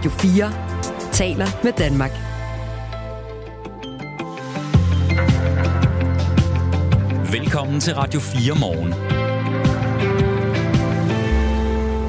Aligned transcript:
Radio 0.00 0.10
4 0.10 1.12
taler 1.12 1.46
med 1.64 1.72
Danmark. 1.72 2.10
Velkommen 7.32 7.80
til 7.80 7.94
Radio 7.94 8.20
4 8.20 8.54
morgen. 8.60 8.88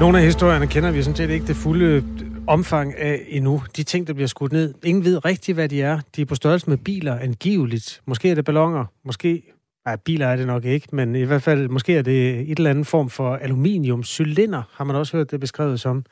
Nogle 0.00 0.18
af 0.18 0.24
historierne 0.24 0.66
kender 0.66 0.90
vi 0.90 1.02
sådan 1.02 1.16
set 1.16 1.30
ikke 1.30 1.46
det 1.46 1.56
fulde 1.56 2.04
omfang 2.46 2.98
af 2.98 3.20
endnu. 3.28 3.62
De 3.76 3.82
ting, 3.82 4.06
der 4.06 4.12
bliver 4.12 4.28
skudt 4.28 4.52
ned. 4.52 4.74
Ingen 4.84 5.04
ved 5.04 5.24
rigtigt, 5.24 5.56
hvad 5.56 5.68
de 5.68 5.82
er. 5.82 6.00
De 6.16 6.22
er 6.22 6.26
på 6.26 6.34
størrelse 6.34 6.70
med 6.70 6.76
biler 6.76 7.18
angiveligt. 7.18 8.00
Måske 8.06 8.30
er 8.30 8.34
det 8.34 8.44
ballonger. 8.44 8.84
Måske... 9.04 9.42
Nej, 9.86 9.96
biler 9.96 10.26
er 10.26 10.36
det 10.36 10.46
nok 10.46 10.64
ikke, 10.64 10.88
men 10.92 11.16
i 11.16 11.22
hvert 11.22 11.42
fald 11.42 11.68
måske 11.68 11.96
er 11.96 12.02
det 12.02 12.40
et 12.40 12.58
eller 12.58 12.70
andet 12.70 12.86
form 12.86 13.10
for 13.10 13.36
aluminiumcylinder, 13.36 14.62
har 14.72 14.84
man 14.84 14.96
også 14.96 15.16
hørt 15.16 15.30
det 15.30 15.40
beskrevet 15.40 15.80
som. 15.80 16.04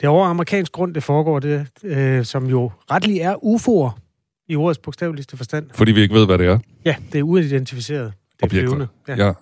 Det 0.00 0.06
er 0.06 0.10
over 0.10 0.26
amerikansk 0.26 0.72
grund, 0.72 0.94
det 0.94 1.02
foregår, 1.02 1.38
det, 1.38 1.66
øh, 1.84 2.24
som 2.24 2.46
jo 2.46 2.70
retlig 2.90 3.18
er 3.18 3.34
UFO'er 3.34 4.00
i 4.48 4.56
ordets 4.56 4.78
bogstaveligste 4.78 5.36
forstand. 5.36 5.66
Fordi 5.74 5.92
vi 5.92 6.00
ikke 6.00 6.14
ved, 6.14 6.26
hvad 6.26 6.38
det 6.38 6.46
er. 6.46 6.58
Ja, 6.84 6.94
det 7.12 7.18
er 7.18 7.22
uidentificeret. 7.22 8.12
Det 8.36 8.42
er 8.42 8.46
Objekter. 8.46 8.68
flyvende. 8.68 8.86
Ja. 9.08 9.26
ja. 9.26 9.32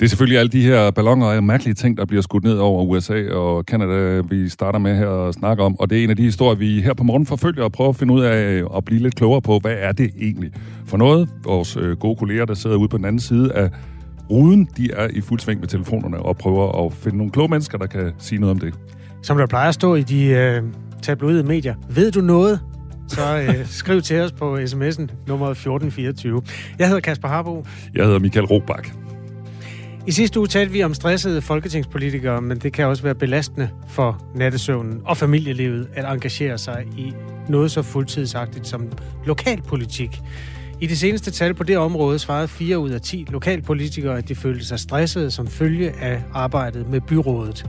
Det 0.00 0.06
er 0.06 0.08
selvfølgelig 0.08 0.38
alle 0.38 0.52
de 0.52 0.62
her 0.62 0.90
ballonger 0.90 1.26
og 1.26 1.44
mærkelige 1.44 1.74
ting, 1.74 1.96
der 1.96 2.04
bliver 2.04 2.22
skudt 2.22 2.44
ned 2.44 2.58
over 2.58 2.84
USA 2.84 3.28
og 3.30 3.64
Canada, 3.64 4.20
vi 4.20 4.48
starter 4.48 4.78
med 4.78 4.96
her 4.96 5.06
og 5.06 5.34
snakker 5.34 5.64
om. 5.64 5.80
Og 5.80 5.90
det 5.90 6.00
er 6.00 6.04
en 6.04 6.10
af 6.10 6.16
de 6.16 6.22
historier, 6.22 6.54
vi 6.58 6.80
her 6.80 6.94
på 6.94 7.04
morgen 7.04 7.26
forfølger 7.26 7.64
og 7.64 7.72
prøver 7.72 7.90
at 7.90 7.96
finde 7.96 8.14
ud 8.14 8.22
af 8.22 8.62
og 8.64 8.84
blive 8.84 9.02
lidt 9.02 9.14
klogere 9.14 9.42
på, 9.42 9.58
hvad 9.58 9.74
er 9.78 9.92
det 9.92 10.10
egentlig 10.20 10.52
for 10.86 10.96
noget? 10.96 11.28
Vores 11.44 11.76
øh, 11.76 11.96
gode 11.96 12.16
kolleger, 12.16 12.44
der 12.44 12.54
sidder 12.54 12.76
ude 12.76 12.88
på 12.88 12.96
den 12.96 13.04
anden 13.04 13.20
side 13.20 13.52
af 13.52 13.70
ruden, 14.30 14.68
de 14.76 14.90
er 14.92 15.08
i 15.08 15.20
fuld 15.20 15.40
sving 15.40 15.60
med 15.60 15.68
telefonerne 15.68 16.18
og 16.18 16.36
prøver 16.36 16.86
at 16.86 16.92
finde 16.92 17.18
nogle 17.18 17.32
kloge 17.32 17.48
mennesker, 17.48 17.78
der 17.78 17.86
kan 17.86 18.12
sige 18.18 18.40
noget 18.40 18.50
om 18.50 18.58
det. 18.58 18.74
Som 19.24 19.38
der 19.38 19.46
plejer 19.46 19.68
at 19.68 19.74
stå 19.74 19.94
i 19.94 20.02
de 20.02 20.26
øh, 20.26 20.62
tabloide 21.02 21.42
medier. 21.42 21.74
Ved 21.88 22.12
du 22.12 22.20
noget? 22.20 22.60
Så 23.08 23.38
øh, 23.38 23.66
skriv 23.80 24.02
til 24.02 24.20
os 24.20 24.32
på 24.32 24.56
sms'en 24.56 25.06
nummer 25.26 25.50
1424. 25.50 26.42
Jeg 26.78 26.86
hedder 26.86 27.00
Kasper 27.00 27.28
Harbo. 27.28 27.66
Jeg 27.94 28.04
hedder 28.04 28.18
Michael 28.18 28.46
Robach. 28.46 28.92
I 30.06 30.12
sidste 30.12 30.38
uge 30.38 30.48
talte 30.48 30.72
vi 30.72 30.82
om 30.82 30.94
stressede 30.94 31.42
folketingspolitikere, 31.42 32.42
men 32.42 32.58
det 32.58 32.72
kan 32.72 32.86
også 32.86 33.02
være 33.02 33.14
belastende 33.14 33.68
for 33.88 34.26
nattesøvnen 34.34 35.00
og 35.04 35.16
familielivet 35.16 35.88
at 35.94 36.04
engagere 36.04 36.58
sig 36.58 36.84
i 36.98 37.12
noget 37.48 37.70
så 37.70 37.82
fuldtidsagtigt 37.82 38.66
som 38.66 38.88
lokalpolitik. 39.26 40.20
I 40.80 40.86
det 40.86 40.98
seneste 40.98 41.30
tal 41.30 41.54
på 41.54 41.64
det 41.64 41.78
område 41.78 42.18
svarede 42.18 42.48
4 42.48 42.78
ud 42.78 42.90
af 42.90 43.00
10 43.00 43.26
lokalpolitikere, 43.30 44.18
at 44.18 44.28
de 44.28 44.34
følte 44.34 44.66
sig 44.66 44.80
stressede 44.80 45.30
som 45.30 45.46
følge 45.46 45.90
af 45.90 46.22
arbejdet 46.34 46.88
med 46.88 47.00
byrådet. 47.00 47.66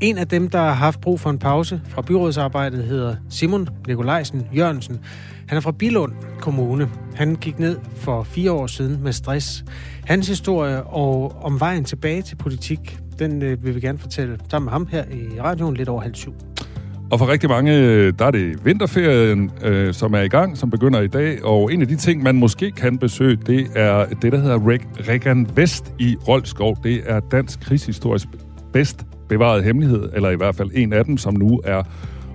En 0.00 0.18
af 0.18 0.28
dem, 0.28 0.48
der 0.48 0.58
har 0.58 0.72
haft 0.72 1.00
brug 1.00 1.20
for 1.20 1.30
en 1.30 1.38
pause 1.38 1.80
fra 1.88 2.02
byrådsarbejdet, 2.02 2.84
hedder 2.84 3.14
Simon 3.28 3.68
Nikolajsen 3.86 4.46
Jørgensen. 4.56 5.00
Han 5.48 5.56
er 5.56 5.60
fra 5.60 5.72
Bilund 5.72 6.12
Kommune. 6.38 6.88
Han 7.14 7.34
gik 7.34 7.58
ned 7.58 7.78
for 7.94 8.22
fire 8.22 8.52
år 8.52 8.66
siden 8.66 9.02
med 9.02 9.12
stress. 9.12 9.64
Hans 10.04 10.28
historie 10.28 10.82
og 10.82 11.36
om 11.42 11.60
vejen 11.60 11.84
tilbage 11.84 12.22
til 12.22 12.36
politik, 12.36 12.98
den 13.18 13.42
øh, 13.42 13.64
vil 13.64 13.74
vi 13.74 13.80
gerne 13.80 13.98
fortælle 13.98 14.38
sammen 14.50 14.64
med 14.64 14.72
ham 14.72 14.88
her 14.90 15.04
i 15.04 15.40
radioen 15.40 15.76
lidt 15.76 15.88
over 15.88 16.00
halv 16.02 16.14
syv. 16.14 16.34
Og 17.10 17.18
for 17.18 17.28
rigtig 17.28 17.48
mange, 17.48 17.78
øh, 17.78 18.12
der 18.18 18.24
er 18.24 18.30
det 18.30 18.64
vinterferien, 18.64 19.50
øh, 19.64 19.94
som 19.94 20.14
er 20.14 20.20
i 20.20 20.28
gang, 20.28 20.58
som 20.58 20.70
begynder 20.70 21.00
i 21.00 21.08
dag. 21.08 21.44
Og 21.44 21.72
en 21.72 21.82
af 21.82 21.88
de 21.88 21.96
ting, 21.96 22.22
man 22.22 22.36
måske 22.36 22.70
kan 22.70 22.98
besøge, 22.98 23.36
det 23.46 23.66
er 23.76 24.04
det, 24.06 24.32
der 24.32 24.38
hedder 24.38 24.58
Reg- 24.58 25.08
Regan 25.08 25.48
Vest 25.54 25.92
i 25.98 26.16
Rolskov. 26.28 26.76
Det 26.82 27.02
er 27.06 27.20
dansk 27.20 27.60
krigshistorisk 27.60 28.26
bedst 28.72 29.06
bevaret 29.30 29.64
hemmelighed, 29.64 30.10
eller 30.14 30.30
i 30.30 30.36
hvert 30.36 30.54
fald 30.54 30.70
en 30.74 30.92
af 30.92 31.04
dem, 31.04 31.16
som 31.16 31.34
nu 31.34 31.60
er 31.64 31.82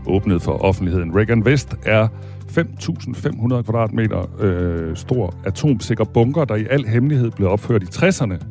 åbnet 0.08 0.42
for 0.42 0.52
offentligheden. 0.52 1.16
Reagan 1.16 1.44
West 1.44 1.76
er 1.86 2.08
5.500 2.58 3.62
kvadratmeter 3.62 4.30
øh, 4.40 4.96
stor 4.96 5.34
atomsikker 5.46 6.03
bunker, 6.03 6.46
der 6.46 6.56
i 6.56 6.66
al 6.69 6.86
hemmelighed 6.86 7.31
blev 7.31 7.50
opført 7.50 7.84
i 7.84 7.86
60'erne 7.86 8.46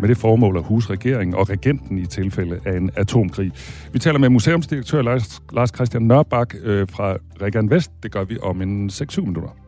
med 0.00 0.08
det 0.08 0.16
formål 0.16 0.56
at 0.56 0.62
huse 0.62 0.90
regeringen 0.90 1.34
og 1.34 1.50
regenten 1.50 1.98
i 1.98 2.06
tilfælde 2.06 2.60
af 2.64 2.76
en 2.76 2.90
atomkrig. 2.96 3.52
Vi 3.92 3.98
taler 3.98 4.18
med 4.18 4.28
museumsdirektør 4.28 5.02
Lars, 5.02 5.42
Lars 5.52 5.70
Christian 5.74 6.02
Nørbak 6.02 6.54
øh, 6.62 6.88
fra 6.90 7.16
Regan 7.42 7.70
Vest. 7.70 7.90
Det 8.02 8.12
gør 8.12 8.24
vi 8.24 8.38
om 8.42 8.62
en 8.62 8.90
6-7 8.90 9.20
minutter. 9.20 9.65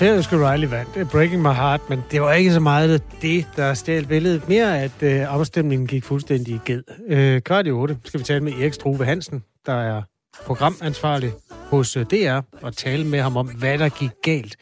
Færøske 0.00 0.50
Riley 0.50 0.68
vandt 0.68 1.10
Breaking 1.10 1.42
My 1.42 1.48
Heart, 1.48 1.80
men 1.88 2.04
det 2.10 2.22
var 2.22 2.32
ikke 2.32 2.52
så 2.52 2.60
meget 2.60 3.02
det, 3.22 3.46
der 3.56 3.74
stjal 3.74 4.06
billedet. 4.06 4.48
Mere 4.48 4.82
at 4.82 5.02
øh, 5.02 5.34
afstemningen 5.34 5.86
gik 5.86 6.04
fuldstændig 6.04 6.54
i 6.54 6.60
ged. 6.64 6.82
Øh, 7.06 7.40
kvart 7.40 7.66
i 7.66 7.70
8 7.70 7.98
skal 8.04 8.20
vi 8.20 8.24
tale 8.24 8.44
med 8.44 8.52
Erik 8.52 8.72
Struve 8.72 9.04
Hansen, 9.04 9.44
der 9.66 9.72
er 9.72 10.02
programansvarlig 10.46 11.32
hos 11.48 11.96
øh, 11.96 12.06
DR, 12.06 12.40
og 12.62 12.76
tale 12.76 13.04
med 13.04 13.20
ham 13.20 13.36
om, 13.36 13.46
hvad 13.46 13.78
der 13.78 13.88
gik 13.88 14.10
galt. 14.22 14.56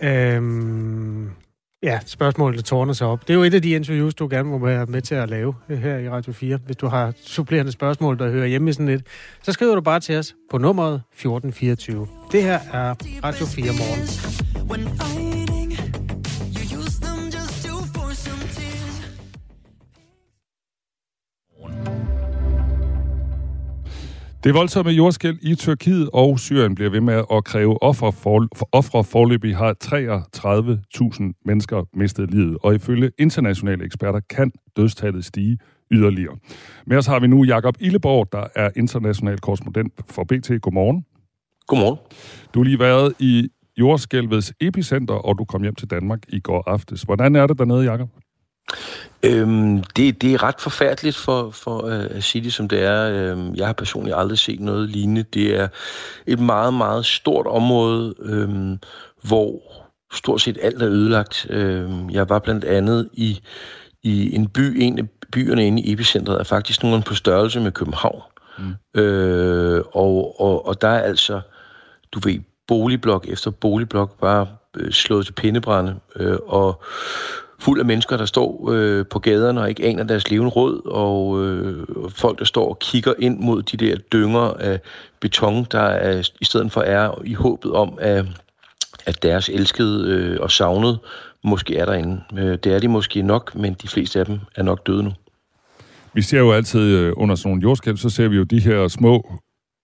Øhm, 0.00 1.30
ja, 1.82 1.98
spørgsmålet 2.06 2.56
der 2.56 2.62
tårner 2.62 2.92
sig 2.92 3.06
op. 3.06 3.20
Det 3.20 3.30
er 3.30 3.34
jo 3.34 3.42
et 3.42 3.54
af 3.54 3.62
de 3.62 3.70
interviews, 3.70 4.14
du 4.14 4.28
gerne 4.30 4.48
må 4.48 4.58
være 4.58 4.86
med 4.86 5.02
til 5.02 5.14
at 5.14 5.30
lave 5.30 5.54
øh, 5.68 5.78
her 5.78 5.98
i 5.98 6.10
Radio 6.10 6.32
4. 6.32 6.58
Hvis 6.66 6.76
du 6.76 6.86
har 6.86 7.12
supplerende 7.24 7.72
spørgsmål, 7.72 8.18
der 8.18 8.30
hører 8.30 8.46
hjemme 8.46 8.70
i 8.70 8.72
sådan 8.72 8.86
lidt, 8.86 9.02
så 9.42 9.52
skriver 9.52 9.74
du 9.74 9.80
bare 9.80 10.00
til 10.00 10.16
os 10.16 10.34
på 10.50 10.58
nummeret 10.58 10.94
1424. 10.94 12.06
Det 12.32 12.42
her 12.42 12.58
er 12.72 12.94
Radio 13.24 13.46
4 13.46 13.64
morgen. 13.66 15.31
Det 24.44 24.54
voldsomme 24.54 24.90
jordskæld 24.92 25.38
i 25.42 25.54
Tyrkiet 25.54 26.10
og 26.12 26.38
Syrien 26.38 26.74
bliver 26.74 26.90
ved 26.90 27.00
med 27.00 27.22
at 27.32 27.44
kræve 27.44 27.82
ofre. 27.82 28.12
For, 28.12 28.48
for 28.56 28.68
ofre 28.72 29.04
forløbig 29.04 29.56
har 29.56 29.76
33.000 29.84 31.42
mennesker 31.44 31.84
mistet 31.94 32.30
livet, 32.30 32.58
og 32.62 32.74
ifølge 32.74 33.10
internationale 33.18 33.84
eksperter 33.84 34.20
kan 34.30 34.52
dødstallet 34.76 35.24
stige 35.24 35.58
yderligere. 35.90 36.36
Med 36.86 36.96
os 36.96 37.06
har 37.06 37.20
vi 37.20 37.26
nu 37.26 37.44
Jakob 37.44 37.74
Illeborg, 37.80 38.28
der 38.32 38.44
er 38.54 38.70
international 38.76 39.38
korrespondent 39.38 39.92
for 40.10 40.24
BT. 40.24 40.50
Godmorgen. 40.62 41.04
Godmorgen. 41.66 41.98
Du 42.54 42.58
har 42.58 42.64
lige 42.64 42.78
været 42.78 43.14
i 43.18 43.48
jordskælvets 43.78 44.54
epicenter, 44.60 45.14
og 45.14 45.38
du 45.38 45.44
kom 45.44 45.62
hjem 45.62 45.74
til 45.74 45.90
Danmark 45.90 46.18
i 46.28 46.40
går 46.40 46.62
aftes. 46.66 47.02
Hvordan 47.02 47.36
er 47.36 47.46
det 47.46 47.58
dernede, 47.58 47.84
Jakob? 47.84 48.08
Øhm, 49.24 49.82
det, 49.82 50.22
det 50.22 50.34
er 50.34 50.42
ret 50.42 50.60
forfærdeligt 50.60 51.16
for, 51.16 51.50
for 51.50 51.86
øh, 51.86 52.06
at 52.10 52.24
sige 52.24 52.44
det, 52.44 52.52
som 52.52 52.68
det 52.68 52.82
er. 52.82 53.10
Øhm, 53.12 53.54
jeg 53.54 53.66
har 53.66 53.72
personligt 53.72 54.16
aldrig 54.16 54.38
set 54.38 54.60
noget 54.60 54.88
lignende. 54.88 55.22
Det 55.22 55.60
er 55.60 55.68
et 56.26 56.38
meget, 56.38 56.74
meget 56.74 57.06
stort 57.06 57.46
område, 57.46 58.14
øhm, 58.20 58.78
hvor 59.22 59.60
stort 60.12 60.40
set 60.40 60.58
alt 60.62 60.82
er 60.82 60.88
ødelagt. 60.88 61.46
Øhm, 61.50 62.10
jeg 62.10 62.28
var 62.28 62.38
blandt 62.38 62.64
andet 62.64 63.08
i, 63.12 63.40
i 64.02 64.34
en 64.34 64.48
by, 64.48 64.76
en 64.80 64.98
af 64.98 65.04
byerne 65.32 65.66
inde 65.66 65.82
i 65.82 65.92
epicentret, 65.92 66.40
er 66.40 66.44
faktisk 66.44 66.82
nogen 66.82 67.02
på 67.02 67.14
størrelse 67.14 67.60
med 67.60 67.72
København. 67.72 68.22
Mm. 68.58 69.00
Øh, 69.00 69.82
og, 69.92 70.40
og, 70.40 70.66
og 70.66 70.82
der 70.82 70.88
er 70.88 71.02
altså, 71.02 71.40
du 72.12 72.20
ved, 72.24 72.38
boligblok 72.68 73.26
efter 73.28 73.50
boligblok 73.50 74.20
bare 74.20 74.46
øh, 74.76 74.92
slået 74.92 75.26
til 75.26 75.32
pindebrænde. 75.32 75.94
Øh, 76.16 76.38
og 76.46 76.82
fuld 77.62 77.80
af 77.80 77.86
mennesker, 77.86 78.16
der 78.16 78.24
står 78.24 78.70
øh, 78.72 79.06
på 79.06 79.18
gaderne 79.18 79.60
og 79.60 79.68
ikke 79.68 79.84
aner 79.84 80.04
deres 80.04 80.30
levende 80.30 80.50
råd, 80.50 80.80
og 80.84 81.44
øh, 81.44 81.86
folk, 82.10 82.38
der 82.38 82.44
står 82.44 82.68
og 82.68 82.78
kigger 82.78 83.14
ind 83.18 83.38
mod 83.38 83.62
de 83.62 83.76
der 83.76 83.96
dynger 83.96 84.40
af 84.40 84.80
beton, 85.20 85.66
der 85.72 85.80
er, 85.80 86.30
i 86.40 86.44
stedet 86.44 86.72
for 86.72 86.80
er 86.80 87.22
i 87.24 87.34
håbet 87.34 87.72
om, 87.72 87.98
at, 88.00 88.24
at 89.06 89.22
deres 89.22 89.48
elskede 89.48 90.10
øh, 90.10 90.38
og 90.40 90.50
savnede 90.50 90.98
måske 91.44 91.76
er 91.76 91.84
derinde. 91.84 92.20
Øh, 92.38 92.58
det 92.64 92.66
er 92.66 92.78
de 92.78 92.88
måske 92.88 93.22
nok, 93.22 93.54
men 93.54 93.76
de 93.82 93.88
fleste 93.88 94.18
af 94.18 94.26
dem 94.26 94.40
er 94.56 94.62
nok 94.62 94.86
døde 94.86 95.02
nu. 95.02 95.12
Vi 96.14 96.22
ser 96.22 96.38
jo 96.38 96.52
altid 96.52 96.80
øh, 96.80 97.12
under 97.16 97.34
sådan 97.34 97.48
nogle 97.48 97.62
jordskælv, 97.62 97.96
så 97.96 98.10
ser 98.10 98.28
vi 98.28 98.36
jo 98.36 98.42
de 98.42 98.60
her 98.60 98.88
små 98.88 99.40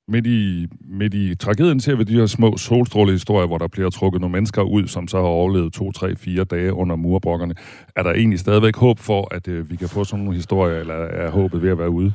midt 0.08 0.26
i, 0.26 0.66
midt 0.90 1.14
i 1.14 1.34
tragedien 1.34 1.80
ser 1.80 1.96
vi 1.96 2.04
de 2.04 2.12
her 2.12 2.26
små 2.26 2.56
solstrålehistorier, 2.56 3.46
hvor 3.46 3.58
der 3.58 3.68
bliver 3.68 3.90
trukket 3.90 4.20
nogle 4.20 4.32
mennesker 4.32 4.62
ud, 4.62 4.86
som 4.86 5.08
så 5.08 5.16
har 5.16 5.24
overlevet 5.24 5.72
to, 5.72 5.92
tre, 5.92 6.16
fire 6.16 6.44
dage 6.44 6.74
under 6.74 6.96
murbrokkerne. 6.96 7.54
Er 7.96 8.02
der 8.02 8.12
egentlig 8.12 8.40
stadigvæk 8.40 8.76
håb 8.76 8.98
for, 8.98 9.34
at 9.34 9.48
øh, 9.48 9.70
vi 9.70 9.76
kan 9.76 9.88
få 9.88 10.04
sådan 10.04 10.24
nogle 10.24 10.36
historier, 10.36 10.80
eller 10.80 10.94
er 10.94 11.30
håbet 11.30 11.62
ved 11.62 11.70
at 11.70 11.78
være 11.78 11.90
ude? 11.90 12.12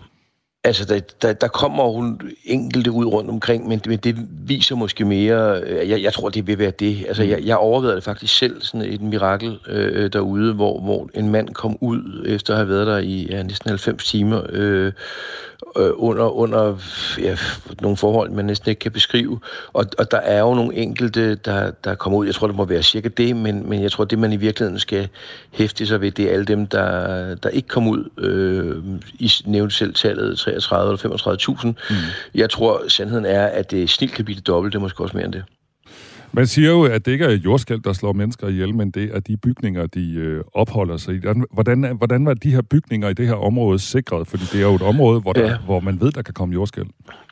Altså, 0.66 0.86
der, 0.86 1.00
der, 1.22 1.34
der 1.34 1.48
kommer 1.48 1.84
jo 1.84 2.18
enkelte 2.46 2.92
ud 2.92 3.06
rundt 3.06 3.30
omkring, 3.30 3.68
men, 3.68 3.82
men 3.86 3.98
det 3.98 4.16
viser 4.32 4.76
måske 4.76 5.06
mere... 5.06 5.62
Øh, 5.62 5.90
jeg, 5.90 6.02
jeg 6.02 6.14
tror, 6.14 6.30
det 6.30 6.48
vil 6.48 6.60
være 6.60 6.72
det. 6.72 7.06
Altså, 7.08 7.24
jeg, 7.24 7.44
jeg 7.44 7.58
overvejede 7.58 7.96
det 7.96 8.04
faktisk 8.04 8.38
selv, 8.38 8.62
sådan 8.62 8.94
et 8.94 9.02
mirakel 9.02 9.60
øh, 9.68 10.14
derude, 10.14 10.54
hvor, 10.54 10.82
hvor 10.82 11.10
en 11.14 11.30
mand 11.30 11.50
kom 11.50 11.78
ud, 11.82 12.26
efter 12.28 12.54
at 12.54 12.58
have 12.58 12.70
været 12.70 12.88
der 12.88 12.98
i 12.98 13.28
ja, 13.30 13.44
næsten 13.44 13.70
90 13.70 14.06
timer, 14.06 14.42
øh, 14.50 14.92
øh, 15.78 15.92
under, 15.96 16.38
under 16.38 16.78
ja, 17.20 17.38
nogle 17.82 17.98
forhold, 17.98 18.32
man 18.32 18.46
næsten 18.46 18.70
ikke 18.70 18.80
kan 18.80 18.92
beskrive. 18.92 19.40
Og, 19.74 19.86
og 19.98 20.12
der 20.12 20.18
er 20.18 20.40
jo 20.40 20.54
nogle 20.54 20.76
enkelte, 20.76 21.36
der, 21.36 21.72
der 21.72 21.96
kommer 21.96 22.20
ud. 22.20 22.26
Jeg 22.26 22.36
tror, 22.36 22.48
det 22.48 22.56
må 22.56 22.66
være 22.66 22.84
cirka 22.84 23.08
det, 23.08 23.36
men, 23.36 23.70
men 23.70 23.82
jeg 23.82 23.92
tror, 23.92 24.06
det 24.06 24.20
man 24.20 24.34
i 24.34 24.38
virkeligheden 24.38 24.80
skal 24.80 25.10
hæfte 25.52 25.86
sig 25.86 26.02
ved, 26.02 26.12
det 26.12 26.26
er 26.26 26.34
alle 26.34 26.46
dem, 26.46 26.68
der, 26.68 27.36
der 27.36 27.50
ikke 27.50 27.68
kom 27.68 27.88
ud. 27.88 28.10
Øh, 28.18 29.00
I 29.20 29.32
nævnte 29.46 29.76
selv 29.76 29.94
tallet 29.94 30.40
33 30.40 30.98
eller 31.04 31.18
35.000. 31.64 31.68
Mm. 31.68 31.96
Jeg 32.36 32.50
tror, 32.50 32.88
sandheden 32.88 33.26
er, 33.26 33.46
at 33.46 33.72
det 33.72 33.90
snilt 33.90 34.14
kan 34.14 34.26
blive 34.26 34.36
det 34.36 34.48
dobbelt. 34.48 34.74
Det 34.74 34.80
er 34.80 34.82
måske 34.82 35.04
også 35.04 35.18
mere 35.18 35.26
end 35.26 35.34
det. 35.34 35.44
Man 36.36 36.48
siger 36.48 36.70
jo, 36.70 36.84
at 36.84 37.06
det 37.06 37.12
ikke 37.12 37.26
er 37.26 37.32
jordskæld, 37.32 37.82
der 37.82 37.94
slår 37.94 38.14
mennesker 38.14 38.48
ihjel, 38.48 38.76
men 38.76 38.92
det 38.92 39.16
er 39.16 39.20
de 39.20 39.38
bygninger, 39.38 39.88
de 39.88 40.14
øh, 40.14 40.44
opholder 40.54 40.98
sig 40.98 41.16
i. 41.16 41.20
Hvordan, 41.52 41.96
hvordan 41.98 42.26
var 42.26 42.34
de 42.34 42.52
her 42.52 42.62
bygninger 42.62 43.10
i 43.10 43.14
det 43.14 43.28
her 43.28 43.36
område 43.36 43.80
sikret? 43.80 44.28
Fordi 44.28 44.44
det 44.52 44.60
er 44.62 44.66
jo 44.66 44.76
et 44.76 44.82
område, 44.82 45.20
hvor, 45.20 45.34
der, 45.34 45.50
ja. 45.50 45.58
hvor 45.58 45.80
man 45.80 46.02
ved, 46.02 46.12
der 46.12 46.22
kan 46.22 46.34
komme 46.34 46.54
jordskæld. 46.54 46.86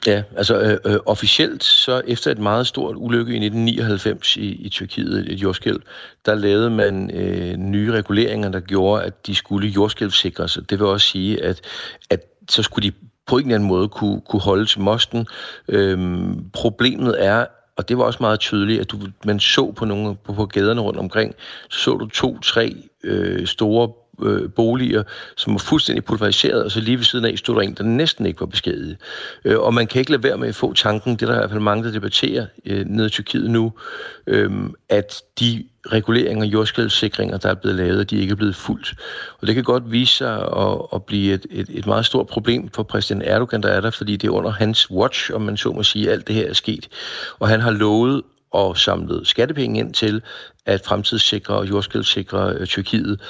Ja, 0.07 0.23
altså 0.37 0.61
øh, 0.61 0.93
øh, 0.93 0.99
officielt, 1.05 1.63
så 1.63 2.01
efter 2.07 2.31
et 2.31 2.39
meget 2.39 2.67
stort 2.67 2.95
ulykke 2.97 3.31
i 3.31 3.45
1999 3.45 4.37
i, 4.37 4.41
i 4.41 4.69
Tyrkiet, 4.69 5.31
et 5.31 5.41
jordskæld, 5.43 5.79
der 6.25 6.35
lavede 6.35 6.69
man 6.69 7.11
øh, 7.11 7.57
nye 7.57 7.91
reguleringer, 7.91 8.49
der 8.49 8.59
gjorde, 8.59 9.03
at 9.03 9.27
de 9.27 9.35
skulle 9.35 9.67
jordskælvsikres. 9.67 10.59
Det 10.69 10.79
vil 10.79 10.87
også 10.87 11.07
sige, 11.07 11.43
at, 11.43 11.61
at 12.09 12.19
så 12.49 12.63
skulle 12.63 12.89
de 12.89 12.95
på 13.27 13.37
en 13.37 13.43
eller 13.43 13.55
anden 13.55 13.69
måde 13.69 13.87
kunne, 13.87 14.21
kunne 14.29 14.41
holde 14.41 14.65
til 14.65 14.81
mosten. 14.81 15.27
Øhm, 15.67 16.49
problemet 16.53 17.25
er, 17.25 17.45
og 17.77 17.89
det 17.89 17.97
var 17.97 18.03
også 18.03 18.17
meget 18.21 18.39
tydeligt, 18.39 18.81
at 18.81 18.91
du, 18.91 18.97
man 19.25 19.39
så 19.39 19.71
på 19.71 19.85
nogle 19.85 20.15
på, 20.15 20.33
på 20.33 20.45
gaderne 20.45 20.81
rundt 20.81 20.99
omkring, 20.99 21.35
så 21.69 21.79
så 21.79 21.97
du 21.97 22.07
to-tre 22.07 22.75
øh, 23.03 23.47
store 23.47 23.91
øh, 24.23 24.49
boliger, 24.49 25.03
som 25.37 25.53
var 25.53 25.59
fuldstændig 25.59 26.05
pulveriseret, 26.05 26.63
og 26.63 26.71
så 26.71 26.79
lige 26.79 26.97
ved 26.97 27.03
siden 27.03 27.25
af 27.25 27.37
stod 27.37 27.55
der 27.55 27.61
en, 27.61 27.73
der 27.73 27.83
næsten 27.83 28.25
ikke 28.25 28.39
var 28.39 28.45
beskadiget. 28.45 28.97
Øh, 29.45 29.59
og 29.59 29.73
man 29.73 29.87
kan 29.87 29.99
ikke 29.99 30.11
lade 30.11 30.23
være 30.23 30.37
med 30.37 30.47
at 30.47 30.55
få 30.55 30.73
tanken, 30.73 31.15
det 31.15 31.21
er 31.21 31.25
der 31.25 31.33
i 31.33 31.37
hvert 31.37 31.49
fald 31.49 31.61
mange, 31.61 31.83
der 31.83 31.91
debatterer 31.91 32.45
øh, 32.65 32.85
nede 32.85 33.07
i 33.07 33.09
Tyrkiet 33.09 33.49
nu, 33.49 33.73
øh, 34.27 34.51
at 34.89 35.21
de 35.39 35.63
reguleringer 35.91 36.45
og 36.45 36.53
jordskældssikringer, 36.53 37.37
der 37.37 37.49
er 37.49 37.53
blevet 37.53 37.77
lavet, 37.77 38.09
de 38.09 38.19
ikke 38.19 38.31
er 38.31 38.35
blevet 38.35 38.55
fuldt. 38.55 38.93
Og 39.41 39.47
det 39.47 39.55
kan 39.55 39.63
godt 39.63 39.91
vise 39.91 40.17
sig 40.17 40.35
at, 40.57 40.77
at 40.93 41.03
blive 41.03 41.33
et, 41.33 41.45
et, 41.51 41.67
et 41.69 41.85
meget 41.85 42.05
stort 42.05 42.27
problem 42.27 42.69
for 42.69 42.83
præsident 42.83 43.23
Erdogan, 43.25 43.63
der 43.63 43.69
er 43.69 43.81
der, 43.81 43.89
fordi 43.91 44.15
det 44.15 44.27
er 44.27 44.31
under 44.31 44.51
hans 44.51 44.91
watch, 44.91 45.31
om 45.33 45.41
man 45.41 45.57
så 45.57 45.71
må 45.71 45.83
sige, 45.83 46.11
alt 46.11 46.27
det 46.27 46.35
her 46.35 46.49
er 46.49 46.53
sket. 46.53 46.89
Og 47.39 47.47
han 47.47 47.61
har 47.61 47.71
lovet 47.71 48.21
og 48.51 48.77
samlet 48.77 49.27
skattepenge 49.27 49.79
ind 49.79 49.93
til 49.93 50.21
at 50.65 50.81
fremtidssikre 50.85 51.55
og 51.55 51.69
jordskældssikre 51.69 52.53
øh, 52.53 52.67
Tyrkiet. 52.67 53.21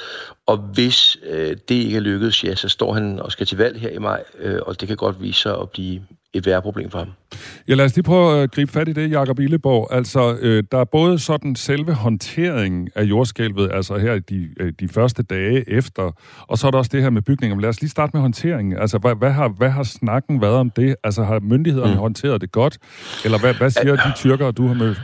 Og 0.46 0.56
hvis 0.56 1.16
øh, 1.30 1.56
det 1.68 1.74
ikke 1.74 1.96
er 1.96 2.00
lykkedes, 2.00 2.44
ja, 2.44 2.54
så 2.54 2.68
står 2.68 2.94
han 2.94 3.20
og 3.20 3.32
skal 3.32 3.46
til 3.46 3.58
valg 3.58 3.80
her 3.80 3.90
i 3.90 3.98
maj, 3.98 4.22
øh, 4.38 4.60
og 4.66 4.80
det 4.80 4.88
kan 4.88 4.96
godt 4.96 5.22
vise 5.22 5.40
sig 5.40 5.58
at 5.60 5.70
blive 5.70 6.02
et 6.34 6.46
værre 6.46 6.62
problem 6.62 6.90
for 6.90 6.98
ham. 6.98 7.08
Ja, 7.68 7.74
lad 7.74 7.84
os 7.84 7.96
lige 7.96 8.02
prøve 8.02 8.42
at 8.42 8.50
gribe 8.50 8.72
fat 8.72 8.88
i 8.88 8.92
det, 8.92 9.10
Jakob 9.10 9.38
Illeborg. 9.38 9.88
Altså, 9.90 10.36
øh, 10.40 10.64
der 10.72 10.78
er 10.78 10.84
både 10.84 11.18
sådan 11.18 11.56
selve 11.56 11.94
håndteringen 11.94 12.88
af 12.94 13.02
jordskælvet, 13.02 13.70
altså 13.72 13.98
her 13.98 14.18
de, 14.18 14.48
øh, 14.60 14.72
de 14.80 14.88
første 14.88 15.22
dage 15.22 15.70
efter, 15.70 16.10
og 16.48 16.58
så 16.58 16.66
er 16.66 16.70
der 16.70 16.78
også 16.78 16.90
det 16.94 17.02
her 17.02 17.10
med 17.10 17.22
bygninger. 17.22 17.54
Men 17.54 17.62
lad 17.62 17.68
os 17.68 17.80
lige 17.80 17.90
starte 17.90 18.10
med 18.14 18.20
håndteringen. 18.20 18.78
Altså, 18.78 18.98
hvad, 18.98 19.14
hvad, 19.14 19.30
har, 19.30 19.48
hvad 19.48 19.70
har 19.70 19.82
snakken 19.82 20.40
været 20.40 20.54
om 20.54 20.70
det? 20.70 20.96
Altså, 21.04 21.24
har 21.24 21.40
myndighederne 21.40 21.92
mm. 21.92 21.98
håndteret 21.98 22.40
det 22.40 22.52
godt? 22.52 22.78
Eller 23.24 23.38
hvad, 23.38 23.54
hvad 23.54 23.70
siger 23.70 23.96
de 23.96 24.12
tyrkere, 24.16 24.52
du 24.52 24.66
har 24.66 24.74
mødt? 24.74 25.02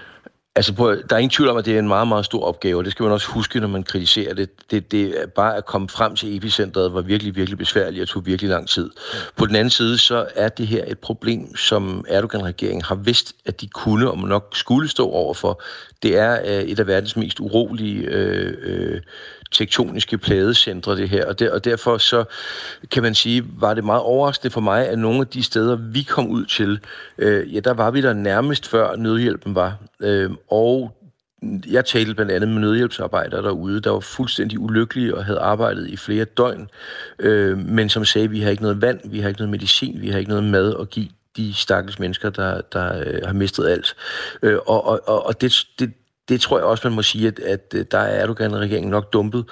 Altså, 0.58 0.72
på, 0.75 0.94
der 0.94 1.16
er 1.16 1.19
ingen 1.19 1.31
tvivl 1.31 1.49
om, 1.49 1.56
at 1.56 1.64
det 1.64 1.75
er 1.75 1.78
en 1.78 1.88
meget, 1.88 2.08
meget 2.08 2.25
stor 2.25 2.44
opgave, 2.44 2.78
og 2.78 2.84
det 2.84 2.93
skal 2.93 3.02
man 3.02 3.12
også 3.12 3.28
huske, 3.28 3.60
når 3.60 3.69
man 3.69 3.82
kritiserer 3.82 4.34
det. 4.34 4.70
Det, 4.70 4.93
det 4.93 5.22
er 5.22 5.26
bare 5.26 5.56
at 5.56 5.66
komme 5.66 5.88
frem 5.88 6.16
til 6.16 6.37
epicentret 6.37 6.94
var 6.94 7.00
virkelig, 7.00 7.37
virkelig 7.37 7.58
besværligt 7.58 8.02
og 8.02 8.08
tog 8.08 8.26
virkelig 8.26 8.50
lang 8.50 8.69
tid. 8.69 8.90
På 9.37 9.46
den 9.46 9.56
anden 9.56 9.70
side, 9.70 9.99
så 9.99 10.26
er 10.34 10.49
det 10.49 10.66
her 10.66 10.84
et 10.87 10.99
problem, 10.99 11.56
som 11.56 12.05
Erdogan-regeringen 12.08 12.82
har 12.82 12.94
vidst, 12.94 13.32
at 13.46 13.60
de 13.60 13.69
kunne 13.69 14.10
og 14.10 14.19
nok 14.19 14.49
skulle 14.52 14.88
stå 14.88 15.10
overfor. 15.10 15.62
Det 16.02 16.16
er 16.16 16.38
øh, 16.44 16.62
et 16.62 16.81
af 16.81 16.87
verdens 16.87 17.16
mest 17.16 17.40
urolige 17.40 18.02
øh, 18.02 18.54
øh, 18.62 19.00
tektoniske 19.50 20.19
pladecentre, 20.19 20.97
det 20.97 21.09
her. 21.09 21.27
Og, 21.27 21.39
der, 21.39 21.53
og 21.53 21.65
derfor 21.65 21.99
så 21.99 22.25
kan 22.91 23.03
man 23.03 23.15
sige, 23.15 23.45
var 23.61 23.75
det 23.75 23.85
meget 23.85 24.03
overraskende 24.03 24.53
for 24.53 24.61
mig, 24.61 24.89
at 24.89 24.99
nogle 24.99 25.21
af 25.21 25.27
de 25.27 25.43
steder, 25.43 25.77
vi 25.77 26.03
kom 26.03 26.29
ud 26.29 26.45
til, 26.45 26.81
øh, 27.19 27.55
ja, 27.55 27.61
der 27.61 27.75
var 27.75 27.91
vi 27.91 28.00
der 28.00 28.12
nærmest 28.12 28.69
før 28.69 28.97
nødhjælpen 28.97 29.55
var. 29.55 29.77
Øh, 30.00 30.31
og 30.50 30.95
jeg 31.67 31.85
talte 31.85 32.15
blandt 32.15 32.33
andet 32.33 32.49
med 32.49 32.61
nødhjælpsarbejdere 32.61 33.43
derude, 33.43 33.81
der 33.81 33.91
var 33.91 34.00
fuldstændig 34.00 34.59
ulykkelige 34.59 35.17
og 35.17 35.25
havde 35.25 35.39
arbejdet 35.39 35.89
i 35.89 35.97
flere 35.97 36.25
døgn, 36.25 36.71
øh, 37.19 37.59
men 37.59 37.89
som 37.89 38.05
sagde, 38.05 38.31
vi 38.31 38.41
har 38.41 38.50
ikke 38.50 38.62
noget 38.62 38.83
vand, 38.83 39.00
vi 39.11 39.21
har 39.21 39.29
ikke 39.29 39.41
noget 39.41 39.50
medicin, 39.50 40.00
vi 40.00 40.09
har 40.09 40.19
ikke 40.19 40.31
noget 40.31 40.45
mad 40.45 40.75
at 40.81 40.91
give 40.91 41.09
de 41.37 41.55
stakkels 41.55 41.99
mennesker, 41.99 42.31
der, 42.31 42.61
der 42.61 42.99
øh, 43.06 43.21
har 43.25 43.33
mistet 43.33 43.69
alt. 43.69 43.97
Øh, 44.43 44.59
og 44.67 45.09
og, 45.09 45.27
og 45.27 45.41
det, 45.41 45.67
det, 45.79 45.93
det 46.28 46.40
tror 46.40 46.58
jeg 46.58 46.66
også, 46.66 46.88
man 46.88 46.96
må 46.96 47.02
sige, 47.02 47.28
at, 47.28 47.38
at 47.38 47.75
øh, 47.75 47.84
der 47.90 47.98
er 47.98 48.22
Erdogan-regeringen 48.22 48.90
nok 48.90 49.12
dumpet. 49.12 49.44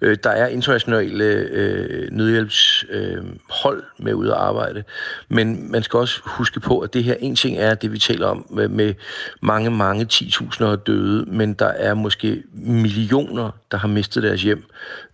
Øh, 0.00 0.16
der 0.24 0.30
er 0.30 0.46
internationale 0.46 1.24
øh, 1.24 2.08
nødhjælpshold 2.12 3.82
øh, 3.98 4.04
med 4.04 4.14
ud 4.14 4.28
at 4.28 4.34
arbejde, 4.34 4.84
men 5.28 5.72
man 5.72 5.82
skal 5.82 5.98
også 5.98 6.20
huske 6.24 6.60
på, 6.60 6.78
at 6.78 6.94
det 6.94 7.04
her, 7.04 7.14
en 7.20 7.36
ting 7.36 7.58
er 7.58 7.74
det, 7.74 7.92
vi 7.92 7.98
taler 7.98 8.26
om 8.26 8.46
med, 8.50 8.68
med 8.68 8.94
mange, 9.40 9.70
mange 9.70 10.06
10.000 10.12 10.64
døde, 10.76 11.24
men 11.26 11.54
der 11.54 11.66
er 11.66 11.94
måske 11.94 12.42
millioner, 12.52 13.50
der 13.70 13.78
har 13.78 13.88
mistet 13.88 14.22
deres 14.22 14.42
hjem. 14.42 14.64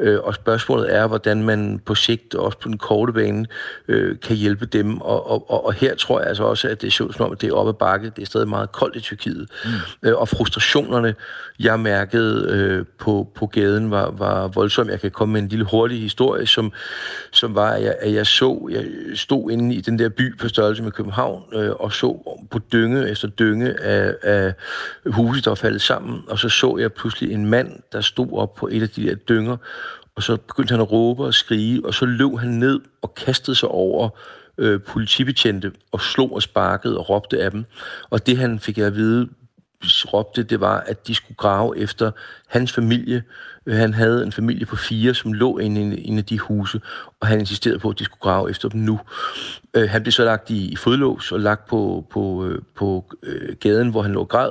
Øh, 0.00 0.20
og 0.22 0.34
spørgsmålet 0.34 0.94
er, 0.94 1.06
hvordan 1.06 1.42
man 1.42 1.80
på 1.84 1.94
sigt, 1.94 2.34
også 2.34 2.58
på 2.58 2.68
den 2.68 2.78
korte 2.78 3.12
bane, 3.12 3.46
øh, 3.88 4.16
kan 4.20 4.36
hjælpe 4.36 4.66
dem. 4.66 5.00
Og, 5.00 5.30
og, 5.30 5.50
og, 5.50 5.66
og 5.66 5.72
her 5.72 5.94
tror 5.94 6.18
jeg 6.20 6.28
altså 6.28 6.44
også, 6.44 6.68
at 6.68 6.80
det 6.80 6.86
er 6.86 6.90
sjovt, 6.90 7.16
som 7.16 7.26
om, 7.26 7.32
at 7.32 7.40
det 7.40 7.48
er 7.48 7.54
oppe 7.54 7.68
ad 7.68 7.74
bakke. 7.74 8.12
Det 8.16 8.22
er 8.22 8.26
stadig 8.26 8.48
meget 8.48 8.72
koldt 8.72 8.96
i 8.96 9.00
Tyrkiet. 9.00 9.50
Mm. 9.64 9.70
Øh, 10.08 10.16
og 10.16 10.28
frustrationerne, 10.28 11.05
jeg 11.60 11.80
mærkede 11.80 12.46
øh, 12.50 12.84
på, 12.98 13.32
på 13.34 13.46
gaden, 13.46 13.90
var, 13.90 14.10
var 14.10 14.48
voldsom. 14.48 14.88
Jeg 14.88 15.00
kan 15.00 15.10
komme 15.10 15.32
med 15.32 15.42
en 15.42 15.48
lille 15.48 15.64
hurtig 15.64 16.00
historie, 16.00 16.46
som, 16.46 16.72
som 17.32 17.54
var, 17.54 17.70
at 17.70 17.82
jeg, 17.82 17.96
at 18.00 18.12
jeg 18.12 18.26
så, 18.26 18.68
jeg 18.70 18.84
stod 19.14 19.50
inde 19.50 19.74
i 19.74 19.80
den 19.80 19.98
der 19.98 20.08
by 20.08 20.38
på 20.38 20.48
størrelse 20.48 20.82
med 20.82 20.92
København, 20.92 21.42
øh, 21.52 21.70
og 21.70 21.92
så 21.92 22.38
på 22.50 22.58
dynge 22.72 23.10
efter 23.10 23.28
dynge 23.28 23.80
af, 23.80 24.14
af 24.22 24.54
huse, 25.06 25.42
der 25.42 25.50
var 25.50 25.54
faldet 25.54 25.82
sammen. 25.82 26.22
Og 26.28 26.38
så 26.38 26.48
så 26.48 26.76
jeg 26.78 26.92
pludselig 26.92 27.32
en 27.32 27.46
mand, 27.46 27.72
der 27.92 28.00
stod 28.00 28.32
op 28.32 28.54
på 28.54 28.68
et 28.72 28.82
af 28.82 28.88
de 28.88 29.06
der 29.06 29.14
dynger, 29.14 29.56
og 30.16 30.22
så 30.22 30.36
begyndte 30.36 30.72
han 30.72 30.80
at 30.80 30.92
råbe 30.92 31.24
og 31.24 31.34
skrige, 31.34 31.86
og 31.86 31.94
så 31.94 32.06
løb 32.06 32.38
han 32.38 32.48
ned 32.48 32.80
og 33.02 33.14
kastede 33.14 33.56
sig 33.56 33.68
over 33.68 34.08
øh, 34.58 34.80
politibetjente 34.80 35.72
og 35.92 36.00
slog 36.00 36.32
og 36.32 36.42
sparkede 36.42 36.98
og 36.98 37.10
råbte 37.10 37.42
af 37.42 37.50
dem. 37.50 37.64
Og 38.10 38.26
det 38.26 38.38
han 38.38 38.60
fik 38.60 38.78
jeg 38.78 38.86
at 38.86 38.94
vide, 38.94 39.28
råbte, 39.82 40.42
det 40.42 40.60
var, 40.60 40.80
at 40.80 41.06
de 41.06 41.14
skulle 41.14 41.36
grave 41.36 41.78
efter 41.78 42.10
hans 42.46 42.72
familie. 42.72 43.22
Han 43.68 43.94
havde 43.94 44.22
en 44.22 44.32
familie 44.32 44.66
på 44.66 44.76
fire, 44.76 45.14
som 45.14 45.32
lå 45.32 45.58
inde 45.58 45.96
i 45.96 46.08
en 46.08 46.18
af 46.18 46.24
de 46.24 46.38
huse, 46.38 46.80
og 47.20 47.26
han 47.26 47.40
insisterede 47.40 47.78
på, 47.78 47.90
at 47.90 47.98
de 47.98 48.04
skulle 48.04 48.20
grave 48.20 48.50
efter 48.50 48.68
dem 48.68 48.80
nu. 48.80 49.00
Øh, 49.74 49.90
han 49.90 50.02
blev 50.02 50.12
så 50.12 50.24
lagt 50.24 50.50
i, 50.50 50.68
i 50.68 50.76
fodlås 50.76 51.32
og 51.32 51.40
lagt 51.40 51.66
på, 51.68 52.06
på, 52.10 52.46
øh, 52.46 52.58
på 52.76 53.04
øh, 53.22 53.56
gaden, 53.60 53.90
hvor 53.90 54.02
han 54.02 54.12
lå 54.12 54.24
græd. 54.24 54.50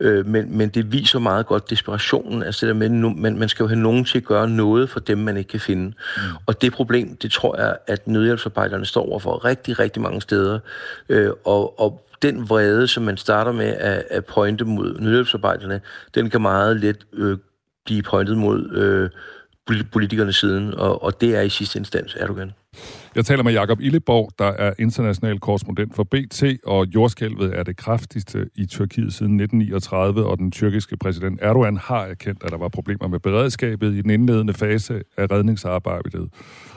Øh, 0.00 0.26
men, 0.26 0.58
men 0.58 0.68
det 0.68 0.92
viser 0.92 1.18
meget 1.18 1.46
godt 1.46 1.70
desperationen. 1.70 2.42
Altså 2.42 2.66
det 2.66 2.74
der 2.74 2.88
med, 2.88 3.14
man, 3.14 3.38
man 3.38 3.48
skal 3.48 3.64
jo 3.64 3.68
have 3.68 3.80
nogen 3.80 4.04
til 4.04 4.18
at 4.18 4.24
gøre 4.24 4.48
noget 4.48 4.90
for 4.90 5.00
dem, 5.00 5.18
man 5.18 5.36
ikke 5.36 5.48
kan 5.48 5.60
finde. 5.60 5.86
Mm. 5.86 6.22
Og 6.46 6.62
det 6.62 6.72
problem, 6.72 7.16
det 7.16 7.32
tror 7.32 7.60
jeg, 7.60 7.76
at 7.86 8.08
nødhjælpsarbejderne 8.08 8.86
står 8.86 9.08
over 9.08 9.18
for 9.18 9.44
rigtig, 9.44 9.78
rigtig 9.78 10.02
mange 10.02 10.20
steder. 10.20 10.58
Og, 11.44 11.80
og 11.80 12.04
den 12.22 12.48
vrede, 12.48 12.88
som 12.88 13.02
man 13.02 13.16
starter 13.16 13.52
med 13.52 13.66
at, 13.66 14.04
at 14.10 14.24
pointe 14.24 14.64
mod 14.64 14.98
nødhjælpsarbejderne, 14.98 15.80
den 16.14 16.30
kan 16.30 16.42
meget 16.42 16.80
let 16.80 17.06
øh, 17.12 17.38
blive 17.88 18.02
pointet 18.02 18.38
mod 18.38 18.60
øh, 18.72 19.10
politikernes 19.92 20.36
siden, 20.36 20.74
og, 20.74 21.02
og 21.02 21.20
det 21.20 21.36
er 21.36 21.40
i 21.40 21.48
sidste 21.48 21.78
instans 21.78 22.14
Erdogan. 22.14 22.52
Jeg 23.14 23.24
taler 23.24 23.42
med 23.42 23.52
Jakob 23.52 23.80
Illeborg, 23.80 24.30
der 24.38 24.44
er 24.44 24.72
international 24.78 25.40
korrespondent 25.40 25.94
for 25.94 26.04
BT, 26.04 26.42
og 26.66 26.86
jordskælvet 26.86 27.58
er 27.58 27.62
det 27.62 27.76
kraftigste 27.76 28.46
i 28.54 28.66
Tyrkiet 28.66 29.12
siden 29.12 29.40
1939, 29.40 30.26
og 30.26 30.38
den 30.38 30.50
tyrkiske 30.50 30.96
præsident 30.96 31.38
Erdogan 31.42 31.76
har 31.76 32.04
erkendt, 32.04 32.44
at 32.44 32.50
der 32.50 32.58
var 32.58 32.68
problemer 32.68 33.08
med 33.08 33.20
beredskabet 33.20 33.94
i 33.94 34.02
den 34.02 34.10
indledende 34.10 34.54
fase 34.54 35.02
af 35.16 35.30
redningsarbejdet. 35.30 36.28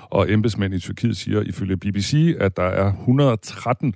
Og 0.01 0.31
embedsmænd 0.31 0.73
i 0.73 0.79
Tyrkiet 0.79 1.17
siger 1.17 1.41
ifølge 1.41 1.77
BBC, 1.77 2.35
at 2.39 2.57
der 2.57 2.63
er 2.63 2.93
113 2.93 3.93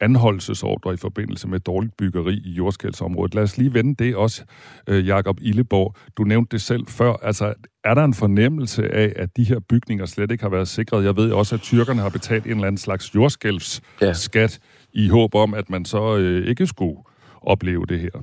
anholdelsesordre 0.00 0.94
i 0.94 0.96
forbindelse 0.96 1.48
med 1.48 1.60
dårligt 1.60 1.96
byggeri 1.96 2.34
i 2.44 2.50
jordskældsområdet. 2.50 3.34
Lad 3.34 3.42
os 3.42 3.58
lige 3.58 3.74
vende 3.74 4.04
det 4.04 4.16
også, 4.16 4.44
øh, 4.88 5.06
Jakob 5.06 5.38
Illeborg. 5.42 5.94
Du 6.16 6.22
nævnte 6.24 6.48
det 6.50 6.62
selv 6.62 6.86
før. 6.86 7.12
Altså, 7.12 7.54
er 7.84 7.94
der 7.94 8.04
en 8.04 8.14
fornemmelse 8.14 8.94
af, 8.94 9.12
at 9.16 9.36
de 9.36 9.44
her 9.44 9.58
bygninger 9.68 10.06
slet 10.06 10.30
ikke 10.30 10.44
har 10.44 10.50
været 10.50 10.68
sikret? 10.68 11.04
Jeg 11.04 11.16
ved 11.16 11.32
også, 11.32 11.54
at 11.54 11.60
tyrkerne 11.60 12.00
har 12.00 12.08
betalt 12.08 12.44
en 12.44 12.50
eller 12.50 12.66
anden 12.66 12.78
slags 12.78 13.14
jordskælvsskat 13.14 14.58
ja. 14.94 15.00
i 15.00 15.08
håb 15.08 15.34
om, 15.34 15.54
at 15.54 15.70
man 15.70 15.84
så 15.84 16.16
øh, 16.16 16.46
ikke 16.46 16.66
skulle 16.66 16.96
opleve 17.42 17.86
det 17.86 18.00
her. 18.00 18.22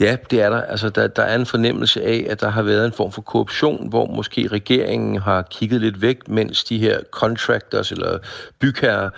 Ja, 0.00 0.16
det 0.30 0.40
er 0.40 0.50
der. 0.50 0.62
Altså, 0.62 0.88
der, 0.88 1.06
der 1.06 1.22
er 1.22 1.34
en 1.34 1.46
fornemmelse 1.46 2.02
af, 2.02 2.26
at 2.30 2.40
der 2.40 2.48
har 2.48 2.62
været 2.62 2.86
en 2.86 2.92
form 2.92 3.12
for 3.12 3.22
korruption, 3.22 3.88
hvor 3.88 4.06
måske 4.06 4.46
regeringen 4.46 5.18
har 5.18 5.42
kigget 5.42 5.80
lidt 5.80 6.02
væk, 6.02 6.28
mens 6.28 6.64
de 6.64 6.78
her 6.78 7.00
contractors 7.10 7.92
eller 7.92 8.18
bygherrer 8.58 9.10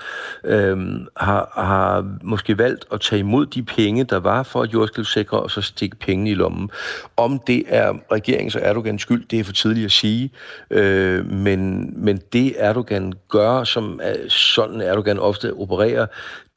øhm, 0.44 1.06
har, 1.16 1.52
har 1.54 2.06
måske 2.22 2.58
valgt 2.58 2.84
at 2.92 3.00
tage 3.00 3.18
imod 3.18 3.46
de 3.46 3.62
penge, 3.62 4.04
der 4.04 4.16
var 4.16 4.42
for 4.42 4.62
at 4.62 4.72
jordskælvsikre, 4.72 5.40
og 5.40 5.50
så 5.50 5.62
stikke 5.62 5.96
pengene 5.96 6.30
i 6.30 6.34
lommen. 6.34 6.70
Om 7.16 7.40
det 7.46 7.62
er 7.68 7.92
regeringens 8.12 8.56
og 8.56 8.62
Erdogans 8.64 9.02
skyld, 9.02 9.26
det 9.30 9.40
er 9.40 9.44
for 9.44 9.52
tidligt 9.52 9.84
at 9.84 9.92
sige, 9.92 10.30
øh, 10.70 11.26
men, 11.30 11.92
men 12.04 12.20
det 12.32 12.54
Erdogan 12.58 13.12
gør, 13.28 13.64
som 13.64 14.00
øh, 14.04 14.30
sådan 14.30 14.80
Erdogan 14.80 15.18
ofte 15.18 15.52
opererer, 15.52 16.06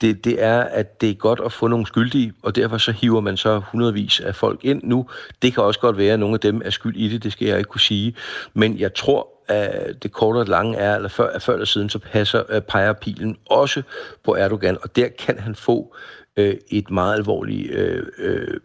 det, 0.01 0.25
det 0.25 0.44
er, 0.44 0.60
at 0.60 1.01
det 1.01 1.10
er 1.10 1.13
godt 1.13 1.41
at 1.46 1.51
få 1.51 1.68
nogle 1.68 1.88
skyldige, 1.88 2.34
og 2.44 2.56
derfor 2.56 2.77
så 2.77 2.91
hiver 2.91 3.22
man 3.22 3.38
så 3.38 3.62
hundredvis 3.72 4.20
af 4.20 4.36
folk 4.36 4.60
ind 4.63 4.82
nu. 4.84 5.10
Det 5.41 5.53
kan 5.53 5.63
også 5.63 5.79
godt 5.79 5.98
være, 5.98 6.13
at 6.13 6.20
nogle 6.20 6.34
af 6.34 6.39
dem 6.39 6.62
er 6.65 6.70
skyld 6.70 6.96
i 6.96 7.10
det, 7.10 7.24
det 7.24 7.32
skal 7.32 7.48
jeg 7.48 7.58
ikke 7.58 7.68
kunne 7.68 7.82
sige. 7.82 8.15
Men 8.53 8.79
jeg 8.79 8.94
tror, 8.94 9.27
at 9.48 10.03
det 10.03 10.12
korte 10.12 10.38
og 10.38 10.46
lange 10.46 10.77
er, 10.77 10.96
eller 10.96 11.10
før, 11.10 11.39
før 11.39 11.53
eller 11.53 11.65
siden, 11.65 11.89
så 11.89 12.00
passer, 12.00 12.44
øh, 12.50 12.62
peger 12.62 12.94
pilen 12.94 13.38
også 13.46 13.82
på 14.24 14.36
Erdogan, 14.36 14.77
og 14.82 14.96
der 14.96 15.08
kan 15.08 15.39
han 15.39 15.56
få 15.56 15.96
øh, 16.39 16.55
et 16.72 16.91
meget 16.91 17.13
alvorligt 17.13 17.72
øh, 17.72 18.03
øh, 18.17 18.58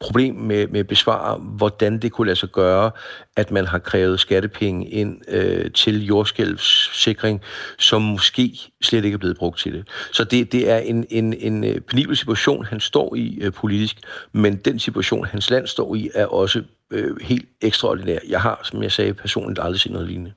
problem 0.00 0.34
med, 0.34 0.66
med 0.68 0.80
at 0.80 0.86
besvare, 0.86 1.38
hvordan 1.38 1.98
det 1.98 2.12
kunne 2.12 2.26
lade 2.26 2.38
sig 2.38 2.48
gøre, 2.48 2.90
at 3.36 3.50
man 3.50 3.66
har 3.66 3.78
krævet 3.78 4.20
skattepenge 4.20 4.88
ind 4.88 5.20
øh, 5.28 5.70
til 5.70 6.06
jordskælvssikring, 6.06 7.40
som 7.78 8.02
måske 8.02 8.58
slet 8.82 9.04
ikke 9.04 9.14
er 9.14 9.18
blevet 9.18 9.36
brugt 9.36 9.58
til 9.58 9.72
det. 9.72 9.88
Så 10.12 10.24
det, 10.24 10.52
det 10.52 10.70
er 10.70 10.78
en, 10.78 11.06
en, 11.10 11.34
en 11.34 11.64
øh, 11.64 11.80
penibel 11.80 12.16
situation, 12.16 12.64
han 12.64 12.80
står 12.80 13.14
i 13.14 13.38
øh, 13.40 13.52
politisk, 13.52 13.96
men 14.32 14.56
den 14.56 14.78
situation, 14.78 15.24
hans 15.26 15.50
land 15.50 15.66
står 15.66 15.94
i, 15.94 16.10
er 16.14 16.26
også 16.26 16.62
øh, 16.90 17.16
helt 17.20 17.48
ekstraordinær. 17.62 18.18
Jeg 18.28 18.40
har, 18.40 18.60
som 18.64 18.82
jeg 18.82 18.92
sagde, 18.92 19.14
personligt 19.14 19.58
aldrig 19.62 19.80
set 19.80 19.92
noget 19.92 20.08
lignende. 20.08 20.32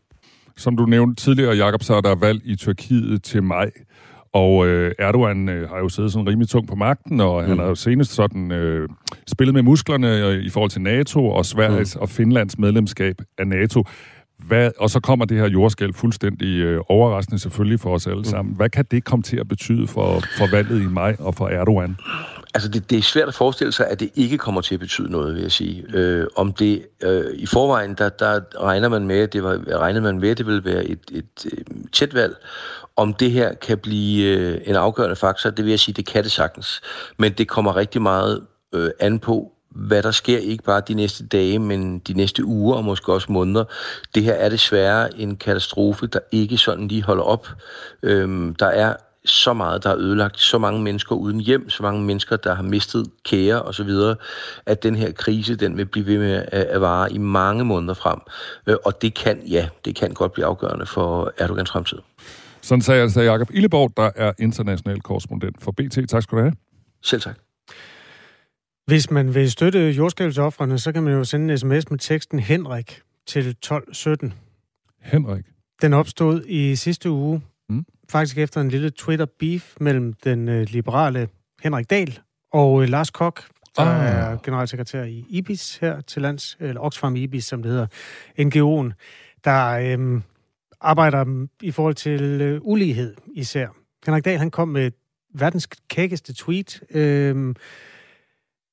Som 0.58 0.78
du 0.78 0.86
nævnte 0.86 1.24
tidligere, 1.24 1.56
Jakob, 1.56 1.84
så 1.84 1.94
er 1.94 2.02
der 2.02 2.16
valg 2.16 2.42
i 2.46 2.56
Tyrkiet 2.56 3.24
til 3.24 3.44
maj. 3.44 3.72
Og 4.34 4.68
øh, 4.68 4.92
Erdogan 5.00 5.50
øh, 5.50 5.70
har 5.70 5.78
jo 5.78 5.90
siddet 5.90 6.12
sådan 6.12 6.28
rimelig 6.28 6.50
tung 6.50 6.68
på 6.68 6.76
magten, 6.76 7.20
og 7.20 7.42
mm. 7.42 7.50
han 7.50 7.60
har 7.60 7.66
jo 7.66 7.76
senest 7.76 8.12
sådan 8.12 8.52
øh, 8.52 8.90
spillet 9.28 9.54
med 9.54 9.62
musklerne 9.62 10.28
øh, 10.28 10.44
i 10.44 10.50
forhold 10.50 10.72
til 10.72 10.82
NATO 10.82 11.30
og 11.30 11.46
Sveriges 11.46 11.96
mm. 11.96 12.02
og 12.02 12.10
Finlands 12.10 12.60
medlemskab 12.60 13.16
af 13.38 13.48
NATO. 13.48 13.84
Hvad, 14.48 14.72
og 14.80 14.90
så 14.90 15.00
kommer 15.00 15.26
det 15.26 15.38
her 15.38 15.50
jordskæld 15.50 15.94
fuldstændig 15.94 16.60
øh, 16.60 16.82
overraskende 16.90 17.40
selvfølgelig 17.40 17.80
for 17.80 17.96
os 17.96 18.08
alle 18.08 18.18
mm. 18.18 18.24
sammen. 18.24 18.56
Hvad 18.56 18.70
kan 18.70 18.86
det 18.92 19.04
komme 19.04 19.24
til 19.24 19.38
at 19.38 19.48
betyde 19.48 19.88
for, 19.88 20.20
for 20.38 20.52
valget 20.52 20.82
i 20.82 20.88
maj 20.88 21.16
og 21.20 21.36
for 21.36 21.48
Erdogan? 21.48 21.96
Altså, 22.54 22.70
det, 22.70 22.90
det 22.90 22.98
er 22.98 23.02
svært 23.02 23.28
at 23.28 23.34
forestille 23.34 23.72
sig, 23.72 23.88
at 23.90 24.00
det 24.00 24.10
ikke 24.16 24.38
kommer 24.38 24.62
til 24.62 24.74
at 24.74 24.80
betyde 24.80 25.12
noget, 25.12 25.36
vil 25.36 25.42
jeg 25.42 25.52
sige. 25.52 25.86
Øh, 25.94 26.28
om 26.36 26.54
det 26.54 26.86
øh, 27.04 27.26
i 27.34 27.46
forvejen, 27.46 27.96
der, 27.98 28.10
der 28.10 28.40
regner 28.62 28.90
man 28.90 29.08
med, 29.08 29.28
det 29.28 29.44
var, 29.44 29.60
regnede 29.80 30.04
man 30.04 30.20
med, 30.20 30.30
at 30.30 30.38
det 30.38 30.46
ville 30.46 30.66
være 30.66 30.86
et, 30.86 31.00
et, 31.12 31.46
et 31.46 31.68
tæt 31.92 32.14
valg, 32.14 32.36
om 32.96 33.14
det 33.14 33.32
her 33.32 33.54
kan 33.54 33.78
blive 33.78 34.38
øh, 34.38 34.62
en 34.66 34.76
afgørende 34.76 35.16
faktor, 35.16 35.50
det 35.50 35.66
vil 35.66 35.70
jeg 35.70 35.80
sige, 35.80 35.96
det 35.96 36.06
kan 36.06 36.24
det 36.24 36.32
sagtens. 36.32 36.82
Men 37.18 37.32
det 37.32 37.48
kommer 37.48 37.76
rigtig 37.76 38.02
meget 38.02 38.42
øh, 38.74 38.92
an 39.00 39.20
på, 39.20 39.52
hvad 39.76 40.04
der 40.04 40.12
sker, 40.12 40.38
ikke 40.38 40.64
bare 40.64 40.82
de 40.88 40.94
næste 40.94 41.28
dage, 41.28 41.60
men 41.60 42.00
de 42.00 42.14
næste 42.14 42.46
uger 42.46 42.76
og 42.76 42.84
måske 42.84 43.14
også 43.14 43.32
måneder. 43.32 43.64
Det 44.16 44.24
her 44.24 44.34
er 44.34 44.50
desværre 44.50 45.20
en 45.20 45.36
katastrofe, 45.36 46.08
der 46.08 46.20
ikke 46.32 46.58
sådan 46.58 46.88
lige 46.88 47.04
holder 47.04 47.24
op. 47.24 47.48
Øhm, 48.04 48.56
der 48.56 48.66
er 48.66 48.96
så 49.26 49.54
meget, 49.54 49.84
der 49.84 49.90
er 49.90 49.98
ødelagt, 49.98 50.40
så 50.40 50.58
mange 50.58 50.82
mennesker 50.82 51.16
uden 51.16 51.40
hjem, 51.40 51.70
så 51.70 51.84
mange 51.84 52.02
mennesker, 52.02 52.36
der 52.36 52.54
har 52.54 52.64
mistet 52.64 53.08
kære 53.26 53.62
osv., 53.62 53.90
at 54.66 54.84
den 54.84 54.96
her 54.96 55.12
krise, 55.12 55.56
den 55.56 55.78
vil 55.78 55.86
blive 55.86 56.06
ved 56.06 56.18
med 56.18 56.46
at, 56.48 56.82
vare 56.82 57.14
i 57.14 57.18
mange 57.18 57.66
måneder 57.66 57.94
frem. 57.94 58.20
Øh, 58.68 58.76
og 58.86 59.02
det 59.02 59.14
kan, 59.14 59.42
ja, 59.48 59.68
det 59.86 59.96
kan 59.96 60.14
godt 60.14 60.34
blive 60.34 60.46
afgørende 60.46 60.86
for 60.86 61.34
Erdogans 61.38 61.72
fremtid. 61.72 61.98
Sådan 62.64 62.82
sagde 62.82 63.02
altså 63.02 63.22
Jakob 63.22 63.50
Illeborg, 63.54 63.94
der 63.98 64.10
er 64.16 64.34
international 64.40 65.02
korrespondent 65.02 65.62
for 65.62 65.72
BT. 65.72 66.10
Tak 66.10 66.24
skal 66.24 66.38
du 66.38 66.42
have. 66.42 66.54
Selv 67.02 67.22
tak. 67.22 67.38
Hvis 68.86 69.12
man 69.12 69.36
vil 69.36 69.52
støtte 69.52 69.92
jordskælvsoffrene, 69.92 70.80
så 70.80 70.92
kan 70.92 71.04
man 71.04 71.14
jo 71.14 71.24
sende 71.24 71.52
en 71.52 71.58
sms 71.58 71.92
med 71.92 72.00
teksten 72.00 72.40
Henrik 72.40 73.02
til 73.28 73.48
1217. 73.48 74.34
Henrik? 75.02 75.46
Den 75.82 75.94
opstod 75.94 76.44
i 76.46 76.76
sidste 76.76 77.10
uge, 77.12 77.42
mm. 77.70 77.86
faktisk 78.10 78.38
efter 78.38 78.62
en 78.62 78.70
lille 78.70 78.90
Twitter-beef 78.90 79.76
mellem 79.80 80.14
den 80.14 80.50
øh, 80.50 80.68
liberale 80.70 81.28
Henrik 81.64 81.90
Dahl 81.90 82.20
og 82.54 82.84
øh, 82.84 82.90
Lars 82.90 83.10
Kok, 83.10 83.44
der 83.78 83.84
ah. 83.84 84.32
er 84.32 84.38
generalsekretær 84.44 85.04
i 85.04 85.26
IBIS 85.30 85.78
her 85.78 86.02
til 86.02 86.22
lands, 86.22 86.58
eller 86.60 86.82
Oxfam 86.82 87.16
IBIS, 87.16 87.46
som 87.46 87.64
det 87.64 87.72
hedder, 87.72 87.88
NGO'en, 88.40 88.94
der 89.44 89.70
øh, 89.70 90.22
arbejder 90.84 91.48
i 91.62 91.72
forhold 91.72 91.96
til 91.96 92.22
øh, 92.22 92.60
ulighed 92.64 93.16
især. 93.34 93.68
Henrik 94.06 94.26
Dahl, 94.26 94.40
han 94.40 94.52
kom 94.52 94.68
med 94.68 94.92
verdens 95.36 95.68
kækkeste 95.88 96.34
tweet, 96.34 96.82
øh, 96.90 97.56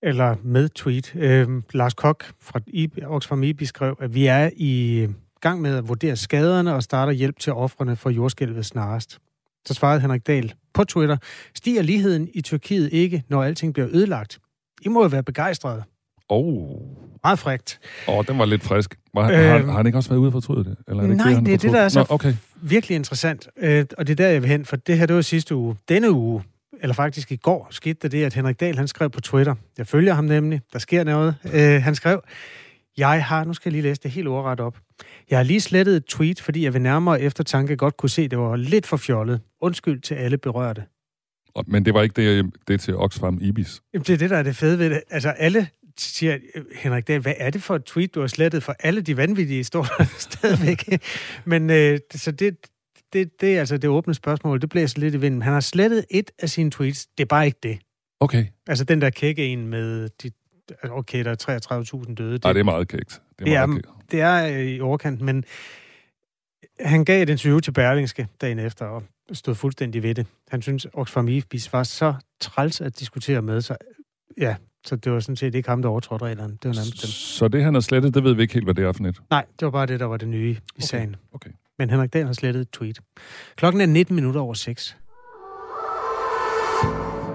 eller 0.02 0.36
med 0.42 0.68
tweet. 0.68 1.16
Øh, 1.16 1.48
Lars 1.74 1.94
Kok 1.94 2.24
fra 2.40 2.60
Oxfam 3.06 3.42
IBI 3.42 3.64
skrev, 3.64 3.96
at 4.00 4.14
vi 4.14 4.26
er 4.26 4.50
i 4.56 5.06
gang 5.40 5.60
med 5.60 5.76
at 5.76 5.88
vurdere 5.88 6.16
skaderne 6.16 6.74
og 6.74 6.82
starter 6.82 7.12
hjælp 7.12 7.38
til 7.38 7.52
offrene 7.52 7.96
for 7.96 8.10
jordskælvet 8.10 8.66
snarest. 8.66 9.18
Så 9.66 9.74
svarede 9.74 10.00
Henrik 10.00 10.26
Dahl 10.26 10.54
på 10.74 10.84
Twitter, 10.84 11.16
stiger 11.54 11.82
ligheden 11.82 12.28
i 12.34 12.40
Tyrkiet 12.40 12.92
ikke, 12.92 13.24
når 13.28 13.42
alting 13.42 13.74
bliver 13.74 13.88
ødelagt? 13.92 14.38
I 14.82 14.88
må 14.88 15.02
jo 15.02 15.08
være 15.08 15.22
begejstrede. 15.22 15.82
Oh. 16.28 17.09
Meget 17.24 17.38
frægt. 17.38 17.80
Åh, 18.08 18.14
oh, 18.14 18.24
den 18.26 18.38
var 18.38 18.44
lidt 18.44 18.62
frisk. 18.62 18.98
Var, 19.14 19.30
øh, 19.30 19.38
har, 19.38 19.58
har 19.58 19.72
han 19.72 19.86
ikke 19.86 19.98
også 19.98 20.10
været 20.10 20.20
ude 20.20 20.32
for 20.32 20.40
fortryde 20.40 20.64
det? 20.64 20.76
Eller 20.88 21.02
er 21.02 21.06
det 21.06 21.16
nej, 21.16 21.28
ikke 21.28 21.38
det, 21.38 21.46
det 21.46 21.54
er 21.54 21.58
det, 21.58 21.72
der 21.72 21.80
er 21.80 21.88
så 21.88 21.98
Nå, 21.98 22.06
okay. 22.08 22.34
virkelig 22.62 22.94
interessant. 22.94 23.48
Øh, 23.58 23.84
og 23.98 24.06
det 24.06 24.12
er 24.12 24.16
der, 24.16 24.28
jeg 24.28 24.42
vil 24.42 24.50
hen, 24.50 24.64
for 24.64 24.76
det 24.76 24.98
her, 24.98 25.06
det 25.06 25.16
var 25.16 25.22
sidste 25.22 25.54
uge. 25.54 25.76
Denne 25.88 26.10
uge, 26.10 26.42
eller 26.82 26.94
faktisk 26.94 27.32
i 27.32 27.36
går, 27.36 27.68
skete 27.70 28.08
det, 28.08 28.24
at 28.24 28.34
Henrik 28.34 28.60
Dahl, 28.60 28.76
han 28.76 28.88
skrev 28.88 29.10
på 29.10 29.20
Twitter. 29.20 29.54
Jeg 29.78 29.86
følger 29.86 30.14
ham 30.14 30.24
nemlig. 30.24 30.60
Der 30.72 30.78
sker 30.78 31.04
noget. 31.04 31.34
Øh, 31.54 31.82
han 31.82 31.94
skrev, 31.94 32.22
jeg 32.98 33.24
har, 33.24 33.44
nu 33.44 33.54
skal 33.54 33.70
jeg 33.70 33.72
lige 33.72 33.82
læse 33.82 34.00
det 34.02 34.10
helt 34.10 34.28
ordret 34.28 34.60
op. 34.60 34.78
Jeg 35.30 35.38
har 35.38 35.42
lige 35.42 35.60
slettet 35.60 35.96
et 35.96 36.04
tweet, 36.04 36.40
fordi 36.40 36.64
jeg 36.64 36.74
ved 36.74 36.80
nærmere 36.80 37.20
eftertanke 37.20 37.76
godt 37.76 37.96
kunne 37.96 38.10
se, 38.10 38.22
at 38.22 38.30
det 38.30 38.38
var 38.38 38.56
lidt 38.56 38.86
for 38.86 38.96
fjollet. 38.96 39.40
Undskyld 39.62 40.00
til 40.00 40.14
alle 40.14 40.38
berørte. 40.38 40.82
Men 41.66 41.84
det 41.84 41.94
var 41.94 42.02
ikke 42.02 42.22
det, 42.22 42.52
det 42.68 42.74
er 42.74 42.78
til 42.78 42.96
Oxfam 42.96 43.38
Ibis? 43.40 43.82
Jamen, 43.94 44.04
det 44.04 44.12
er 44.12 44.16
det, 44.16 44.30
der 44.30 44.36
er 44.36 44.42
det 44.42 44.56
fede 44.56 44.78
ved 44.78 44.90
det. 44.90 45.00
Altså, 45.10 45.28
alle 45.28 45.68
siger, 45.99 46.38
Henrik 46.75 47.09
Dahl, 47.09 47.20
hvad 47.20 47.35
er 47.37 47.50
det 47.50 47.62
for 47.62 47.76
et 47.76 47.85
tweet, 47.85 48.14
du 48.14 48.20
har 48.20 48.26
slettet 48.26 48.62
for 48.62 48.75
alle 48.80 49.00
de 49.00 49.16
vanvittige 49.16 49.64
står 49.64 49.87
stadigvæk? 50.30 51.02
Men 51.44 51.70
øh, 51.70 51.99
så 52.14 52.30
det, 52.30 52.56
det, 53.12 53.40
det 53.40 53.56
er 53.56 53.61
altså 53.61 53.76
det 53.76 53.90
åbne 53.90 54.14
spørgsmål. 54.14 54.61
Det 54.61 54.68
blæser 54.68 54.99
lidt 54.99 55.14
i 55.14 55.20
vinden. 55.20 55.42
Han 55.42 55.52
har 55.52 55.61
slettet 55.61 56.04
et 56.11 56.30
af 56.38 56.50
sine 56.50 56.70
tweets. 56.70 57.06
Det 57.06 57.25
er 57.25 57.28
bare 57.28 57.47
ikke 57.47 57.59
det. 57.62 57.78
Okay. 58.20 58.47
Altså 58.66 58.85
den 58.85 59.00
der 59.00 59.11
kække 59.11 59.47
en 59.47 59.66
med 59.66 60.09
de 60.23 60.30
okay, 60.90 61.25
der 61.25 61.30
er 61.30 62.02
33.000 62.06 62.14
døde. 62.14 62.32
Det, 62.32 62.44
Ej, 62.44 62.52
det 62.52 62.61
er 62.61 62.64
meget 62.64 62.88
kægt. 62.88 63.23
Det 63.38 63.54
er, 63.54 63.66
det 63.66 63.76
er, 63.76 64.02
det 64.11 64.20
er 64.20 64.59
øh, 64.59 64.66
i 64.66 64.80
overkant, 64.80 65.20
men 65.20 65.44
han 66.80 67.04
gav 67.04 67.23
et 67.23 67.28
interview 67.28 67.59
til 67.59 67.73
Berlingske 67.73 68.28
dagen 68.40 68.59
efter, 68.59 68.85
og 68.85 69.02
stod 69.32 69.54
fuldstændig 69.54 70.02
ved 70.02 70.14
det. 70.14 70.26
Han 70.49 70.62
synes, 70.62 70.87
Oxfam 70.92 71.28
IFBIS 71.28 71.73
var 71.73 71.82
så 71.82 72.14
træls 72.40 72.80
at 72.80 73.00
diskutere 73.00 73.42
med, 73.42 73.61
så 73.61 73.76
ja, 74.38 74.56
så 74.87 74.96
det 74.96 75.12
var 75.12 75.20
sådan 75.20 75.37
set 75.37 75.54
ikke 75.54 75.68
ham, 75.68 75.82
der 75.82 75.88
overtrådte 75.88 76.25
reglerne. 76.25 76.52
Det 76.52 76.68
var 76.68 76.75
nærmest 76.75 77.02
dem. 77.02 77.10
Så 77.10 77.49
det, 77.49 77.64
han 77.64 77.75
har 77.75 77.80
slettet, 77.80 78.14
det 78.14 78.25
ved 78.25 78.34
vi 78.34 78.42
ikke 78.42 78.54
helt, 78.54 78.66
hvad 78.66 78.75
det 78.75 78.84
er 78.84 78.92
for 78.92 79.02
net? 79.02 79.20
Nej, 79.30 79.44
det 79.60 79.64
var 79.66 79.70
bare 79.70 79.87
det, 79.87 80.00
der 80.00 80.06
var 80.06 80.16
det 80.16 80.28
nye 80.28 80.50
i 80.50 80.58
okay. 80.76 80.87
sagen. 80.87 81.16
Okay. 81.32 81.50
Men 81.78 81.90
Henrik 81.90 82.12
Dahl 82.12 82.26
har 82.26 82.32
slettet 82.32 82.60
et 82.60 82.70
tweet. 82.70 82.99
Klokken 83.56 83.80
er 83.80 83.87
19 83.87 84.14
minutter 84.14 84.40
over 84.40 84.54
6. 84.54 84.96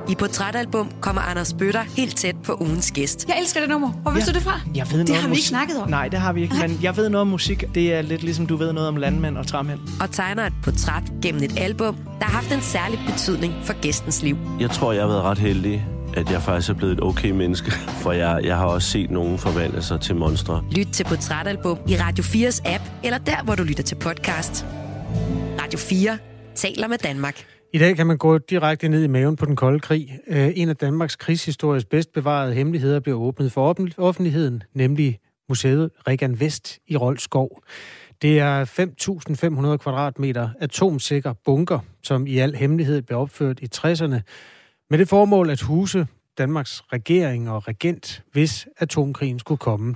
I 0.10 0.16
Portrætalbum 0.16 0.92
kommer 1.02 1.22
Anders 1.22 1.54
Bøtter 1.54 1.82
helt 1.82 2.16
tæt 2.18 2.36
på 2.44 2.58
ugens 2.62 2.92
gæst. 2.92 3.28
Jeg 3.28 3.40
elsker 3.40 3.60
det 3.60 3.70
nummer. 3.70 3.92
Hvor 3.92 4.12
vidste 4.12 4.30
ja. 4.30 4.34
du 4.34 4.36
det 4.36 4.44
fra? 4.44 4.60
Jeg 4.76 4.88
ved 4.92 5.06
det 5.06 5.16
har 5.16 5.28
vi 5.28 5.34
ikke 5.34 5.48
snakket 5.48 5.78
om. 5.82 5.90
Nej, 5.90 6.08
det 6.08 6.20
har 6.20 6.34
vi 6.34 6.42
ikke, 6.42 6.56
men 6.62 6.80
jeg 6.82 6.98
ved 6.98 7.10
noget 7.10 7.22
om 7.22 7.28
musik. 7.28 7.64
Det 7.76 7.94
er 7.94 8.02
lidt 8.02 8.24
ligesom 8.24 8.48
du 8.48 8.56
ved 8.56 8.74
noget 8.74 8.90
om 8.90 8.96
landmænd 8.96 9.38
og 9.38 9.48
træmænd. 9.48 9.80
Og 10.02 10.12
tegner 10.12 10.46
et 10.46 10.54
portræt 10.64 11.04
gennem 11.22 11.44
et 11.44 11.60
album, 11.60 11.96
der 11.96 12.26
har 12.26 12.32
haft 12.32 12.54
en 12.54 12.62
særlig 12.62 13.00
betydning 13.08 13.54
for 13.64 13.82
gæstens 13.82 14.24
liv. 14.24 14.38
Jeg 14.60 14.70
tror, 14.70 14.92
jeg 14.92 15.02
har 15.02 15.08
været 15.08 15.22
ret 15.22 15.38
heldig 15.38 15.86
at 16.16 16.32
jeg 16.32 16.42
faktisk 16.42 16.70
er 16.70 16.74
blevet 16.74 16.94
et 16.94 17.04
okay 17.04 17.32
menneske, 17.32 17.72
for 18.04 18.12
jeg, 18.12 18.42
jeg 18.44 18.58
har 18.58 18.66
også 18.66 18.90
set 18.90 19.12
nogen 19.12 19.38
forvandle 19.38 19.82
sig 19.82 20.02
til 20.02 20.16
monstre. 20.16 20.64
Lyt 20.72 20.88
til 20.88 21.04
Portrætalbum 21.04 21.78
i 21.88 21.96
Radio 21.96 22.24
4's 22.24 22.62
app, 22.74 22.84
eller 23.04 23.18
der, 23.18 23.44
hvor 23.44 23.56
du 23.56 23.64
lytter 23.64 23.84
til 23.84 23.96
podcast. 23.96 24.66
Radio 25.62 25.80
4 25.80 26.18
taler 26.56 26.88
med 26.88 26.98
Danmark. 26.98 27.46
I 27.74 27.78
dag 27.78 27.96
kan 27.96 28.08
man 28.08 28.18
gå 28.18 28.38
direkte 28.38 28.88
ned 28.88 29.04
i 29.04 29.08
maven 29.08 29.36
på 29.36 29.46
den 29.46 29.56
kolde 29.56 29.80
krig. 29.80 30.20
Øh, 30.28 30.52
en 30.56 30.70
af 30.70 30.76
Danmarks 30.76 31.16
krigshistories 31.16 31.86
bedst 31.86 32.14
bevarede 32.14 32.54
hemmeligheder 32.54 33.00
bliver 33.00 33.18
åbnet 33.18 33.52
for 33.52 33.76
offentligheden, 33.98 34.64
nemlig 34.74 35.20
museet 35.50 35.90
Regan 36.08 36.40
Vest 36.40 36.80
i 36.88 36.98
Rolskov. 36.98 37.62
Det 38.22 38.40
er 38.40 38.66
5.500 39.72 39.78
kvadratmeter 39.78 40.50
atomsikker 40.60 41.34
bunker, 41.46 41.80
som 42.04 42.28
i 42.28 42.38
al 42.38 42.56
hemmelighed 42.56 43.02
blev 43.02 43.20
opført 43.20 43.60
i 43.60 43.68
60'erne, 43.76 44.20
med 44.96 45.00
det 45.00 45.10
formål 45.10 45.50
at 45.50 45.62
huse 45.62 46.08
Danmarks 46.38 46.84
regering 46.94 47.50
og 47.50 47.68
regent, 47.68 48.24
hvis 48.32 48.68
atomkrigen 48.78 49.40
skulle 49.40 49.58
komme. 49.58 49.96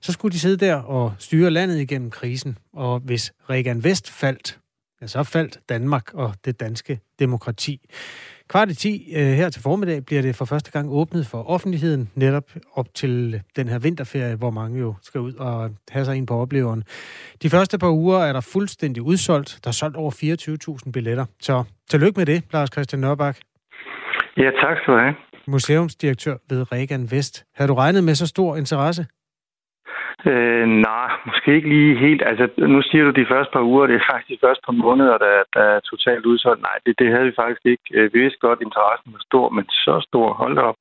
Så 0.00 0.12
skulle 0.12 0.32
de 0.32 0.38
sidde 0.38 0.66
der 0.66 0.74
og 0.74 1.14
styre 1.18 1.50
landet 1.50 1.80
igennem 1.80 2.10
krisen, 2.10 2.58
og 2.72 3.00
hvis 3.00 3.32
Reagan 3.50 3.84
Vest 3.84 4.10
faldt, 4.10 4.58
ja, 5.02 5.06
så 5.06 5.22
faldt 5.22 5.58
Danmark 5.68 6.14
og 6.14 6.34
det 6.44 6.60
danske 6.60 7.00
demokrati. 7.18 7.80
Kvart 8.48 8.70
i 8.70 8.74
10 8.74 9.12
øh, 9.16 9.32
her 9.32 9.50
til 9.50 9.62
formiddag 9.62 10.04
bliver 10.04 10.22
det 10.22 10.36
for 10.36 10.44
første 10.44 10.70
gang 10.70 10.90
åbnet 10.90 11.26
for 11.26 11.42
offentligheden, 11.42 12.10
netop 12.14 12.50
op 12.74 12.94
til 12.94 13.42
den 13.56 13.68
her 13.68 13.78
vinterferie, 13.78 14.34
hvor 14.34 14.50
mange 14.50 14.80
jo 14.80 14.94
skal 15.02 15.20
ud 15.20 15.34
og 15.34 15.70
have 15.90 16.04
sig 16.04 16.16
ind 16.16 16.26
på 16.26 16.34
opleveren. 16.34 16.84
De 17.42 17.50
første 17.50 17.78
par 17.78 17.90
uger 17.90 18.18
er 18.18 18.32
der 18.32 18.40
fuldstændig 18.40 19.02
udsolgt. 19.02 19.58
Der 19.64 19.68
er 19.68 19.72
solgt 19.72 19.96
over 19.96 20.78
24.000 20.84 20.90
billetter. 20.90 21.24
Så 21.42 21.64
tillykke 21.90 22.18
med 22.18 22.26
det, 22.26 22.42
Lars 22.52 22.68
Christian 22.72 23.00
Nørbak. 23.00 23.36
Ja, 24.36 24.50
tak 24.62 24.76
skal 24.78 24.94
du 24.94 24.98
have. 24.98 25.14
Museumsdirektør 25.46 26.36
ved 26.50 26.72
Regan 26.72 27.04
Vest. 27.12 27.44
Har 27.56 27.66
du 27.66 27.74
regnet 27.74 28.04
med 28.04 28.14
så 28.14 28.26
stor 28.26 28.56
interesse? 28.56 29.06
Øh, 30.26 30.66
nej, 30.88 31.10
måske 31.26 31.54
ikke 31.56 31.68
lige 31.68 31.98
helt. 32.06 32.22
Altså, 32.26 32.48
nu 32.58 32.82
siger 32.82 33.04
du 33.04 33.10
de 33.10 33.26
første 33.30 33.52
par 33.52 33.62
uger, 33.62 33.86
det 33.86 33.96
er 33.96 34.10
faktisk 34.12 34.30
de 34.34 34.46
første 34.46 34.62
par 34.66 34.76
måneder, 34.84 35.18
der, 35.18 35.34
der 35.54 35.64
er 35.74 35.80
totalt 35.80 36.26
udsolgt. 36.26 36.62
Nej, 36.62 36.76
det, 36.86 36.98
det 36.98 37.08
havde 37.12 37.26
vi 37.26 37.32
faktisk 37.42 37.64
ikke. 37.64 37.86
Øh, 37.94 38.14
vi 38.14 38.18
vidste 38.20 38.38
godt, 38.46 38.60
interessen 38.60 39.12
var 39.12 39.22
stor, 39.30 39.48
men 39.48 39.64
så 39.68 39.94
stor, 40.08 40.32
hold 40.32 40.58
op. 40.58 40.76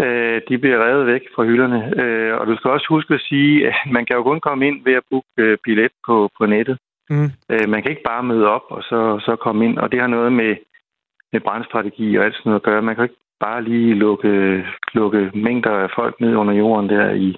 Øh, 0.00 0.40
de 0.48 0.58
bliver 0.58 0.84
revet 0.86 1.06
væk 1.06 1.22
fra 1.34 1.44
hylderne. 1.44 1.80
Øh, 2.02 2.34
og 2.38 2.46
du 2.46 2.56
skal 2.56 2.70
også 2.70 2.86
huske 2.88 3.14
at 3.14 3.26
sige, 3.28 3.68
at 3.68 3.74
man 3.90 4.06
kan 4.06 4.16
jo 4.16 4.22
kun 4.22 4.40
komme 4.40 4.66
ind 4.68 4.84
ved 4.84 4.94
at 4.94 5.06
booke 5.10 5.28
øh, 5.36 5.58
billet 5.64 5.92
på, 6.06 6.30
på 6.38 6.46
nettet. 6.46 6.78
Mm. 7.10 7.30
Øh, 7.52 7.68
man 7.68 7.82
kan 7.82 7.90
ikke 7.90 8.08
bare 8.10 8.22
møde 8.22 8.46
op 8.56 8.66
og 8.70 8.82
så, 8.82 9.00
så 9.26 9.36
komme 9.36 9.64
ind, 9.64 9.78
og 9.78 9.92
det 9.92 10.00
har 10.00 10.06
noget 10.06 10.32
med, 10.32 10.56
med 11.34 11.40
brandstrategi 11.46 12.06
og 12.16 12.24
alt 12.24 12.34
sådan 12.34 12.48
noget 12.50 12.60
at 12.62 12.68
gøre. 12.68 12.82
Man 12.82 12.94
kan 12.94 13.04
ikke 13.04 13.20
bare 13.46 13.60
lige 13.70 13.94
lukke, 14.04 14.32
lukke 14.98 15.20
mængder 15.46 15.74
af 15.84 15.88
folk 15.98 16.14
ned 16.20 16.34
under 16.40 16.54
jorden 16.62 16.88
der 16.94 17.06
i, 17.26 17.28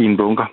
i 0.00 0.02
en 0.10 0.16
bunker. 0.16 0.48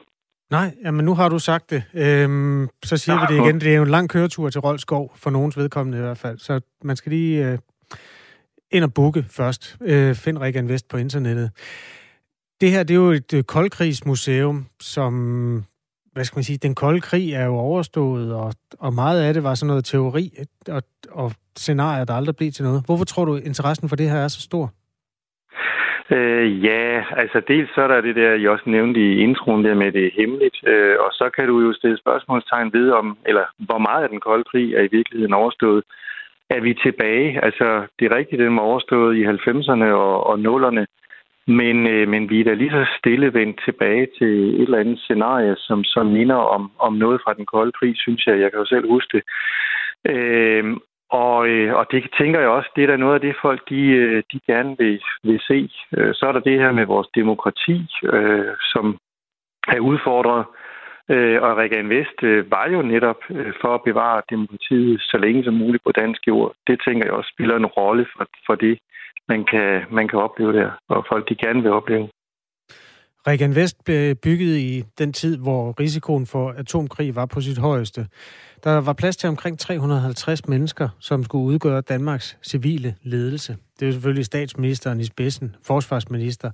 Nej, 0.57 0.91
men 0.91 1.05
nu 1.05 1.13
har 1.13 1.29
du 1.29 1.39
sagt 1.39 1.69
det. 1.69 1.83
Øhm, 2.05 2.67
så 2.83 2.97
siger 2.97 3.15
ja, 3.15 3.21
vi 3.21 3.25
det 3.29 3.45
igen. 3.45 3.61
Det 3.61 3.71
er 3.73 3.77
jo 3.77 3.83
en 3.83 3.95
lang 3.97 4.09
køretur 4.09 4.49
til 4.49 4.61
Rolskov, 4.61 5.11
for 5.15 5.29
nogens 5.29 5.57
vedkommende 5.57 5.97
i 5.97 6.01
hvert 6.01 6.17
fald. 6.17 6.37
Så 6.37 6.61
man 6.83 6.95
skal 6.95 7.11
lige 7.11 7.51
øh, 7.51 7.57
ind 8.71 8.83
og 8.83 8.93
booke 8.93 9.25
først. 9.37 9.77
Øh, 9.81 10.15
find 10.15 10.37
Regan 10.37 10.69
Vest 10.69 10.87
på 10.87 10.97
internettet. 10.97 11.51
Det 12.61 12.71
her, 12.71 12.83
det 12.83 12.93
er 12.93 13.01
jo 13.05 13.11
et 13.11 13.33
øh, 13.33 13.43
koldkrigsmuseum, 13.43 14.65
som, 14.79 15.13
hvad 16.13 16.23
skal 16.23 16.37
man 16.37 16.43
sige, 16.43 16.57
den 16.57 16.75
kolde 16.75 17.01
krig 17.01 17.33
er 17.33 17.45
jo 17.45 17.55
overstået, 17.55 18.35
og, 18.35 18.53
og 18.79 18.93
meget 18.93 19.21
af 19.21 19.33
det 19.33 19.43
var 19.43 19.55
sådan 19.55 19.67
noget 19.67 19.85
teori 19.85 20.25
og, 20.67 20.81
og 21.11 21.31
scenarier, 21.55 22.05
der 22.05 22.13
aldrig 22.13 22.35
blev 22.35 22.51
til 22.51 22.65
noget. 22.65 22.83
Hvorfor 22.85 23.05
tror 23.05 23.25
du, 23.25 23.35
interessen 23.35 23.89
for 23.89 23.95
det 23.95 24.09
her 24.09 24.17
er 24.17 24.27
så 24.27 24.41
stor? 24.41 24.71
Øh, 26.09 26.65
ja, 26.65 27.03
altså 27.21 27.41
dels 27.47 27.69
så 27.75 27.81
er 27.81 27.87
der 27.87 28.01
det 28.01 28.15
der, 28.15 28.31
jeg 28.41 28.49
også 28.49 28.69
nævnte 28.69 28.99
i 28.99 29.17
introen 29.17 29.65
der 29.65 29.75
med 29.75 29.91
det 29.91 30.11
hemmeligt, 30.17 30.57
øh, 30.67 30.95
og 30.99 31.09
så 31.11 31.29
kan 31.35 31.47
du 31.47 31.61
jo 31.61 31.73
stille 31.73 31.97
spørgsmålstegn 31.97 32.73
ved 32.73 32.91
om, 32.91 33.17
eller 33.25 33.45
hvor 33.57 33.77
meget 33.77 34.03
af 34.03 34.09
den 34.09 34.19
kolde 34.19 34.43
krig 34.43 34.73
er 34.73 34.81
i 34.81 34.93
virkeligheden 34.97 35.33
overstået. 35.33 35.83
Er 36.49 36.61
vi 36.61 36.73
tilbage? 36.73 37.45
Altså, 37.45 37.87
det 37.99 38.05
er 38.05 38.17
rigtigt, 38.17 38.39
den 38.39 38.55
var 38.55 38.61
overstået 38.61 39.17
i 39.17 39.25
90'erne 39.25 39.83
og, 39.83 40.27
og 40.27 40.35
0'erne, 40.35 40.85
men, 41.47 41.87
øh, 41.87 42.07
men 42.07 42.29
vi 42.29 42.39
er 42.39 42.43
da 42.43 42.53
lige 42.53 42.71
så 42.71 42.85
stille 42.99 43.33
vendt 43.33 43.61
tilbage 43.65 44.07
til 44.17 44.55
et 44.55 44.61
eller 44.61 44.79
andet 44.79 44.99
scenarie, 44.99 45.55
som, 45.57 45.83
som 45.83 46.05
minder 46.05 46.35
om, 46.35 46.71
om 46.79 46.93
noget 46.93 47.21
fra 47.23 47.33
den 47.33 47.45
kolde 47.45 47.71
krig, 47.71 47.93
synes 47.97 48.27
jeg. 48.27 48.39
Jeg 48.39 48.51
kan 48.51 48.59
jo 48.59 48.65
selv 48.65 48.89
huske 48.89 49.17
det. 49.17 49.23
Øh, 50.13 50.77
og, 51.09 51.47
øh, 51.47 51.75
og 51.75 51.85
det 51.91 52.03
tænker 52.17 52.39
jeg 52.39 52.49
også, 52.49 52.69
det 52.75 52.83
er 52.83 52.87
da 52.87 52.97
noget 52.97 53.15
af 53.15 53.21
det, 53.21 53.35
folk 53.41 53.69
de, 53.69 53.81
øh, 53.81 54.23
de 54.31 54.39
gerne 54.47 54.75
vil, 54.77 55.01
vil 55.23 55.39
se. 55.47 55.69
Øh, 55.97 56.13
så 56.13 56.25
er 56.27 56.31
der 56.31 56.39
det 56.39 56.59
her 56.59 56.71
med 56.71 56.85
vores 56.85 57.07
demokrati, 57.15 57.87
øh, 58.03 58.53
som 58.61 58.97
er 59.67 59.79
udfordret. 59.79 60.45
Øh, 61.09 61.41
og 61.41 61.57
Regan 61.57 61.85
Invest 61.85 62.23
øh, 62.23 62.51
var 62.51 62.69
jo 62.69 62.81
netop 62.81 63.21
øh, 63.29 63.53
for 63.61 63.75
at 63.75 63.81
bevare 63.85 64.21
demokratiet 64.29 65.01
så 65.01 65.17
længe 65.17 65.43
som 65.43 65.53
muligt 65.53 65.83
på 65.83 65.91
dansk 65.91 66.27
jord. 66.27 66.53
Det 66.67 66.81
tænker 66.85 67.05
jeg 67.05 67.13
også 67.13 67.31
spiller 67.35 67.55
en 67.55 67.65
rolle 67.65 68.05
for, 68.17 68.25
for 68.45 68.55
det, 68.55 68.79
man 69.29 69.45
kan, 69.51 69.83
man 69.91 70.07
kan 70.07 70.19
opleve 70.19 70.53
der, 70.53 70.71
og 70.89 71.05
folk 71.09 71.29
de 71.29 71.35
gerne 71.35 71.61
vil 71.61 71.71
opleve. 71.71 72.09
Regan 73.27 73.49
Invest 73.49 73.85
blev 73.85 74.15
bygget 74.15 74.57
i 74.57 74.83
den 74.97 75.13
tid, 75.13 75.37
hvor 75.37 75.79
risikoen 75.79 76.25
for 76.25 76.49
atomkrig 76.51 77.15
var 77.15 77.25
på 77.25 77.41
sit 77.41 77.57
højeste. 77.57 78.07
Der 78.63 78.81
var 78.81 78.93
plads 78.93 79.17
til 79.17 79.29
omkring 79.29 79.59
350 79.59 80.47
mennesker, 80.47 80.89
som 80.99 81.23
skulle 81.23 81.45
udgøre 81.45 81.81
Danmarks 81.81 82.37
civile 82.43 82.95
ledelse. 83.03 83.57
Det 83.79 83.87
er 83.87 83.91
selvfølgelig 83.91 84.25
statsministeren 84.25 84.99
i 84.99 85.03
spidsen, 85.03 85.55
forsvarsminister, 85.67 86.51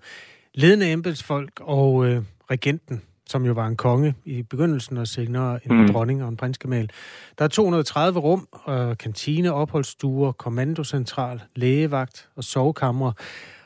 ledende 0.55 0.91
embedsfolk 0.91 1.51
og 1.62 2.05
øh, 2.05 2.21
regenten, 2.51 3.01
som 3.29 3.45
jo 3.45 3.53
var 3.53 3.67
en 3.67 3.75
konge 3.75 4.15
i 4.25 4.43
begyndelsen 4.43 4.97
og 4.97 5.07
senere 5.07 5.59
en 5.65 5.81
mm. 5.81 5.87
dronning 5.87 6.23
og 6.23 6.29
en 6.29 6.37
prinsgemal. 6.37 6.89
Der 7.37 7.43
er 7.43 7.49
230 7.49 8.19
rum, 8.19 8.47
øh, 8.69 8.97
kantine, 8.97 9.53
opholdsstuer, 9.53 10.31
kommandocentral, 10.31 11.41
lægevagt 11.55 12.29
og 12.35 12.43
sovekamre. 12.43 13.13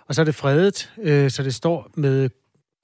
Og 0.08 0.15
så 0.15 0.21
er 0.21 0.26
det 0.26 0.36
fredet, 0.36 0.93
øh, 1.02 1.30
så 1.30 1.43
det 1.43 1.54
står 1.54 1.89
med 1.95 2.30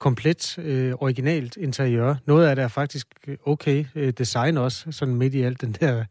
komplet 0.00 0.58
øh, 0.58 0.92
originalt 0.98 1.56
interiør. 1.56 2.14
Noget 2.26 2.46
af 2.46 2.56
det 2.56 2.62
er 2.62 2.68
faktisk 2.68 3.06
okay 3.46 3.84
øh, 3.94 4.12
design 4.12 4.56
også, 4.56 4.92
sådan 4.92 5.14
midt 5.14 5.34
i 5.34 5.42
alt 5.42 5.60
den 5.60 5.72
der 5.72 6.04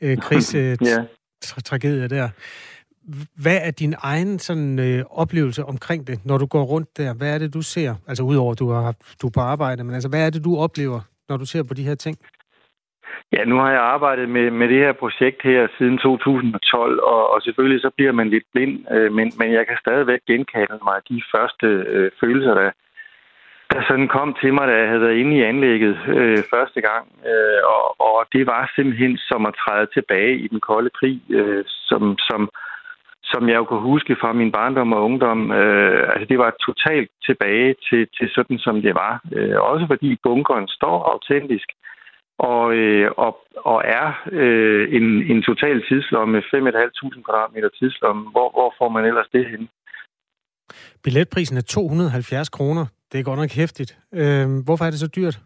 øh, 0.00 0.18
kris-tragedie 0.18 2.02
øh, 2.04 2.10
der. 2.10 2.28
Hvad 3.42 3.58
er 3.66 3.70
din 3.70 3.94
egen 3.98 4.38
sådan, 4.38 4.78
øh, 4.78 5.04
oplevelse 5.10 5.62
omkring 5.64 6.06
det, 6.06 6.18
når 6.24 6.38
du 6.38 6.46
går 6.46 6.64
rundt 6.64 6.88
der? 6.98 7.14
Hvad 7.14 7.34
er 7.34 7.38
det, 7.38 7.54
du 7.54 7.62
ser? 7.62 7.94
Altså 8.08 8.22
udover, 8.22 8.52
at 8.52 8.58
du, 8.58 8.70
har, 8.70 8.94
du 9.22 9.26
er 9.26 9.30
på 9.34 9.40
arbejde, 9.40 9.84
men 9.84 9.94
altså, 9.94 10.08
hvad 10.08 10.26
er 10.26 10.30
det, 10.30 10.44
du 10.44 10.56
oplever, 10.56 11.00
når 11.28 11.36
du 11.36 11.46
ser 11.46 11.62
på 11.62 11.74
de 11.74 11.82
her 11.82 11.94
ting? 11.94 12.16
Ja, 13.32 13.44
nu 13.44 13.56
har 13.56 13.70
jeg 13.70 13.80
arbejdet 13.80 14.28
med, 14.28 14.50
med 14.50 14.68
det 14.68 14.78
her 14.78 14.92
projekt 14.92 15.42
her 15.42 15.66
siden 15.78 15.98
2012, 15.98 17.00
og, 17.02 17.30
og 17.32 17.42
selvfølgelig 17.42 17.80
så 17.80 17.90
bliver 17.96 18.12
man 18.12 18.30
lidt 18.30 18.44
blind, 18.52 18.92
øh, 18.92 19.12
men, 19.12 19.32
men 19.38 19.52
jeg 19.52 19.66
kan 19.66 19.76
stadigvæk 19.80 20.20
genkalde 20.26 20.78
mig 20.84 20.98
de 21.08 21.22
første 21.34 21.66
øh, 21.66 22.10
følelser, 22.20 22.54
der, 22.54 22.70
der 23.72 23.82
sådan 23.88 24.08
kom 24.08 24.36
til 24.40 24.54
mig, 24.54 24.68
da 24.68 24.74
jeg 24.78 24.88
havde 24.88 25.00
været 25.00 25.16
inde 25.16 25.36
i 25.36 25.42
anlægget 25.42 25.96
øh, 26.08 26.38
første 26.54 26.80
gang. 26.80 27.06
Øh, 27.30 27.60
og, 27.74 28.00
og 28.08 28.26
det 28.32 28.46
var 28.46 28.72
simpelthen 28.76 29.16
som 29.16 29.46
at 29.46 29.54
træde 29.62 29.86
tilbage 29.94 30.36
i 30.38 30.48
den 30.48 30.60
kolde 30.60 30.90
krig, 30.98 31.20
øh, 31.30 31.64
som, 31.66 32.02
som, 32.18 32.50
som 33.32 33.48
jeg 33.48 33.56
jo 33.56 33.64
kunne 33.64 33.88
huske 33.92 34.16
fra 34.20 34.32
min 34.32 34.52
barndom 34.52 34.92
og 34.92 35.04
ungdom. 35.04 35.52
Øh, 35.52 36.08
altså 36.12 36.26
det 36.30 36.38
var 36.38 36.50
totalt 36.66 37.10
tilbage 37.26 37.74
til, 37.88 38.02
til 38.16 38.26
sådan, 38.36 38.58
som 38.58 38.82
det 38.82 38.94
var. 38.94 39.12
Øh, 39.32 39.56
også 39.70 39.84
fordi 39.92 40.08
bunkeren 40.22 40.68
står 40.68 40.96
autentisk 41.12 41.68
og, 42.38 42.74
øh, 42.74 43.10
og, 43.16 43.32
og 43.56 43.82
er 43.84 44.08
øh, 44.32 44.94
en, 44.96 45.06
en 45.32 45.42
total 45.42 45.76
tidslomme, 45.88 46.38
5.500 46.38 47.22
kvadratmeter 47.24 47.68
tidslomme. 47.80 48.22
Hvor, 48.30 48.48
hvor 48.56 48.74
får 48.78 48.88
man 48.88 49.04
ellers 49.04 49.28
det 49.32 49.46
hen? 49.46 49.68
Billetprisen 51.04 51.56
er 51.56 51.62
270 51.62 52.48
kroner. 52.48 52.86
Det 53.12 53.20
er 53.20 53.24
godt 53.24 53.40
nok 53.40 53.50
hæftigt. 53.50 53.98
Øh, 54.14 54.46
hvorfor 54.64 54.84
er 54.84 54.90
det 54.90 55.00
så 55.00 55.10
dyrt? 55.16 55.38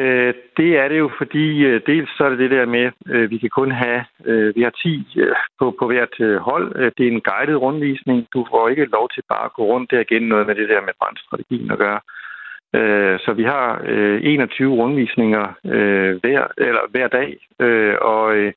Øh, 0.00 0.34
det 0.56 0.70
er 0.78 0.88
det 0.88 0.98
jo, 0.98 1.10
fordi 1.18 1.64
øh, 1.64 1.80
dels 1.86 2.10
så 2.16 2.24
er 2.24 2.28
det 2.28 2.38
det 2.38 2.50
der 2.50 2.66
med, 2.66 2.90
øh, 3.08 3.30
vi 3.30 3.38
kan 3.38 3.50
kun 3.50 3.70
have, 3.70 4.04
øh, 4.24 4.56
vi 4.56 4.62
har 4.62 4.70
10 4.70 5.06
øh, 5.16 5.34
på, 5.58 5.76
på 5.78 5.86
hvert 5.86 6.20
øh, 6.20 6.36
hold. 6.36 6.76
Øh, 6.76 6.92
det 6.98 7.06
er 7.06 7.12
en 7.12 7.26
guided 7.30 7.56
rundvisning. 7.56 8.26
Du 8.34 8.46
får 8.50 8.68
ikke 8.68 8.84
lov 8.84 9.08
til 9.14 9.22
bare 9.28 9.44
at 9.44 9.52
gå 9.52 9.62
rundt. 9.64 9.90
Det 9.90 9.96
er 9.96 10.06
igen 10.08 10.28
noget 10.28 10.46
med 10.46 10.54
det 10.54 10.68
der 10.68 10.80
med 10.80 10.92
brandstrategien 11.00 11.70
at 11.70 11.78
gøre. 11.78 12.00
Øh, 12.74 13.18
så 13.18 13.32
vi 13.32 13.42
har 13.42 13.82
øh, 13.86 14.20
21 14.24 14.74
rundvisninger 14.74 15.46
øh, 15.64 16.16
hver, 16.22 16.46
eller 16.58 16.80
hver 16.90 17.08
dag, 17.08 17.38
øh, 17.60 17.94
og 18.00 18.36
øh, 18.36 18.52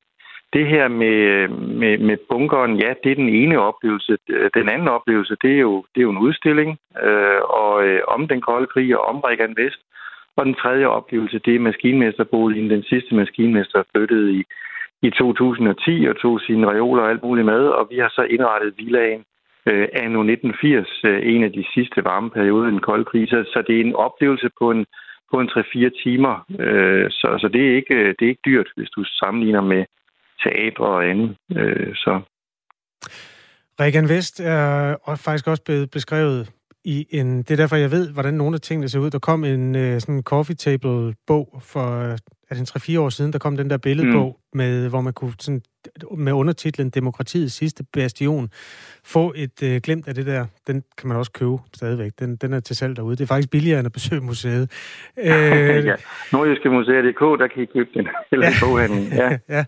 det 0.54 0.67
her 0.67 0.88
med, 0.88 1.47
med, 1.82 1.97
med 1.97 2.17
bunkeren, 2.30 2.75
ja, 2.75 2.93
det 3.04 3.12
er 3.12 3.15
den 3.15 3.30
ene 3.30 3.60
oplevelse. 3.60 4.17
Den 4.54 4.69
anden 4.69 4.88
oplevelse, 4.88 5.36
det 5.41 5.52
er 5.52 5.60
jo, 5.60 5.86
det 5.93 6.02
er 6.02 6.08
jo 6.08 6.10
en 6.12 6.25
udstilling 6.28 6.80
øh, 7.04 7.41
og, 7.43 7.88
øh, 7.88 8.02
om 8.08 8.28
den 8.28 8.41
kolde 8.41 8.67
krig 8.67 8.97
og 8.97 9.06
om 9.06 9.19
Regan 9.19 9.56
Vest. 9.58 9.82
Og 10.39 10.45
den 10.45 10.56
tredje 10.63 10.88
oplevelse, 10.88 11.39
det 11.45 11.56
er 11.56 11.60
maskinmesterboligen. 11.60 12.69
Den 12.69 12.84
sidste 12.84 13.15
maskinmester 13.15 13.84
flyttede 13.91 14.34
i, 14.39 14.43
i 15.02 15.10
2010 15.10 16.08
og 16.10 16.15
tog 16.21 16.41
sine 16.41 16.67
reoler 16.73 17.04
og 17.04 17.10
alt 17.10 17.23
muligt 17.23 17.45
med, 17.45 17.63
og 17.80 17.88
vi 17.91 17.97
har 17.97 18.10
så 18.10 18.23
indrettet 18.36 18.78
villaen 18.78 19.23
øh, 19.69 19.88
anno 20.04 20.19
1980, 20.21 20.88
øh, 21.04 21.19
en 21.34 21.43
af 21.43 21.52
de 21.52 21.65
sidste 21.73 22.04
varme 22.04 22.30
perioder 22.30 22.67
i 22.67 22.71
den 22.71 22.88
kolde 22.89 23.06
krig. 23.06 23.30
Så, 23.30 23.43
så 23.54 23.63
det 23.67 23.75
er 23.75 23.82
en 23.82 23.95
oplevelse 23.95 24.49
på 24.60 24.71
en, 24.71 24.86
på 25.32 25.39
en 25.39 25.49
3-4 25.49 26.04
timer. 26.04 26.34
Øh, 26.60 27.06
så, 27.12 27.28
så 27.41 27.47
det 27.54 27.62
er, 27.69 27.75
ikke, 27.75 27.95
øh, 27.95 28.15
det 28.19 28.25
er 28.25 28.34
ikke 28.34 28.47
dyrt, 28.49 28.69
hvis 28.75 28.89
du 28.89 29.04
sammenligner 29.04 29.62
med, 29.62 29.86
teatre 30.43 30.86
og 30.86 31.10
andet. 31.10 31.36
Øh, 31.58 31.95
så 31.95 32.21
Regan 33.82 34.10
Vest 34.10 34.39
er 34.39 34.95
faktisk 35.25 35.47
også 35.47 35.63
blevet 35.63 35.91
beskrevet 35.91 36.52
i 36.83 37.07
en... 37.09 37.37
Det 37.37 37.51
er 37.51 37.55
derfor, 37.55 37.75
jeg 37.75 37.91
ved, 37.91 38.09
hvordan 38.09 38.33
nogle 38.33 38.55
af 38.55 38.61
tingene 38.61 38.89
ser 38.89 38.99
ud. 38.99 39.09
Der 39.09 39.19
kom 39.19 39.43
en 39.43 39.75
uh, 39.75 39.81
sådan 39.81 40.21
coffee 40.23 40.55
table 40.55 41.15
bog 41.27 41.61
for 41.61 42.15
er 42.49 42.55
det 42.55 42.75
en 42.75 42.95
3-4 42.95 42.99
år 42.99 43.09
siden, 43.09 43.33
der 43.33 43.39
kom 43.39 43.57
den 43.57 43.69
der 43.69 43.77
billedbog, 43.77 44.39
mm. 44.53 44.57
med, 44.57 44.89
hvor 44.89 45.01
man 45.01 45.13
kunne 45.13 45.33
sådan, 45.39 45.61
med 46.17 46.33
undertitlen 46.33 46.89
Demokratiets 46.89 47.53
sidste 47.53 47.83
bastion 47.93 48.49
få 49.03 49.33
et 49.35 49.63
uh, 49.63 49.75
glemt 49.75 50.07
af 50.07 50.15
det 50.15 50.25
der. 50.25 50.45
Den 50.67 50.83
kan 50.97 51.07
man 51.07 51.17
også 51.17 51.31
købe 51.31 51.57
stadigvæk. 51.75 52.11
Den, 52.19 52.35
den 52.35 52.53
er 52.53 52.59
til 52.59 52.75
salg 52.75 52.95
derude. 52.95 53.15
Det 53.15 53.23
er 53.23 53.27
faktisk 53.27 53.51
billigere 53.51 53.79
end 53.79 53.85
at 53.85 53.91
besøge 53.91 54.21
museet. 54.21 54.71
Uh, 55.17 55.25
ja. 55.89 55.95
Nordjyske 56.31 56.69
Museer.dk, 56.69 57.39
der 57.39 57.47
kan 57.53 57.63
I 57.63 57.65
købe 57.65 57.89
den. 57.93 58.07
Eller 58.31 58.47
ja. 58.47 58.53
boghandlen. 58.61 59.13
Ja. 59.13 59.37
ja. 59.55 59.63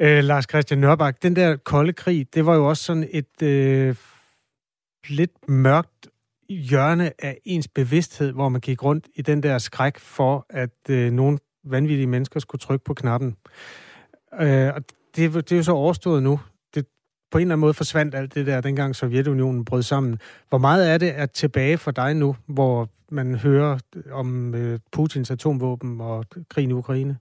Uh, 0.00 0.24
Lars 0.24 0.44
Christian 0.44 0.80
Nørbak, 0.80 1.22
den 1.22 1.36
der 1.36 1.56
kolde 1.56 1.92
krig, 1.92 2.26
det 2.34 2.46
var 2.46 2.54
jo 2.54 2.68
også 2.68 2.82
sådan 2.84 3.08
et 3.12 3.42
uh, 3.42 3.96
lidt 5.08 5.48
mørkt 5.48 6.08
hjørne 6.48 7.12
af 7.18 7.38
ens 7.44 7.68
bevidsthed, 7.68 8.32
hvor 8.32 8.48
man 8.48 8.60
gik 8.60 8.84
rundt 8.84 9.06
i 9.14 9.22
den 9.22 9.42
der 9.42 9.58
skræk 9.58 9.98
for, 9.98 10.46
at 10.50 10.90
øh, 10.90 11.12
nogen 11.12 11.38
vanvittige 11.64 12.06
mennesker 12.06 12.40
skulle 12.40 12.60
trykke 12.60 12.84
på 12.84 12.94
knappen. 12.94 13.36
Øh, 14.40 14.68
og 14.74 14.82
det, 15.16 15.34
det 15.34 15.52
er 15.52 15.56
jo 15.56 15.62
så 15.62 15.72
overstået 15.72 16.22
nu. 16.22 16.40
Det, 16.74 16.86
på 17.30 17.38
en 17.38 17.42
eller 17.42 17.54
anden 17.54 17.60
måde 17.60 17.74
forsvandt 17.74 18.14
alt 18.14 18.34
det 18.34 18.46
der, 18.46 18.60
dengang 18.60 18.94
Sovjetunionen 18.94 19.64
brød 19.64 19.82
sammen. 19.82 20.18
Hvor 20.48 20.58
meget 20.58 20.92
er 20.94 20.98
det 20.98 21.10
at 21.10 21.30
tilbage 21.30 21.78
for 21.78 21.90
dig 21.90 22.14
nu, 22.14 22.36
hvor 22.48 22.88
man 23.10 23.38
hører 23.38 23.78
om 24.12 24.54
øh, 24.54 24.78
Putins 24.92 25.30
atomvåben 25.30 26.00
og 26.00 26.24
krigen 26.50 26.70
i 26.70 26.72
Ukraine? 26.72 27.16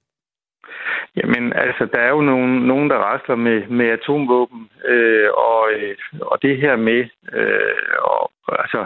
Jamen, 1.18 1.54
altså, 1.54 1.88
der 1.94 2.00
er 2.00 2.10
jo 2.10 2.22
nogen, 2.22 2.68
nogen 2.68 2.90
der 2.90 2.96
rasler 2.96 3.36
med, 3.36 3.68
med 3.68 3.86
atomvåben, 3.86 4.70
øh, 4.86 5.30
og, 5.32 5.72
øh, 5.74 5.96
og 6.22 6.42
det 6.42 6.58
her 6.58 6.76
med, 6.76 7.02
øh, 7.34 7.96
og, 8.02 8.32
altså, 8.50 8.86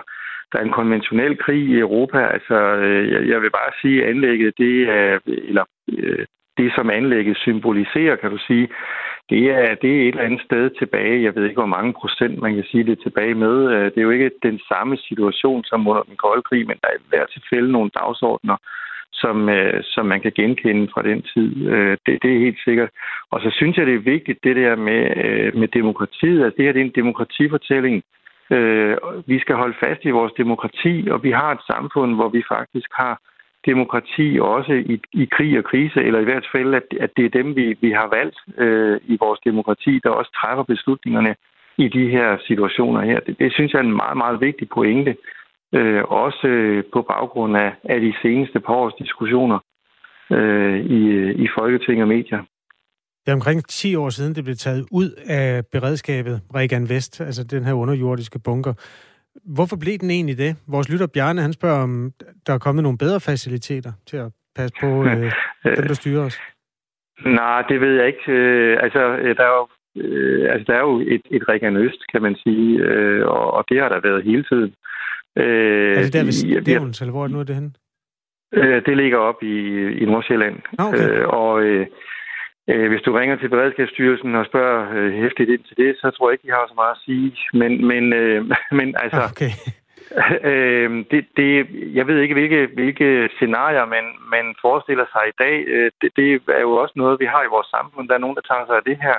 der 0.51 0.59
er 0.59 0.63
en 0.63 0.79
konventionel 0.79 1.37
krig 1.37 1.61
i 1.69 1.79
Europa. 1.79 2.19
Altså, 2.35 2.55
øh, 2.55 3.29
jeg 3.29 3.41
vil 3.41 3.49
bare 3.49 3.71
sige, 3.81 4.03
at 4.03 4.09
anlægget, 4.09 4.53
det 4.57 4.89
er, 4.89 5.19
eller 5.25 5.65
øh, 5.97 6.25
det, 6.57 6.71
som 6.75 6.89
anlægget 6.89 7.37
symboliserer, 7.37 8.15
kan 8.15 8.31
du 8.31 8.37
sige, 8.47 8.67
det 9.29 9.51
er, 9.51 9.75
det 9.81 9.91
er 9.91 10.01
et 10.01 10.07
eller 10.07 10.23
andet 10.23 10.41
sted 10.41 10.69
tilbage. 10.79 11.23
Jeg 11.23 11.35
ved 11.35 11.43
ikke, 11.43 11.61
hvor 11.61 11.75
mange 11.77 11.93
procent 11.93 12.41
man 12.41 12.55
kan 12.55 12.63
sige 12.71 12.83
det 12.83 12.99
tilbage 13.01 13.35
med. 13.35 13.55
Øh, 13.73 13.85
det 13.85 13.97
er 13.97 14.07
jo 14.07 14.09
ikke 14.09 14.31
den 14.43 14.59
samme 14.71 14.97
situation 14.97 15.63
som 15.63 15.87
under 15.87 16.03
den 16.03 16.15
kolde 16.15 16.41
krig, 16.41 16.67
men 16.67 16.77
der 16.81 16.87
er 16.87 16.97
i 16.97 17.09
hvert 17.09 17.29
tilfælde 17.33 17.71
nogle 17.71 17.91
dagsordner, 17.99 18.57
som, 19.13 19.49
som 19.81 20.05
man 20.05 20.21
kan 20.21 20.31
genkende 20.35 20.87
fra 20.93 21.01
den 21.01 21.21
tid. 21.33 21.49
Det, 22.05 22.23
det 22.23 22.35
er 22.35 22.45
helt 22.45 22.59
sikkert. 22.63 22.89
Og 23.31 23.41
så 23.41 23.49
synes 23.51 23.77
jeg, 23.77 23.85
det 23.85 23.95
er 23.95 24.11
vigtigt, 24.15 24.43
det 24.43 24.55
der 24.55 24.75
med, 24.75 25.01
med 25.53 25.67
demokratiet. 25.67 26.43
Altså, 26.43 26.57
det 26.57 26.65
her 26.65 26.73
det 26.73 26.81
er 26.81 26.85
en 26.85 26.99
demokratifortælling, 27.01 28.03
Øh, 28.51 28.97
vi 29.25 29.39
skal 29.39 29.55
holde 29.55 29.77
fast 29.79 30.05
i 30.05 30.09
vores 30.09 30.33
demokrati, 30.33 31.07
og 31.11 31.23
vi 31.23 31.31
har 31.31 31.51
et 31.51 31.63
samfund, 31.67 32.15
hvor 32.15 32.29
vi 32.29 32.43
faktisk 32.47 32.89
har 32.93 33.21
demokrati 33.65 34.39
også 34.41 34.73
i, 34.73 35.01
i 35.13 35.25
krig 35.25 35.57
og 35.57 35.63
krise, 35.63 35.99
eller 36.03 36.19
i 36.19 36.23
hvert 36.23 36.47
fald, 36.51 36.73
at, 36.73 36.83
at 36.99 37.11
det 37.17 37.25
er 37.25 37.29
dem, 37.29 37.55
vi, 37.55 37.77
vi 37.81 37.91
har 37.91 38.07
valgt 38.17 38.37
øh, 38.57 38.99
i 39.05 39.17
vores 39.19 39.39
demokrati, 39.39 39.99
der 40.03 40.09
også 40.09 40.31
træffer 40.41 40.63
beslutningerne 40.63 41.35
i 41.77 41.87
de 41.87 42.09
her 42.09 42.37
situationer 42.47 43.01
her. 43.01 43.19
Det, 43.19 43.39
det 43.39 43.53
synes 43.53 43.73
jeg 43.73 43.79
er 43.79 43.83
en 43.83 43.95
meget, 43.95 44.17
meget 44.17 44.41
vigtig 44.41 44.69
pointe, 44.69 45.15
øh, 45.73 46.03
også 46.03 46.47
øh, 46.47 46.83
på 46.93 47.01
baggrund 47.01 47.57
af, 47.57 47.73
af 47.83 47.99
de 48.01 48.13
seneste 48.21 48.59
par 48.59 48.73
års 48.73 48.93
diskussioner 48.93 49.59
øh, 50.31 50.79
i, 50.79 51.31
i 51.31 51.47
Folketing 51.57 52.01
og 52.01 52.07
medier. 52.07 52.43
Det 53.25 53.31
er 53.31 53.33
omkring 53.33 53.67
10 53.67 53.95
år 53.95 54.09
siden, 54.09 54.35
det 54.35 54.43
blev 54.43 54.55
taget 54.55 54.85
ud 54.91 55.09
af 55.27 55.63
beredskabet 55.71 56.41
Regan 56.55 56.89
Vest, 56.89 57.21
altså 57.21 57.43
den 57.43 57.63
her 57.63 57.73
underjordiske 57.73 58.39
bunker. 58.39 58.73
Hvorfor 59.55 59.77
blev 59.83 59.97
den 59.97 60.11
egentlig 60.11 60.37
det? 60.37 60.55
Vores 60.67 60.89
lytter 60.91 61.07
Bjarne, 61.13 61.41
han 61.41 61.53
spørger, 61.53 61.83
om 61.83 62.11
der 62.47 62.53
er 62.53 62.57
kommet 62.57 62.83
nogle 62.83 62.97
bedre 62.97 63.19
faciliteter 63.19 63.91
til 64.07 64.17
at 64.17 64.31
passe 64.55 64.75
på 64.81 65.03
øh, 65.05 65.31
dem, 65.77 65.87
der 65.87 65.93
styrer 65.93 66.25
os. 66.25 66.39
Nej, 67.25 67.61
det 67.69 67.81
ved 67.81 67.93
jeg 67.99 68.07
ikke. 68.07 68.31
Øh, 68.31 68.77
altså, 68.83 68.99
der 69.37 69.45
er 69.49 69.55
jo, 69.59 69.67
øh, 70.01 70.53
altså, 70.53 70.65
der 70.71 70.77
er 70.77 70.83
jo 70.89 70.99
et, 70.99 71.21
et 71.31 71.43
Regan 71.49 71.77
Øst, 71.77 72.01
kan 72.11 72.21
man 72.21 72.35
sige, 72.35 72.79
øh, 72.79 73.27
og, 73.27 73.53
og 73.53 73.65
det 73.69 73.81
har 73.81 73.89
der 73.89 73.99
været 74.01 74.23
hele 74.23 74.43
tiden. 74.43 74.73
Øh, 75.37 75.97
er 75.97 76.01
det 76.01 76.13
der 76.13 76.23
ved 76.23 76.61
Stævns, 76.61 77.01
eller 77.01 77.11
hvor 77.11 77.23
er 77.23 77.27
det 77.27 77.33
nu 77.33 77.39
er 77.39 77.43
det 77.43 77.55
henne? 77.55 77.71
Øh, 78.53 78.81
det 78.85 78.97
ligger 78.97 79.17
op 79.17 79.43
i, 79.43 79.55
i 80.01 80.05
Nordsjælland. 80.05 80.55
Okay. 80.79 81.09
Øh, 81.09 81.27
og 81.27 81.61
øh, 81.61 81.87
Øh, 81.87 81.87
hvis 82.91 83.01
du 83.01 83.11
ringer 83.11 83.35
til 83.35 83.49
Beredskabsstyrelsen 83.49 84.35
og 84.35 84.45
spørger 84.45 84.81
øh, 84.97 85.13
hæftigt 85.13 85.49
ind 85.49 85.63
til 85.63 85.77
det, 85.77 85.95
så 86.01 86.11
tror 86.11 86.29
jeg 86.29 86.33
ikke, 86.33 86.47
de 86.47 86.53
har 86.57 86.65
så 86.67 86.73
meget 86.75 86.91
at 86.91 87.03
sige. 87.05 87.37
Men, 87.53 87.87
men, 87.87 88.13
øh, 88.13 88.45
men 88.79 88.95
altså... 89.03 89.21
Okay. 89.31 89.51
Øh, 90.51 91.05
det, 91.11 91.25
det, 91.37 91.67
jeg 91.93 92.07
ved 92.07 92.19
ikke, 92.19 92.33
hvilke, 92.33 92.69
hvilke 92.73 93.29
scenarier 93.35 93.85
man, 93.85 94.05
man 94.35 94.55
forestiller 94.61 95.05
sig 95.13 95.23
i 95.27 95.37
dag. 95.43 95.55
Øh, 95.67 95.91
det, 96.01 96.09
det 96.15 96.41
er 96.47 96.61
jo 96.61 96.71
også 96.71 96.93
noget, 96.95 97.19
vi 97.19 97.25
har 97.25 97.43
i 97.43 97.53
vores 97.55 97.67
samfund. 97.67 98.07
Der 98.07 98.15
er 98.15 98.25
nogen, 98.25 98.35
der 98.35 98.41
tager 98.41 98.65
sig 98.65 98.75
af 98.75 98.83
det 98.83 98.97
her. 99.01 99.17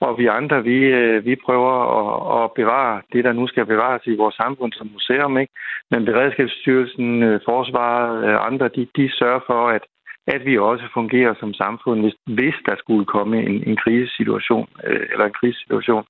Og 0.00 0.18
vi 0.18 0.26
andre, 0.26 0.62
vi, 0.62 0.78
øh, 1.00 1.24
vi 1.24 1.34
prøver 1.46 1.74
at, 1.98 2.44
at 2.44 2.52
bevare 2.52 3.02
det, 3.12 3.24
der 3.24 3.32
nu 3.32 3.46
skal 3.46 3.66
bevares 3.66 4.02
i 4.06 4.16
vores 4.16 4.34
samfund 4.34 4.72
som 4.72 4.90
museum. 4.92 5.38
Ikke? 5.38 5.52
Men 5.90 6.04
Beredskabsstyrelsen, 6.04 7.40
Forsvaret 7.48 8.34
og 8.34 8.46
andre, 8.46 8.68
de, 8.68 8.86
de 8.96 9.12
sørger 9.18 9.40
for, 9.46 9.68
at, 9.68 9.82
at 10.26 10.44
vi 10.44 10.58
også 10.58 10.84
fungerer 10.94 11.34
som 11.40 11.54
samfund, 11.54 12.00
hvis, 12.00 12.14
hvis 12.26 12.54
der 12.66 12.74
skulle 12.78 13.04
komme 13.04 13.42
en, 13.42 13.68
en 13.68 13.76
krisesituation 13.76 14.68
øh, 14.84 15.06
eller 15.12 15.24
en 15.24 15.38
krisesituation. 15.40 16.04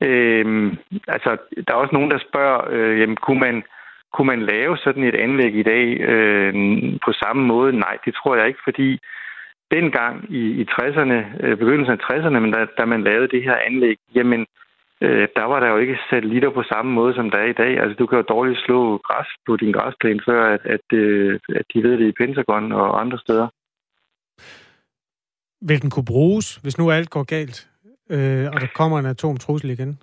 Øh, 0.00 0.72
altså, 1.08 1.30
der 1.66 1.74
er 1.74 1.82
også 1.82 1.94
nogen, 1.94 2.10
der 2.10 2.18
spørger, 2.28 2.60
øh, 2.70 3.00
jamen, 3.00 3.16
kunne 3.16 3.40
man, 3.40 3.62
kunne 4.12 4.26
man 4.26 4.42
lave 4.42 4.76
sådan 4.76 5.04
et 5.04 5.14
anlæg 5.14 5.54
i 5.54 5.62
dag 5.62 6.00
øh, 6.00 6.54
på 7.04 7.12
samme 7.12 7.42
måde? 7.46 7.72
Nej, 7.72 7.98
det 8.04 8.14
tror 8.14 8.36
jeg 8.36 8.46
ikke, 8.48 8.60
fordi 8.64 8.98
dengang 9.70 10.26
i, 10.30 10.42
i 10.62 10.66
60'erne, 10.70 11.18
øh, 11.44 11.56
begyndelsen 11.56 11.98
af 11.98 12.04
60'erne, 12.12 12.38
men 12.38 12.52
da, 12.52 12.66
da 12.78 12.84
man 12.84 13.04
lavede 13.04 13.28
det 13.28 13.42
her 13.42 13.56
anlæg, 13.66 13.96
jamen, 14.14 14.46
øh, 15.02 15.28
der 15.36 15.44
var 15.44 15.60
der 15.60 15.68
jo 15.68 15.76
ikke 15.76 15.98
satellitter 16.10 16.50
på 16.50 16.62
samme 16.62 16.92
måde, 16.92 17.14
som 17.14 17.30
der 17.30 17.38
er 17.38 17.46
i 17.46 17.52
dag. 17.52 17.80
Altså, 17.80 17.96
du 17.98 18.06
kan 18.06 18.18
jo 18.18 18.24
dårligt 18.28 18.60
slå 18.60 18.98
græs 18.98 19.26
på 19.46 19.56
din 19.56 19.72
græsplæne, 19.72 20.20
før 20.26 20.54
at, 20.54 20.60
at, 20.64 20.98
øh, 20.98 21.40
at 21.48 21.66
de 21.74 21.82
ved 21.82 21.98
det 21.98 22.08
i 22.08 22.12
Pentagon 22.12 22.72
og 22.72 23.00
andre 23.00 23.18
steder. 23.18 23.48
Vil 25.68 25.82
den 25.82 25.90
kunne 25.90 26.04
bruges, 26.04 26.56
hvis 26.56 26.78
nu 26.78 26.90
alt 26.90 27.10
går 27.10 27.24
galt, 27.24 27.68
øh, 28.10 28.46
og 28.54 28.60
der 28.60 28.66
kommer 28.74 28.98
en 28.98 29.06
atomtrussel 29.06 29.70
igen? 29.70 29.98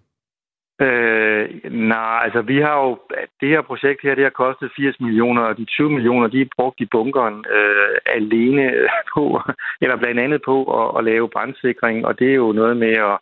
Øh, 0.81 1.49
nej, 1.71 2.19
altså 2.23 2.41
vi 2.41 2.57
har 2.61 2.75
jo, 2.83 2.99
det 3.41 3.49
her 3.49 3.61
projekt 3.61 4.01
her, 4.03 4.15
det 4.15 4.23
har 4.23 4.41
kostet 4.43 4.71
80 4.75 4.99
millioner, 4.99 5.41
og 5.41 5.57
de 5.57 5.65
20 5.65 5.89
millioner, 5.89 6.27
de 6.27 6.41
er 6.41 6.55
brugt 6.55 6.79
i 6.81 6.85
bunkeren 6.91 7.45
øh, 7.57 7.97
alene 8.05 8.71
på, 9.13 9.41
eller 9.81 9.97
blandt 9.97 10.19
andet 10.19 10.41
på 10.45 10.55
at, 10.79 10.97
at 10.97 11.03
lave 11.03 11.29
brandsikring, 11.29 12.05
og 12.05 12.19
det 12.19 12.29
er 12.29 12.35
jo 12.35 12.51
noget 12.51 12.77
med 12.77 12.93
at, 13.09 13.17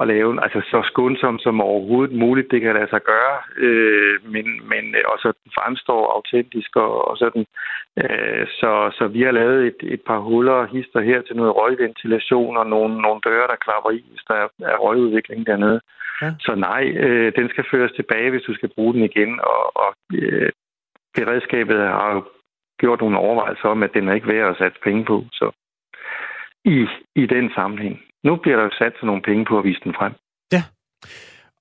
at 0.00 0.08
lave 0.08 0.42
altså 0.42 0.60
så 0.70 0.82
skånsom 0.84 1.38
som 1.38 1.60
overhovedet 1.60 2.16
muligt, 2.16 2.50
det 2.50 2.60
kan 2.60 2.74
lade 2.74 2.90
sig 2.90 3.02
gøre, 3.02 3.36
øh, 3.56 4.14
men, 4.32 4.46
men 4.70 4.84
også 5.14 5.32
fremstår 5.56 6.12
autentisk 6.16 6.76
og, 6.76 7.08
og 7.08 7.16
sådan. 7.16 7.44
Øh, 8.02 8.46
så, 8.60 8.90
så 8.98 9.06
vi 9.06 9.22
har 9.22 9.30
lavet 9.30 9.66
et, 9.66 9.80
et 9.94 10.02
par 10.06 10.18
huller 10.18 10.66
hister 10.66 11.00
her 11.00 11.22
til 11.22 11.36
noget 11.36 11.56
røgventilation 11.56 12.56
og 12.56 12.66
nogle, 12.66 13.02
nogle 13.02 13.20
døre, 13.28 13.46
der 13.52 13.64
klapper 13.66 13.90
i, 13.90 14.04
hvis 14.10 14.24
der 14.28 14.34
er, 14.34 14.48
er 14.72 14.76
røgudvikling 14.76 15.46
dernede. 15.46 15.80
Ja. 16.22 16.30
Så 16.40 16.54
nej, 16.54 16.84
øh, 16.88 17.32
den 17.36 17.48
skal 17.48 17.64
føres 17.70 17.92
tilbage, 17.92 18.30
hvis 18.30 18.42
du 18.42 18.54
skal 18.54 18.70
bruge 18.74 18.94
den 18.94 19.02
igen, 19.02 19.40
og, 19.40 19.76
og 19.76 19.94
øh, 20.14 20.50
beredskabet 21.16 21.78
har 21.78 22.14
jo 22.14 22.22
gjort 22.80 23.00
nogle 23.00 23.18
overvejelser 23.18 23.68
om, 23.68 23.82
at 23.82 23.94
den 23.94 24.08
er 24.08 24.14
ikke 24.14 24.28
værd 24.28 24.50
at 24.50 24.58
sætte 24.58 24.78
penge 24.84 25.04
på, 25.04 25.24
så 25.32 25.50
i, 26.64 26.86
i 27.14 27.26
den 27.26 27.50
sammenhæng 27.54 28.07
nu 28.24 28.36
bliver 28.36 28.56
der 28.56 28.68
sat 28.78 28.92
sådan 28.96 29.06
nogle 29.06 29.22
penge 29.22 29.44
på 29.44 29.58
at 29.58 29.64
vise 29.64 29.80
den 29.84 29.94
frem. 29.94 30.12
Ja, 30.52 30.62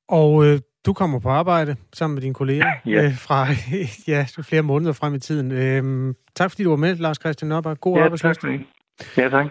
og 0.10 0.46
øh, 0.46 0.60
du 0.86 0.94
kommer 0.94 1.20
på 1.20 1.30
arbejde 1.30 1.76
sammen 1.94 2.16
med 2.16 2.22
dine 2.22 2.34
kolleger 2.34 2.72
ja. 2.86 3.04
øh, 3.04 3.18
fra 3.28 3.46
ja, 4.14 4.26
flere 4.50 4.62
måneder 4.62 4.94
frem 4.94 5.14
i 5.14 5.20
tiden. 5.20 5.52
Øh, 5.52 6.14
tak 6.36 6.52
fordi 6.52 6.64
du 6.64 6.70
var 6.70 6.78
med, 6.78 6.96
Lars 6.96 7.18
Christian 7.22 7.50
Nørberg. 7.50 7.80
God 7.80 7.98
ja, 7.98 8.04
arbejdslyst. 8.04 8.42
Tak 8.42 9.18
ja, 9.18 9.30
tak. 9.30 9.46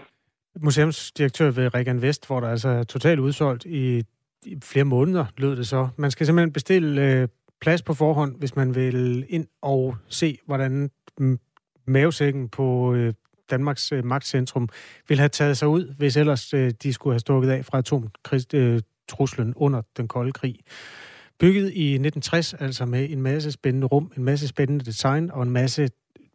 Museumsdirektør 0.61 1.51
ved 1.51 1.75
Regan 1.75 2.03
Vest, 2.03 2.27
hvor 2.27 2.41
der 2.41 2.49
altså 2.49 2.69
er 2.69 2.83
totalt 2.83 3.21
udsolgt 3.21 3.65
i, 3.65 4.03
i 4.47 4.57
flere 4.63 4.85
måneder, 4.85 5.25
lød 5.37 5.57
det 5.57 5.67
så. 5.67 5.89
Man 5.97 6.11
skal 6.11 6.27
simpelthen 6.27 6.53
bestille 6.53 7.03
øh, 7.03 7.29
plads 7.61 7.83
på 7.83 7.95
forhånd, 7.95 8.39
hvis 8.39 8.57
man 8.57 8.75
vil 8.75 9.27
ind 9.29 9.47
og 9.63 9.97
se, 10.09 10.39
hvordan 10.47 10.91
mavesækken 11.87 12.49
på 12.49 12.95
øh, 12.95 13.15
Danmarks 13.51 13.93
øh, 13.93 14.05
magtcentrum, 14.05 14.69
ville 15.09 15.21
have 15.21 15.29
taget 15.29 15.57
sig 15.57 15.69
ud, 15.69 15.95
hvis 15.99 16.17
ellers 16.17 16.55
øh, 16.55 16.73
de 16.83 16.93
skulle 16.93 17.15
have 17.15 17.21
stukket 17.21 17.51
af 17.51 17.65
fra 17.65 17.79
atomtruslen 17.79 19.49
øh, 19.49 19.55
under 19.57 19.83
den 19.97 20.09
kolde 20.09 20.33
krig. 20.33 20.59
Bygget 21.41 21.73
i 21.73 21.95
1960, 21.95 22.55
altså 22.55 22.87
med 22.87 23.11
en 23.11 23.23
masse 23.23 23.53
spændende 23.53 23.87
rum, 23.87 24.13
en 24.17 24.25
masse 24.25 24.49
spændende 24.49 24.85
design 24.85 25.31
og 25.31 25.43
en 25.43 25.51
masse 25.51 25.89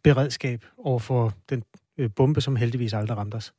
beredskab 0.04 0.64
over 0.78 0.98
for 0.98 1.32
den 1.50 1.62
øh, 1.98 2.10
bombe, 2.16 2.40
som 2.40 2.56
heldigvis 2.56 2.92
aldrig 2.92 3.18
ramte 3.18 3.34
os. 3.34 3.52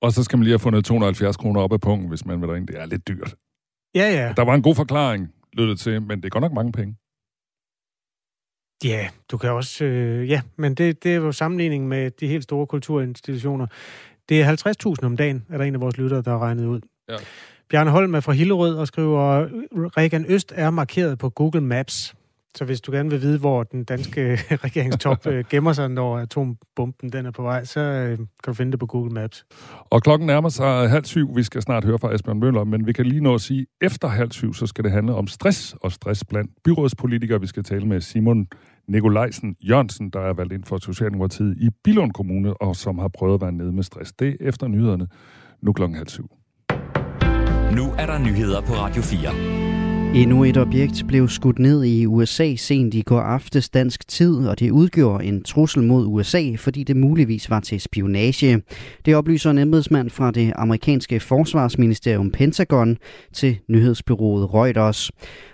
Og 0.00 0.12
så 0.12 0.22
skal 0.22 0.36
man 0.38 0.44
lige 0.44 0.52
have 0.52 0.58
fundet 0.58 0.84
270 0.84 1.36
kroner 1.36 1.60
op 1.60 1.72
af 1.72 1.80
punkten, 1.80 2.08
hvis 2.08 2.26
man 2.26 2.40
vil 2.40 2.50
ringe. 2.50 2.66
Det 2.66 2.80
er 2.80 2.86
lidt 2.86 3.08
dyrt. 3.08 3.34
Ja, 3.94 4.10
ja. 4.12 4.32
Der 4.36 4.44
var 4.44 4.54
en 4.54 4.62
god 4.62 4.74
forklaring, 4.74 5.28
lød 5.52 5.68
det 5.68 5.80
til, 5.80 6.02
men 6.02 6.18
det 6.18 6.24
er 6.24 6.28
godt 6.28 6.42
nok 6.42 6.52
mange 6.52 6.72
penge. 6.72 6.96
Ja, 8.84 9.08
du 9.30 9.36
kan 9.36 9.50
også... 9.50 9.84
Øh, 9.84 10.28
ja, 10.28 10.40
men 10.56 10.74
det, 10.74 11.04
det 11.04 11.12
er 11.12 11.16
jo 11.16 11.32
sammenligning 11.32 11.88
med 11.88 12.10
de 12.10 12.26
helt 12.26 12.44
store 12.44 12.66
kulturinstitutioner. 12.66 13.66
Det 14.28 14.42
er 14.42 14.96
50.000 15.00 15.06
om 15.06 15.16
dagen, 15.16 15.46
er 15.48 15.58
der 15.58 15.64
en 15.64 15.74
af 15.74 15.80
vores 15.80 15.98
lyttere, 15.98 16.22
der 16.22 16.30
har 16.30 16.38
regnet 16.38 16.66
ud. 16.66 16.80
Ja. 17.08 17.16
Bjarne 17.70 17.90
Holm 17.90 18.14
er 18.14 18.20
fra 18.20 18.32
Hillerød 18.32 18.74
og 18.76 18.86
skriver, 18.86 19.46
Regan 19.96 20.24
Øst 20.28 20.52
er 20.56 20.70
markeret 20.70 21.18
på 21.18 21.30
Google 21.30 21.60
Maps. 21.60 22.14
Så 22.56 22.64
hvis 22.64 22.80
du 22.80 22.92
gerne 22.92 23.10
vil 23.10 23.22
vide, 23.22 23.38
hvor 23.38 23.62
den 23.62 23.84
danske 23.84 24.38
regeringstop 24.64 25.26
øh, 25.26 25.44
gemmer 25.50 25.72
sig, 25.72 25.88
når 25.88 26.18
atombomben 26.18 27.12
den 27.12 27.26
er 27.26 27.30
på 27.30 27.42
vej, 27.42 27.64
så 27.64 27.80
øh, 27.80 28.16
kan 28.18 28.26
du 28.46 28.52
finde 28.52 28.72
det 28.72 28.80
på 28.80 28.86
Google 28.86 29.14
Maps. 29.14 29.44
Og 29.90 30.02
klokken 30.02 30.26
nærmer 30.26 30.48
sig 30.48 30.90
halv 30.90 31.04
syv. 31.04 31.36
Vi 31.36 31.42
skal 31.42 31.62
snart 31.62 31.84
høre 31.84 31.98
fra 31.98 32.14
Asbjørn 32.14 32.38
Møller, 32.38 32.64
men 32.64 32.86
vi 32.86 32.92
kan 32.92 33.06
lige 33.06 33.20
nå 33.20 33.34
at 33.34 33.40
sige, 33.40 33.60
at 33.60 33.86
efter 33.86 34.08
halv 34.08 34.32
syv, 34.32 34.54
så 34.54 34.66
skal 34.66 34.84
det 34.84 34.92
handle 34.92 35.14
om 35.14 35.26
stress 35.26 35.76
og 35.80 35.92
stress 35.92 36.24
blandt 36.24 36.50
byrådspolitikere. 36.64 37.40
Vi 37.40 37.46
skal 37.46 37.64
tale 37.64 37.86
med 37.86 38.00
Simon 38.00 38.46
Nikolajsen 38.88 39.56
Jørgensen, 39.62 40.10
der 40.10 40.20
er 40.20 40.32
valgt 40.32 40.52
ind 40.52 40.64
for 40.64 40.78
Socialdemokratiet 40.78 41.56
i 41.56 41.68
Bilund 41.84 42.12
Kommune, 42.12 42.62
og 42.62 42.76
som 42.76 42.98
har 42.98 43.08
prøvet 43.08 43.34
at 43.34 43.40
være 43.40 43.52
nede 43.52 43.72
med 43.72 43.82
stress. 43.82 44.12
Det 44.12 44.28
er 44.28 44.48
efter 44.48 44.68
nyhederne. 44.68 45.08
Nu 45.62 45.72
klokken 45.72 45.96
halv 45.96 46.08
syv. 46.08 46.30
Nu 47.76 47.84
er 47.98 48.06
der 48.06 48.18
nyheder 48.18 48.60
på 48.60 48.72
Radio 48.72 49.02
4. 49.02 49.69
Endnu 50.14 50.44
et 50.44 50.56
objekt 50.56 51.04
blev 51.08 51.28
skudt 51.28 51.58
ned 51.58 51.84
i 51.84 52.06
USA 52.06 52.56
sent 52.56 52.94
i 52.94 53.02
går 53.02 53.20
aftes 53.20 53.68
dansk 53.68 54.08
tid, 54.08 54.46
og 54.46 54.60
det 54.60 54.70
udgjorde 54.70 55.24
en 55.24 55.42
trussel 55.42 55.82
mod 55.82 56.06
USA, 56.06 56.54
fordi 56.56 56.84
det 56.84 56.96
muligvis 56.96 57.50
var 57.50 57.60
til 57.60 57.80
spionage. 57.80 58.62
Det 59.04 59.16
oplyser 59.16 59.50
en 59.50 59.58
embedsmand 59.58 60.10
fra 60.10 60.30
det 60.30 60.52
amerikanske 60.56 61.20
forsvarsministerium 61.20 62.30
Pentagon 62.30 62.96
til 63.32 63.58
nyhedsbyrået 63.68 64.54
Reuters. 64.54 65.10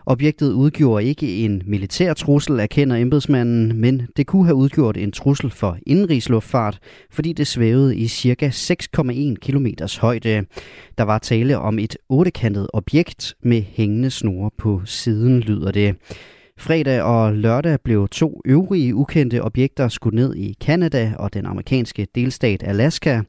Objektet 0.06 0.52
udgjorde 0.52 1.04
ikke 1.04 1.44
en 1.44 1.62
militær 1.66 2.14
trussel, 2.14 2.60
erkender 2.60 2.96
embedsmanden, 2.96 3.80
men 3.80 4.02
det 4.16 4.26
kunne 4.26 4.44
have 4.44 4.54
udgjort 4.54 4.96
en 4.96 5.12
trussel 5.12 5.50
for 5.50 5.78
indrigsluftfart, 5.86 6.78
fordi 7.10 7.32
det 7.32 7.46
svævede 7.46 7.96
i 7.96 8.08
cirka 8.08 8.48
6,1 8.48 9.34
km 9.34 9.66
højde. 10.00 10.44
Der 10.98 11.04
var 11.04 11.18
tale 11.18 11.58
om 11.58 11.78
et 11.78 11.96
ottekantet 12.08 12.68
objekt 12.72 13.34
med 13.42 13.62
hængende 13.62 14.10
snore 14.10 14.45
på 14.58 14.82
siden, 14.84 15.40
lyder 15.40 15.70
det. 15.70 15.96
Fredag 16.58 17.02
og 17.02 17.34
lørdag 17.34 17.78
blev 17.84 18.08
to 18.08 18.40
øvrige 18.44 18.94
ukendte 18.94 19.42
objekter 19.42 19.88
skudt 19.88 20.14
ned 20.14 20.34
i 20.34 20.56
Kanada 20.60 21.12
og 21.18 21.34
den 21.34 21.46
amerikanske 21.46 22.06
delstat 22.14 22.62
Alaska. 22.62 23.20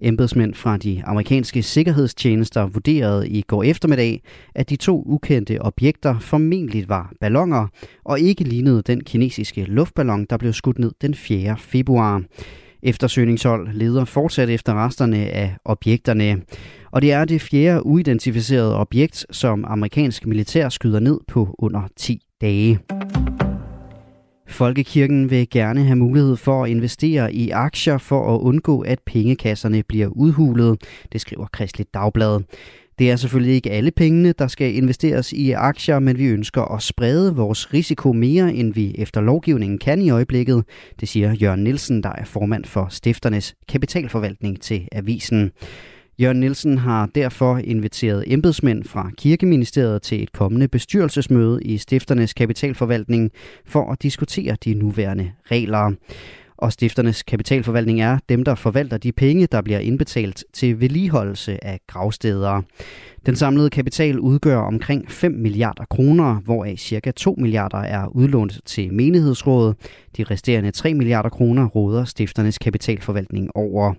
Embedsmænd 0.00 0.54
fra 0.54 0.76
de 0.76 1.02
amerikanske 1.04 1.62
sikkerhedstjenester 1.62 2.66
vurderede 2.66 3.28
i 3.28 3.42
går 3.42 3.62
eftermiddag, 3.62 4.22
at 4.54 4.70
de 4.70 4.76
to 4.76 5.02
ukendte 5.06 5.62
objekter 5.62 6.18
formentlig 6.18 6.88
var 6.88 7.12
ballonger 7.20 7.68
og 8.04 8.20
ikke 8.20 8.44
lignede 8.44 8.82
den 8.82 9.04
kinesiske 9.04 9.64
luftballon, 9.64 10.26
der 10.30 10.36
blev 10.36 10.52
skudt 10.52 10.78
ned 10.78 10.92
den 11.02 11.14
4. 11.14 11.56
februar. 11.58 12.22
Eftersøgningshold 12.82 13.72
leder 13.72 14.04
fortsat 14.04 14.50
efter 14.50 14.84
resterne 14.84 15.16
af 15.16 15.56
objekterne. 15.64 16.42
Og 16.96 17.02
det 17.02 17.12
er 17.12 17.24
det 17.24 17.42
fjerde 17.42 17.86
uidentificerede 17.86 18.76
objekt, 18.76 19.26
som 19.30 19.64
amerikansk 19.68 20.26
militær 20.26 20.68
skyder 20.68 21.00
ned 21.00 21.20
på 21.28 21.54
under 21.58 21.88
10 21.96 22.22
dage. 22.40 22.78
Folkekirken 24.48 25.30
vil 25.30 25.50
gerne 25.50 25.84
have 25.84 25.96
mulighed 25.96 26.36
for 26.36 26.64
at 26.64 26.70
investere 26.70 27.34
i 27.34 27.50
aktier 27.50 27.98
for 27.98 28.34
at 28.34 28.40
undgå, 28.40 28.80
at 28.80 28.98
pengekasserne 29.06 29.82
bliver 29.82 30.06
udhulet, 30.06 30.82
det 31.12 31.20
skriver 31.20 31.46
Kristeligt 31.52 31.94
Dagblad. 31.94 32.40
Det 32.98 33.10
er 33.10 33.16
selvfølgelig 33.16 33.54
ikke 33.54 33.70
alle 33.70 33.90
pengene, 33.90 34.32
der 34.38 34.46
skal 34.46 34.74
investeres 34.74 35.32
i 35.32 35.50
aktier, 35.50 35.98
men 35.98 36.18
vi 36.18 36.26
ønsker 36.26 36.62
at 36.62 36.82
sprede 36.82 37.36
vores 37.36 37.74
risiko 37.74 38.12
mere, 38.12 38.54
end 38.54 38.74
vi 38.74 38.94
efter 38.98 39.20
lovgivningen 39.20 39.78
kan 39.78 40.02
i 40.02 40.10
øjeblikket, 40.10 40.64
det 41.00 41.08
siger 41.08 41.32
Jørgen 41.32 41.64
Nielsen, 41.64 42.02
der 42.02 42.12
er 42.12 42.24
formand 42.24 42.64
for 42.64 42.86
Stifternes 42.90 43.54
Kapitalforvaltning 43.68 44.60
til 44.60 44.88
Avisen. 44.92 45.52
Jørgen 46.20 46.40
Nielsen 46.40 46.78
har 46.78 47.08
derfor 47.14 47.58
inviteret 47.58 48.24
embedsmænd 48.26 48.84
fra 48.84 49.10
Kirkeministeriet 49.18 50.02
til 50.02 50.22
et 50.22 50.32
kommende 50.32 50.68
bestyrelsesmøde 50.68 51.62
i 51.62 51.78
Stifternes 51.78 52.34
Kapitalforvaltning 52.34 53.30
for 53.66 53.92
at 53.92 54.02
diskutere 54.02 54.56
de 54.64 54.74
nuværende 54.74 55.32
regler. 55.50 55.92
Og 56.56 56.72
stifternes 56.72 57.22
kapitalforvaltning 57.22 58.00
er 58.00 58.18
dem, 58.28 58.44
der 58.44 58.54
forvalter 58.54 58.98
de 58.98 59.12
penge, 59.12 59.46
der 59.46 59.62
bliver 59.62 59.78
indbetalt 59.78 60.44
til 60.52 60.80
vedligeholdelse 60.80 61.64
af 61.64 61.80
gravsteder. 61.86 62.62
Den 63.26 63.36
samlede 63.36 63.70
kapital 63.70 64.18
udgør 64.18 64.58
omkring 64.58 65.10
5 65.10 65.32
milliarder 65.32 65.84
kroner, 65.90 66.34
hvoraf 66.34 66.74
cirka 66.78 67.10
2 67.10 67.34
milliarder 67.38 67.78
er 67.78 68.06
udlånt 68.06 68.60
til 68.66 68.92
menighedsrådet. 68.92 69.76
De 70.16 70.24
resterende 70.24 70.70
3 70.70 70.94
milliarder 70.94 71.28
kroner 71.28 71.66
råder 71.66 72.04
stifternes 72.04 72.58
kapitalforvaltning 72.58 73.50
over. 73.54 73.94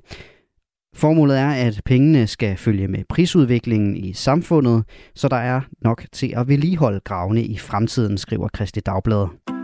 Formålet 0.97 1.37
er, 1.37 1.49
at 1.49 1.81
pengene 1.85 2.27
skal 2.27 2.57
følge 2.57 2.87
med 2.87 3.03
prisudviklingen 3.09 3.97
i 3.97 4.13
samfundet, 4.13 4.83
så 5.15 5.27
der 5.27 5.35
er 5.35 5.61
nok 5.81 6.05
til 6.11 6.33
at 6.37 6.47
vedligeholde 6.47 6.99
gravene 6.99 7.43
i 7.43 7.57
fremtiden, 7.57 8.17
skriver 8.17 8.47
Kristi 8.47 8.79
Dagblad. 8.79 9.56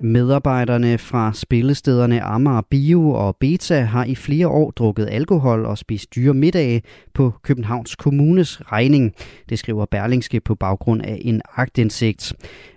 Medarbejderne 0.00 0.98
fra 0.98 1.32
spillestederne 1.34 2.22
Amager 2.22 2.60
Bio 2.70 3.10
og 3.10 3.36
Beta 3.36 3.80
har 3.80 4.04
i 4.04 4.14
flere 4.14 4.48
år 4.48 4.70
drukket 4.70 5.08
alkohol 5.10 5.64
og 5.64 5.78
spist 5.78 6.14
dyre 6.14 6.34
middage 6.34 6.82
på 7.14 7.32
Københavns 7.42 7.96
Kommunes 7.96 8.72
regning. 8.72 9.12
Det 9.48 9.58
skriver 9.58 9.86
Berlingske 9.86 10.40
på 10.40 10.54
baggrund 10.54 11.02
af 11.02 11.18
en 11.20 11.42
agtindsigt. 11.56 12.32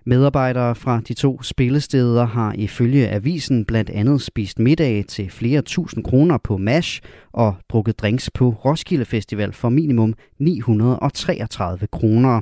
Medarbejdere 0.06 0.76
fra 0.76 1.02
de 1.08 1.14
to 1.14 1.42
spillesteder 1.42 2.26
har 2.26 2.54
ifølge 2.54 3.10
avisen 3.10 3.66
blandt 3.66 3.90
andet 3.90 4.22
spist 4.22 4.60
middag 4.60 5.06
til 5.08 5.30
flere 5.30 5.62
tusind 5.62 6.04
kroner 6.04 6.38
på 6.38 6.58
MASH 6.58 7.02
og 7.32 7.56
drukket 7.70 8.00
drinks 8.00 8.30
på 8.34 8.50
Roskilde 8.50 9.06
Festival 9.06 9.54
for 9.54 9.70
minimum 9.70 10.14
933 10.40 11.88
kroner 11.92 12.42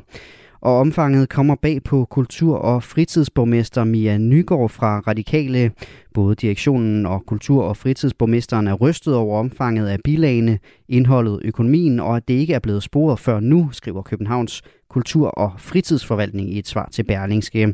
og 0.61 0.77
omfanget 0.77 1.29
kommer 1.29 1.55
bag 1.55 1.83
på 1.83 2.05
kultur- 2.05 2.57
og 2.57 2.83
fritidsborgmester 2.83 3.83
Mia 3.83 4.17
Nygaard 4.17 4.69
fra 4.69 4.99
Radikale. 4.99 5.71
Både 6.13 6.35
direktionen 6.35 7.05
og 7.05 7.23
kultur- 7.27 7.63
og 7.63 7.77
fritidsborgmesteren 7.77 8.67
er 8.67 8.73
rystet 8.73 9.15
over 9.15 9.39
omfanget 9.39 9.87
af 9.87 9.97
bilagene, 10.03 10.59
indholdet, 10.89 11.39
økonomien 11.43 11.99
og 11.99 12.15
at 12.15 12.27
det 12.27 12.33
ikke 12.33 12.53
er 12.53 12.59
blevet 12.59 12.83
sporet 12.83 13.19
før 13.19 13.39
nu, 13.39 13.69
skriver 13.71 14.01
Københavns 14.01 14.61
kultur- 14.89 15.27
og 15.27 15.51
fritidsforvaltning 15.57 16.53
i 16.53 16.59
et 16.59 16.67
svar 16.67 16.89
til 16.91 17.03
Berlingske. 17.03 17.73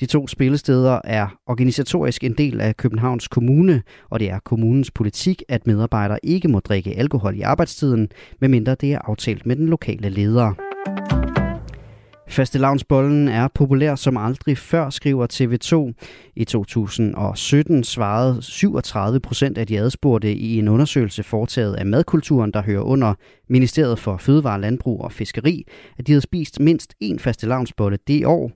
De 0.00 0.06
to 0.06 0.26
spillesteder 0.26 1.00
er 1.04 1.26
organisatorisk 1.46 2.24
en 2.24 2.32
del 2.32 2.60
af 2.60 2.76
Københavns 2.76 3.28
Kommune, 3.28 3.82
og 4.10 4.20
det 4.20 4.30
er 4.30 4.38
kommunens 4.38 4.90
politik, 4.90 5.42
at 5.48 5.66
medarbejdere 5.66 6.18
ikke 6.22 6.48
må 6.48 6.60
drikke 6.60 6.98
alkohol 6.98 7.36
i 7.36 7.40
arbejdstiden, 7.40 8.08
medmindre 8.40 8.74
det 8.74 8.92
er 8.92 8.98
aftalt 8.98 9.46
med 9.46 9.56
den 9.56 9.66
lokale 9.66 10.08
leder. 10.08 10.73
Fastelavnsbollen 12.34 13.28
er 13.28 13.48
populær 13.48 13.94
som 13.94 14.16
aldrig 14.16 14.58
før, 14.58 14.90
skriver 14.90 15.26
TV2. 15.32 15.92
I 16.36 16.44
2017 16.44 17.84
svarede 17.84 18.42
37 18.42 19.20
procent 19.20 19.58
af 19.58 19.66
de 19.66 19.78
adspurgte 19.78 20.34
i 20.34 20.58
en 20.58 20.68
undersøgelse 20.68 21.22
foretaget 21.22 21.74
af 21.74 21.86
madkulturen, 21.86 22.50
der 22.50 22.62
hører 22.62 22.82
under 22.82 23.14
Ministeriet 23.48 23.98
for 23.98 24.16
Fødevare, 24.16 24.60
Landbrug 24.60 25.00
og 25.00 25.12
Fiskeri, 25.12 25.66
at 25.98 26.06
de 26.06 26.12
havde 26.12 26.20
spist 26.20 26.60
mindst 26.60 26.94
én 27.04 27.18
fastelavnsbolle 27.18 27.98
det 28.06 28.26
år 28.26 28.50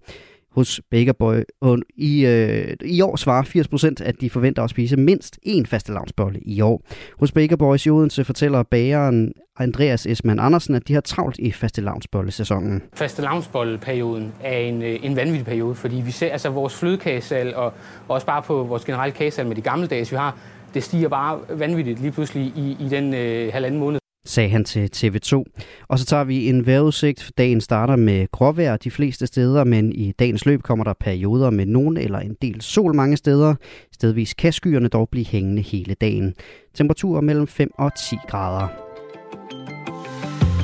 hos 0.59 0.81
Baker 0.91 1.13
Boy. 1.13 1.37
Og 1.61 1.79
i, 1.97 2.27
øh, 2.27 2.77
I 2.85 3.01
år 3.01 3.17
svarer 3.17 3.43
80% 3.43 4.05
at 4.05 4.21
de 4.21 4.31
forventer 4.31 4.63
at 4.65 4.71
spise 4.71 4.97
mindst 4.97 5.39
én 5.47 5.65
fastelavnsbolle 5.67 6.41
i 6.43 6.61
år. 6.61 6.83
Hos 7.19 7.33
Baker 7.33 7.57
Boys 7.57 7.87
i 7.87 7.91
Odense 7.91 8.25
fortæller 8.25 8.63
bageren 8.63 9.33
Andreas 9.57 10.07
Esman 10.07 10.39
Andersen, 10.39 10.75
at 10.75 10.89
de 10.89 10.95
har 10.95 11.01
travlt 11.01 11.39
i 11.39 11.53
fastelavnsbollesæsonen. 11.53 12.83
Fastelavnsbolleperioden 12.95 14.33
er 14.43 14.59
en, 14.59 14.83
øh, 14.83 14.99
en 15.03 15.17
vanvittig 15.17 15.45
periode, 15.47 15.75
fordi 15.75 15.97
vi 15.97 16.11
ser 16.11 16.33
altså 16.33 16.51
vores 16.51 16.75
flødekagesal 16.75 17.55
og, 17.55 17.65
og 17.65 18.15
også 18.15 18.27
bare 18.27 18.43
på 18.43 18.63
vores 18.63 18.85
generelle 18.85 19.13
kagesal 19.13 19.47
med 19.47 19.57
de 19.57 19.61
gamle 19.61 19.87
dage, 19.87 20.11
vi 20.11 20.17
har, 20.17 20.39
det 20.75 20.83
stiger 20.83 21.09
bare 21.09 21.39
vanvittigt 21.49 22.01
lige 22.01 22.13
pludselig 22.13 22.53
i, 22.57 22.77
i 22.81 22.89
den 22.89 23.15
øh, 23.15 23.53
halvanden 23.53 23.81
måned 23.81 23.99
sagde 24.29 24.49
han 24.49 24.65
til 24.65 24.91
TV2. 24.97 25.45
Og 25.89 25.99
så 25.99 26.05
tager 26.05 26.25
vi 26.25 26.49
en 26.49 26.67
vejrudsigt. 26.67 27.33
Dagen 27.39 27.61
starter 27.61 27.97
med 27.97 28.27
gråvejr 28.33 28.77
de 28.77 28.91
fleste 28.91 29.27
steder, 29.27 29.65
men 29.65 29.93
i 29.93 30.13
dagens 30.13 30.47
løb 30.47 30.63
kommer 30.63 30.85
der 30.85 30.95
perioder 31.01 31.51
med 31.51 31.67
nogen 31.67 31.97
eller 31.97 32.19
en 32.19 32.37
del 32.43 32.61
sol 32.61 32.95
mange 32.95 33.17
steder. 33.17 33.55
Stedvis 33.93 34.35
kan 34.35 34.53
skyerne 34.53 34.89
dog 34.89 35.09
blive 35.09 35.27
hængende 35.27 35.63
hele 35.63 35.95
dagen. 35.95 36.35
Temperaturer 36.75 37.21
mellem 37.21 37.47
5 37.47 37.71
og 37.79 37.91
10 38.11 38.17
grader. 38.29 38.69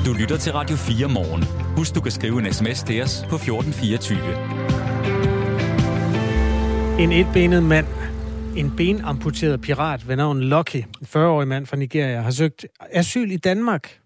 Du 0.05 0.13
lytter 0.19 0.37
til 0.37 0.51
Radio 0.51 0.75
4 0.75 1.09
morgen. 1.09 1.43
Husk, 1.77 1.95
du 1.95 2.01
kan 2.01 2.11
skrive 2.11 2.39
en 2.39 2.53
sms 2.53 2.83
til 2.83 3.03
os 3.03 3.25
på 3.29 3.35
1424. 3.35 4.19
En 6.99 7.11
etbenet 7.11 7.63
mand 7.63 7.85
en 8.57 8.75
benamputeret 8.75 9.61
pirat 9.61 10.07
ved 10.07 10.15
navn 10.15 10.41
Lucky, 10.41 10.75
en 10.75 11.07
40-årig 11.07 11.47
mand 11.47 11.65
fra 11.65 11.77
Nigeria, 11.77 12.21
har 12.21 12.31
søgt 12.31 12.65
asyl 12.79 13.31
i 13.31 13.37
Danmark. 13.37 13.99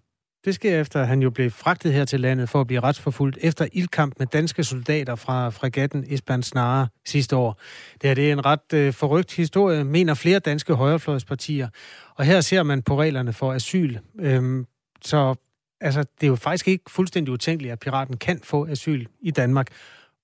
Det 0.46 0.56
sker 0.56 0.82
efter, 0.82 1.02
at 1.02 1.08
han 1.08 1.22
jo 1.22 1.30
blev 1.30 1.52
fragtet 1.52 1.94
her 1.94 2.06
til 2.06 2.20
landet 2.20 2.50
for 2.50 2.62
at 2.62 2.68
blive 2.68 2.80
retsforfulgt 2.80 3.38
efter 3.42 3.68
ildkamp 3.74 4.14
med 4.20 4.28
danske 4.28 4.64
soldater 4.64 5.16
fra 5.16 5.50
fregatten 5.50 6.06
Isban 6.08 6.44
Snare 6.44 6.88
sidste 7.06 7.36
år. 7.36 7.60
Det 8.02 8.08
her 8.08 8.14
det 8.14 8.30
er 8.30 8.34
en 8.34 8.46
ret 8.46 8.74
øh, 8.74 8.94
forrygt 8.94 9.36
historie, 9.36 9.84
mener 9.84 10.14
flere 10.14 10.40
danske 10.40 10.74
højrefløjspartier. 10.74 11.70
Og 12.16 12.26
her 12.26 12.42
ser 12.42 12.64
man 12.64 12.82
på 12.82 13.00
reglerne 13.02 13.34
for 13.34 13.54
asyl. 13.54 13.98
Øhm, 14.20 14.66
så 15.02 15.36
altså, 15.82 16.00
det 16.00 16.24
er 16.24 16.28
jo 16.28 16.36
faktisk 16.36 16.68
ikke 16.68 16.84
fuldstændig 16.88 17.34
utænkeligt, 17.34 17.72
at 17.72 17.80
piraten 17.80 18.18
kan 18.18 18.40
få 18.44 18.68
asyl 18.68 19.06
i 19.22 19.32
Danmark. 19.32 19.68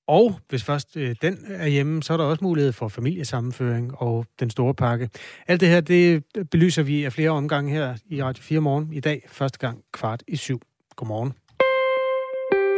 Og 0.08 0.40
hvis 0.50 0.64
først 0.64 0.98
øh, 0.98 1.16
den 1.22 1.38
er 1.50 1.68
hjemme, 1.68 2.04
så 2.04 2.14
er 2.14 2.18
der 2.18 2.24
også 2.24 2.44
mulighed 2.44 2.72
for 2.72 2.88
familiesammenføring 2.88 3.92
og 3.98 4.26
den 4.40 4.50
store 4.50 4.74
pakke. 4.74 5.10
Alt 5.48 5.62
det 5.62 5.70
her, 5.70 5.82
det 5.82 6.24
belyser 6.52 6.84
vi 6.84 7.04
af 7.04 7.14
flere 7.14 7.30
omgange 7.30 7.72
her 7.72 7.96
i 8.10 8.24
Radio 8.24 8.44
4 8.44 8.60
morgen. 8.60 8.94
I 8.94 9.00
dag 9.00 9.22
første 9.28 9.60
gang 9.60 9.82
kvart 9.94 10.24
i 10.28 10.36
syv. 10.36 10.62
Godmorgen. 10.96 11.34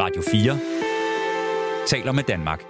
Radio 0.01 0.21
4 0.31 0.59
taler 1.87 2.11
med 2.11 2.23
Danmark. 2.23 2.63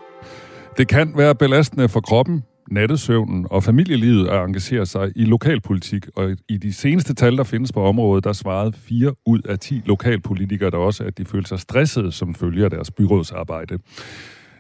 Det 0.78 0.88
kan 0.88 1.14
være 1.18 1.36
belastende 1.36 1.90
for 1.90 2.00
kroppen, 2.00 2.44
nattesøvnen 2.72 3.48
og 3.52 3.64
familielivet 3.64 4.28
at 4.28 4.44
engagere 4.44 4.86
sig 4.86 5.12
i 5.16 5.26
lokalpolitik. 5.26 6.08
Og 6.16 6.38
i 6.50 6.58
de 6.58 6.74
seneste 6.74 7.14
tal, 7.14 7.38
der 7.38 7.44
findes 7.44 7.74
på 7.74 7.84
området, 7.84 8.24
der 8.24 8.34
svarede 8.34 8.74
4 8.74 9.14
ud 9.26 9.42
af 9.42 9.60
10 9.60 9.82
lokalpolitikere 9.86 10.72
der 10.72 10.78
også, 10.78 11.04
at 11.04 11.18
de 11.18 11.26
følte 11.26 11.50
sig 11.50 11.60
stressede 11.60 12.12
som 12.12 12.36
følge 12.36 12.64
af 12.64 12.70
deres 12.70 12.92
byrådsarbejde. 12.92 13.78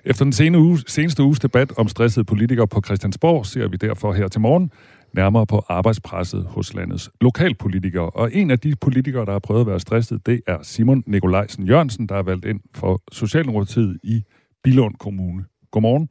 Efter 0.09 0.25
den 0.25 0.33
seneste, 0.33 0.59
uge, 0.59 0.79
seneste 0.87 1.23
uges 1.23 1.39
debat 1.39 1.73
om 1.77 1.87
stressede 1.87 2.25
politikere 2.25 2.67
på 2.67 2.81
Christiansborg, 2.85 3.45
ser 3.45 3.67
vi 3.67 3.77
derfor 3.77 4.13
her 4.13 4.27
til 4.27 4.41
morgen 4.41 4.71
nærmere 5.13 5.45
på 5.45 5.63
arbejdspresset 5.69 6.45
hos 6.49 6.73
landets 6.73 7.09
lokalpolitikere. 7.21 8.09
Og 8.09 8.33
en 8.33 8.51
af 8.51 8.59
de 8.59 8.75
politikere, 8.81 9.25
der 9.25 9.31
har 9.31 9.39
prøvet 9.39 9.61
at 9.61 9.67
være 9.67 9.79
stresset, 9.79 10.25
det 10.25 10.41
er 10.47 10.57
Simon 10.63 11.03
Nikolajsen 11.07 11.67
Jørgensen, 11.67 12.07
der 12.09 12.15
er 12.15 12.23
valgt 12.23 12.45
ind 12.45 12.59
for 12.75 13.01
Socialdemokratiet 13.11 13.97
i 14.03 14.23
Bilund 14.63 14.95
Kommune. 14.95 15.45
Godmorgen. 15.71 16.09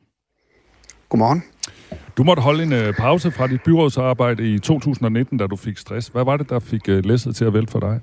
Godmorgen. 1.09 1.43
Du 2.17 2.25
måtte 2.25 2.43
holde 2.43 2.63
en 2.63 2.73
uh, 2.73 2.95
pause 2.95 3.31
fra 3.31 3.47
dit 3.47 3.63
byrådsarbejde 3.63 4.55
i 4.55 4.59
2019, 4.59 5.39
da 5.39 5.47
du 5.47 5.57
fik 5.57 5.79
stress. 5.79 6.09
Hvad 6.09 6.25
var 6.25 6.37
det, 6.37 6.51
der 6.51 6.59
fik 6.59 6.89
uh, 6.89 7.05
læsset 7.05 7.37
til 7.37 7.45
at 7.45 7.55
vælte 7.55 7.73
for 7.73 7.81
dig? 7.81 8.01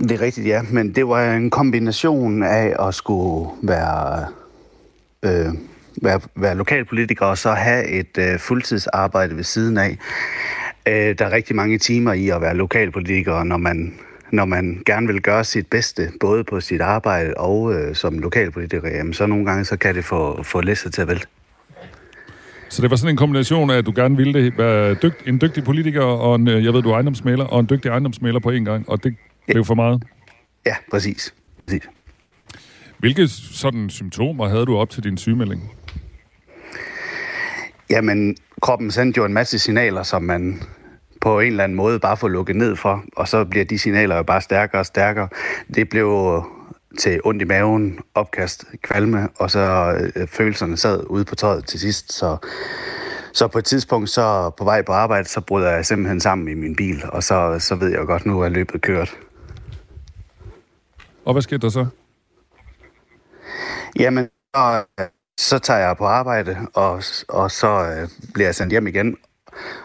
Det 0.00 0.12
er 0.12 0.20
rigtigt, 0.20 0.46
ja. 0.46 0.62
Men 0.70 0.94
det 0.94 1.08
var 1.08 1.32
en 1.32 1.50
kombination 1.50 2.42
af 2.42 2.88
at 2.88 2.94
skulle 2.94 3.50
være, 3.62 4.26
øh, 5.22 5.54
være, 6.02 6.20
være 6.36 6.54
lokalpolitiker 6.56 7.26
og 7.26 7.38
så 7.38 7.52
have 7.52 7.86
et 7.86 8.18
øh, 8.18 8.38
fuldtidsarbejde 8.38 9.36
ved 9.36 9.44
siden 9.44 9.78
af. 9.78 9.98
Øh, 10.86 11.18
der 11.18 11.26
er 11.26 11.30
rigtig 11.30 11.56
mange 11.56 11.78
timer 11.78 12.12
i 12.12 12.28
at 12.28 12.40
være 12.40 12.56
lokalpolitiker, 12.56 13.44
når 13.44 13.56
man, 13.56 13.94
når 14.30 14.44
man 14.44 14.82
gerne 14.86 15.06
vil 15.06 15.22
gøre 15.22 15.44
sit 15.44 15.66
bedste, 15.66 16.12
både 16.20 16.44
på 16.44 16.60
sit 16.60 16.80
arbejde 16.80 17.34
og 17.34 17.74
øh, 17.74 17.94
som 17.94 18.18
lokalpolitiker, 18.18 18.88
jamen, 18.88 19.12
så 19.12 19.26
nogle 19.26 19.44
gange 19.44 19.64
så 19.64 19.76
kan 19.76 19.94
det 19.94 20.04
få, 20.04 20.42
få 20.42 20.60
læsset 20.60 20.94
til 20.94 21.02
at 21.02 21.08
vælte. 21.08 21.26
Så 22.68 22.82
det 22.82 22.90
var 22.90 22.96
sådan 22.96 23.14
en 23.14 23.16
kombination 23.16 23.70
af, 23.70 23.78
at 23.78 23.86
du 23.86 23.92
gerne 23.96 24.16
ville 24.16 24.44
det, 24.44 24.58
være 24.58 24.94
dygt, 24.94 25.22
en 25.26 25.40
dygtig 25.40 25.64
politiker, 25.64 26.02
og 26.02 26.36
en, 26.36 26.48
øh, 26.48 26.64
jeg 26.64 26.72
ved, 26.72 26.82
du 26.82 26.90
er 26.90 26.94
ejendomsmaler, 26.94 27.44
og 27.44 27.60
en 27.60 27.66
dygtig 27.70 27.88
ejendomsmaler 27.88 28.40
på 28.40 28.50
en 28.50 28.64
gang, 28.64 28.88
og 28.88 29.04
det 29.04 29.16
blev 29.52 29.64
for 29.64 29.74
meget? 29.74 30.02
Ja, 30.66 30.74
præcis. 30.90 31.34
præcis. 31.66 31.88
Hvilke 32.98 33.28
sådan 33.28 33.90
symptomer 33.90 34.48
havde 34.48 34.66
du 34.66 34.76
op 34.76 34.90
til 34.90 35.04
din 35.04 35.18
sygemelding? 35.18 35.72
Jamen, 37.90 38.36
kroppen 38.62 38.90
sendte 38.90 39.18
jo 39.18 39.24
en 39.24 39.32
masse 39.32 39.58
signaler, 39.58 40.02
som 40.02 40.22
man 40.22 40.62
på 41.20 41.40
en 41.40 41.46
eller 41.46 41.64
anden 41.64 41.76
måde 41.76 41.98
bare 41.98 42.16
får 42.16 42.28
lukket 42.28 42.56
ned 42.56 42.76
for, 42.76 43.04
og 43.16 43.28
så 43.28 43.44
bliver 43.44 43.64
de 43.64 43.78
signaler 43.78 44.16
jo 44.16 44.22
bare 44.22 44.40
stærkere 44.40 44.80
og 44.80 44.86
stærkere. 44.86 45.28
Det 45.74 45.88
blev 45.88 46.42
til 46.98 47.20
ondt 47.24 47.42
i 47.42 47.44
maven, 47.44 47.98
opkast, 48.14 48.64
kvalme, 48.82 49.28
og 49.36 49.50
så 49.50 49.94
øh, 50.16 50.28
følelserne 50.28 50.76
sad 50.76 51.04
ude 51.06 51.24
på 51.24 51.34
tøjet 51.34 51.66
til 51.66 51.80
sidst, 51.80 52.12
så 52.12 52.36
så 53.32 53.48
på 53.48 53.58
et 53.58 53.64
tidspunkt, 53.64 54.10
så 54.10 54.50
på 54.58 54.64
vej 54.64 54.82
på 54.82 54.92
arbejde, 54.92 55.28
så 55.28 55.40
bryder 55.40 55.70
jeg 55.70 55.86
simpelthen 55.86 56.20
sammen 56.20 56.48
i 56.48 56.54
min 56.54 56.76
bil, 56.76 57.02
og 57.08 57.22
så, 57.22 57.56
så 57.58 57.74
ved 57.74 57.88
jeg 57.88 57.98
jo 57.98 58.06
godt, 58.06 58.26
nu 58.26 58.40
er 58.40 58.48
løbet 58.48 58.80
kørt. 58.80 59.16
Og 61.24 61.32
hvad 61.32 61.42
skete 61.42 61.58
der 61.58 61.68
så? 61.68 61.86
Jamen, 63.98 64.28
så, 64.54 64.84
så 65.38 65.58
tager 65.58 65.80
jeg 65.80 65.96
på 65.96 66.04
arbejde, 66.04 66.56
og, 66.74 67.02
og 67.28 67.50
så 67.50 67.68
øh, 67.68 68.08
bliver 68.34 68.46
jeg 68.46 68.54
sendt 68.54 68.70
hjem 68.70 68.86
igen. 68.86 69.16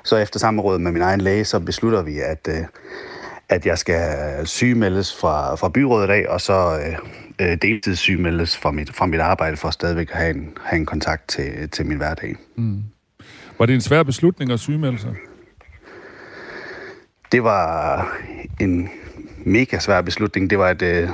Så 0.03 0.17
efter 0.17 0.39
samråd 0.39 0.79
med 0.79 0.91
min 0.91 1.01
egen 1.01 1.21
læge, 1.21 1.45
så 1.45 1.59
beslutter 1.59 2.01
vi, 2.01 2.19
at, 2.19 2.47
øh, 2.49 2.65
at 3.49 3.65
jeg 3.65 3.77
skal 3.77 4.47
sygemeldes 4.47 5.15
fra, 5.15 5.55
fra 5.55 5.69
byrådet 5.69 6.09
af, 6.09 6.25
og 6.29 6.41
så 6.41 6.79
øh, 6.79 6.97
øh 7.39 7.57
deltidssygemeldes 7.61 8.57
fra 8.57 8.71
mit, 8.71 8.95
fra 8.95 9.05
mit 9.05 9.19
arbejde, 9.19 9.57
for 9.57 9.69
stadigvæk 9.69 10.09
at 10.11 10.17
have 10.17 10.35
en, 10.35 10.57
have 10.63 10.79
en 10.79 10.85
kontakt 10.85 11.27
til, 11.27 11.69
til 11.69 11.85
min 11.85 11.97
hverdag. 11.97 12.35
Mm. 12.55 12.83
Var 13.57 13.65
det 13.65 13.75
en 13.75 13.81
svær 13.81 14.03
beslutning 14.03 14.51
at 14.51 14.59
sygemelde 14.59 14.99
sig? 14.99 15.15
Det 17.31 17.43
var 17.43 18.07
en 18.59 18.89
mega 19.45 19.79
svær 19.79 20.01
beslutning. 20.01 20.49
Det 20.49 20.59
var 20.59 20.69
et, 20.69 20.81
øh, 20.81 21.09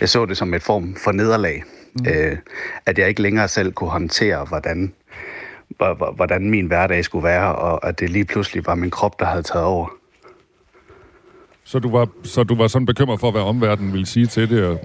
jeg 0.00 0.08
så 0.08 0.26
det 0.26 0.36
som 0.36 0.54
et 0.54 0.62
form 0.62 0.96
for 1.04 1.12
nederlag. 1.12 1.64
Mm. 1.94 2.06
Øh, 2.08 2.36
at 2.86 2.98
jeg 2.98 3.08
ikke 3.08 3.22
længere 3.22 3.48
selv 3.48 3.72
kunne 3.72 3.90
håndtere, 3.90 4.44
hvordan, 4.44 4.92
hvordan 6.16 6.50
min 6.50 6.66
hverdag 6.66 7.04
skulle 7.04 7.24
være, 7.24 7.54
og 7.54 7.88
at 7.88 8.00
det 8.00 8.10
lige 8.10 8.24
pludselig 8.24 8.66
var 8.66 8.74
min 8.74 8.90
krop, 8.90 9.20
der 9.20 9.26
havde 9.26 9.42
taget 9.42 9.66
over. 9.66 9.88
Så 11.64 11.78
du 11.78 11.90
var, 11.90 12.08
så 12.24 12.42
du 12.42 12.54
var 12.54 12.66
sådan 12.66 12.86
bekymret 12.86 13.20
for, 13.20 13.30
hvad 13.30 13.42
omverdenen 13.42 13.92
ville 13.92 14.06
sige 14.06 14.26
til 14.26 14.50
det, 14.50 14.78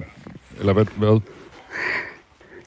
eller 0.59 0.73
hvad? 0.73 0.85
hvad? 0.97 1.19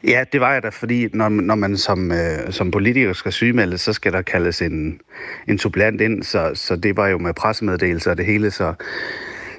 Ja, 0.04 0.24
det 0.32 0.40
var 0.40 0.52
jeg 0.52 0.62
da, 0.62 0.68
fordi 0.68 1.08
når, 1.12 1.28
når 1.28 1.54
man 1.54 1.76
som, 1.76 2.12
øh, 2.12 2.52
som 2.52 2.70
politiker 2.70 3.12
skal 3.12 3.32
sygemelde, 3.32 3.78
så 3.78 3.92
skal 3.92 4.12
der 4.12 4.22
kaldes 4.22 4.62
en, 4.62 5.00
en 5.48 5.58
supplant 5.58 6.00
ind, 6.00 6.22
så, 6.22 6.50
så 6.54 6.76
det 6.76 6.96
var 6.96 7.08
jo 7.08 7.18
med 7.18 7.34
pressemeddelelser 7.34 8.10
og 8.10 8.16
det 8.16 8.26
hele, 8.26 8.50
så, 8.50 8.74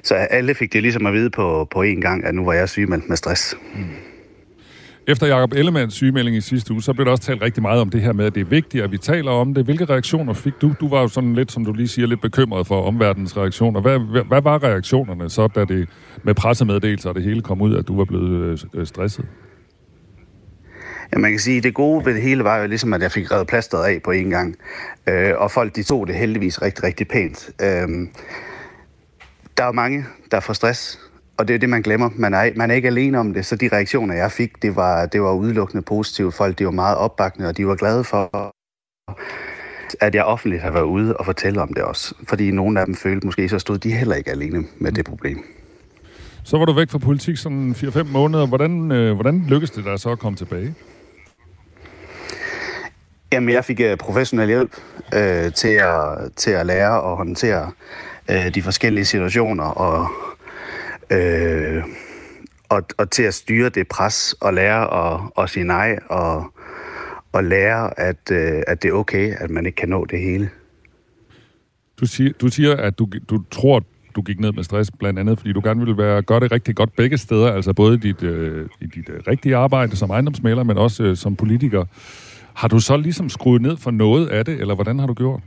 så 0.02 0.14
alle 0.14 0.54
fik 0.54 0.72
det 0.72 0.82
ligesom 0.82 1.06
at 1.06 1.12
vide 1.12 1.30
på, 1.30 1.68
på 1.70 1.82
én 1.82 2.00
gang, 2.00 2.24
at 2.24 2.34
nu 2.34 2.44
var 2.44 2.52
jeg 2.52 2.68
sygemeldt 2.68 3.08
med 3.08 3.16
stress. 3.16 3.56
Mm. 3.74 3.84
Efter 5.08 5.26
Jacob 5.26 5.52
Ellemanns 5.52 5.94
sygemelding 5.94 6.36
i 6.36 6.40
sidste 6.40 6.72
uge, 6.72 6.82
så 6.82 6.92
blev 6.92 7.04
der 7.04 7.10
også 7.10 7.22
talt 7.22 7.42
rigtig 7.42 7.62
meget 7.62 7.80
om 7.80 7.90
det 7.90 8.00
her 8.00 8.12
med, 8.12 8.24
at 8.26 8.34
det 8.34 8.40
er 8.40 8.44
vigtigt, 8.44 8.84
at 8.84 8.92
vi 8.92 8.98
taler 8.98 9.30
om 9.30 9.54
det. 9.54 9.64
Hvilke 9.64 9.84
reaktioner 9.84 10.32
fik 10.32 10.52
du? 10.62 10.74
Du 10.80 10.88
var 10.88 11.00
jo 11.00 11.08
sådan 11.08 11.34
lidt, 11.34 11.52
som 11.52 11.64
du 11.64 11.72
lige 11.72 11.88
siger, 11.88 12.06
lidt 12.06 12.20
bekymret 12.20 12.66
for 12.66 12.82
omverdens 12.82 13.36
reaktioner. 13.36 13.80
Hvad, 13.80 13.98
hvad, 13.98 14.22
hvad 14.22 14.42
var 14.42 14.62
reaktionerne 14.62 15.30
så, 15.30 15.46
da 15.46 15.64
det 15.64 15.88
med 16.22 16.34
pressemeddelelser 16.34 17.08
og 17.08 17.14
det 17.14 17.22
hele 17.22 17.42
kom 17.42 17.60
ud, 17.60 17.76
at 17.76 17.88
du 17.88 17.96
var 17.96 18.04
blevet 18.04 18.66
øh, 18.74 18.86
stresset? 18.86 19.26
Ja, 21.12 21.18
man 21.18 21.30
kan 21.30 21.40
sige, 21.40 21.56
at 21.56 21.62
det 21.62 21.74
gode 21.74 22.06
ved 22.06 22.14
det 22.14 22.22
hele 22.22 22.44
var 22.44 22.58
jo 22.58 22.66
ligesom, 22.66 22.92
at 22.92 23.02
jeg 23.02 23.12
fik 23.12 23.32
reddet 23.32 23.48
plasteret 23.48 23.84
af 23.84 24.00
på 24.04 24.10
en 24.10 24.30
gang. 24.30 24.56
Øh, 25.08 25.32
og 25.36 25.50
folk, 25.50 25.76
de 25.76 25.82
tog 25.82 26.06
det 26.06 26.14
heldigvis 26.14 26.62
rigtig, 26.62 26.84
rigtig 26.84 27.08
pænt. 27.08 27.50
Øh, 27.62 27.88
der 29.60 29.66
er 29.66 29.72
mange, 29.72 30.04
der 30.30 30.40
får 30.40 30.52
stress, 30.52 30.98
og 31.38 31.48
det 31.48 31.54
er 31.54 31.58
det, 31.58 31.68
man 31.68 31.82
glemmer. 31.82 32.10
Man 32.16 32.34
er, 32.34 32.50
man 32.56 32.70
er 32.70 32.74
ikke 32.74 32.88
alene 32.88 33.18
om 33.18 33.34
det, 33.34 33.46
så 33.46 33.56
de 33.56 33.68
reaktioner, 33.72 34.14
jeg 34.14 34.32
fik, 34.32 34.62
det 34.62 34.76
var, 34.76 35.06
det 35.06 35.22
var 35.22 35.32
udelukkende 35.32 35.82
positive. 35.82 36.32
Folk, 36.32 36.58
de 36.58 36.64
var 36.64 36.70
meget 36.70 36.96
opbakende, 36.96 37.48
og 37.48 37.56
de 37.56 37.66
var 37.66 37.76
glade 37.76 38.04
for, 38.04 38.54
at 40.00 40.14
jeg 40.14 40.24
offentligt 40.24 40.62
har 40.62 40.70
været 40.70 40.84
ude 40.84 41.16
og 41.16 41.24
fortælle 41.24 41.62
om 41.62 41.72
det 41.74 41.82
også. 41.82 42.14
Fordi 42.28 42.50
nogle 42.50 42.80
af 42.80 42.86
dem 42.86 42.94
følte 42.94 43.26
måske, 43.26 43.48
så 43.48 43.58
stod 43.58 43.78
de 43.78 43.92
heller 43.92 44.14
ikke 44.14 44.30
alene 44.30 44.64
med 44.78 44.92
det 44.92 45.04
problem. 45.04 45.44
Så 46.44 46.58
var 46.58 46.64
du 46.64 46.72
væk 46.72 46.90
fra 46.90 46.98
politik 46.98 47.36
sådan 47.36 47.74
4-5 47.78 48.02
måneder. 48.02 48.46
Hvordan, 48.46 48.92
øh, 48.92 49.14
hvordan 49.14 49.44
lykkedes 49.48 49.70
det 49.70 49.84
dig 49.84 50.00
så 50.00 50.10
at 50.10 50.18
komme 50.18 50.36
tilbage? 50.36 50.74
Jamen, 53.32 53.48
jeg 53.48 53.64
fik 53.64 53.80
uh, 53.80 53.98
professionel 53.98 54.48
hjælp 54.48 54.76
uh, 55.16 55.52
til, 55.52 55.68
at, 55.68 56.32
til 56.36 56.50
at 56.50 56.66
lære 56.66 57.00
og 57.00 57.16
håndtere 57.16 57.72
øh, 58.30 58.54
de 58.54 58.62
forskellige 58.62 59.04
situationer 59.04 59.64
og, 59.64 60.08
øh, 61.10 61.84
og, 62.68 62.82
og 62.98 63.10
til 63.10 63.22
at 63.22 63.34
styre 63.34 63.68
det 63.68 63.88
pres 63.88 64.34
og 64.40 64.54
lære 64.54 65.12
at, 65.14 65.20
at 65.38 65.50
sige 65.50 65.64
nej 65.64 65.98
og, 66.08 66.52
og 67.32 67.44
lære, 67.44 68.00
at, 68.00 68.30
øh, 68.32 68.62
at 68.66 68.82
det 68.82 68.88
er 68.88 68.92
okay, 68.92 69.34
at 69.38 69.50
man 69.50 69.66
ikke 69.66 69.76
kan 69.76 69.88
nå 69.88 70.04
det 70.04 70.20
hele. 70.20 70.50
Du 72.00 72.06
siger, 72.06 72.32
du 72.40 72.48
siger 72.48 72.76
at 72.76 72.98
du, 72.98 73.08
du 73.30 73.42
tror, 73.50 73.82
du 74.16 74.22
gik 74.22 74.40
ned 74.40 74.52
med 74.52 74.64
stress, 74.64 74.90
blandt 74.98 75.18
andet 75.18 75.38
fordi 75.38 75.52
du 75.52 75.60
gerne 75.64 75.80
ville 75.80 75.98
være, 75.98 76.22
gøre 76.22 76.40
det 76.40 76.52
rigtig 76.52 76.76
godt 76.76 76.96
begge 76.96 77.18
steder, 77.18 77.52
altså 77.52 77.72
både 77.72 77.94
i 77.94 77.98
dit, 77.98 78.22
øh, 78.22 78.68
i 78.80 78.86
dit 78.86 79.08
øh, 79.08 79.20
rigtige 79.28 79.56
arbejde 79.56 79.96
som 79.96 80.10
ejendomsmaler, 80.10 80.62
men 80.62 80.78
også 80.78 81.02
øh, 81.02 81.16
som 81.16 81.36
politiker. 81.36 81.84
Har 82.54 82.68
du 82.68 82.80
så 82.80 82.96
ligesom 82.96 83.28
skruet 83.28 83.62
ned 83.62 83.76
for 83.76 83.90
noget 83.90 84.28
af 84.28 84.44
det, 84.44 84.60
eller 84.60 84.74
hvordan 84.74 84.98
har 84.98 85.06
du 85.06 85.14
gjort? 85.14 85.40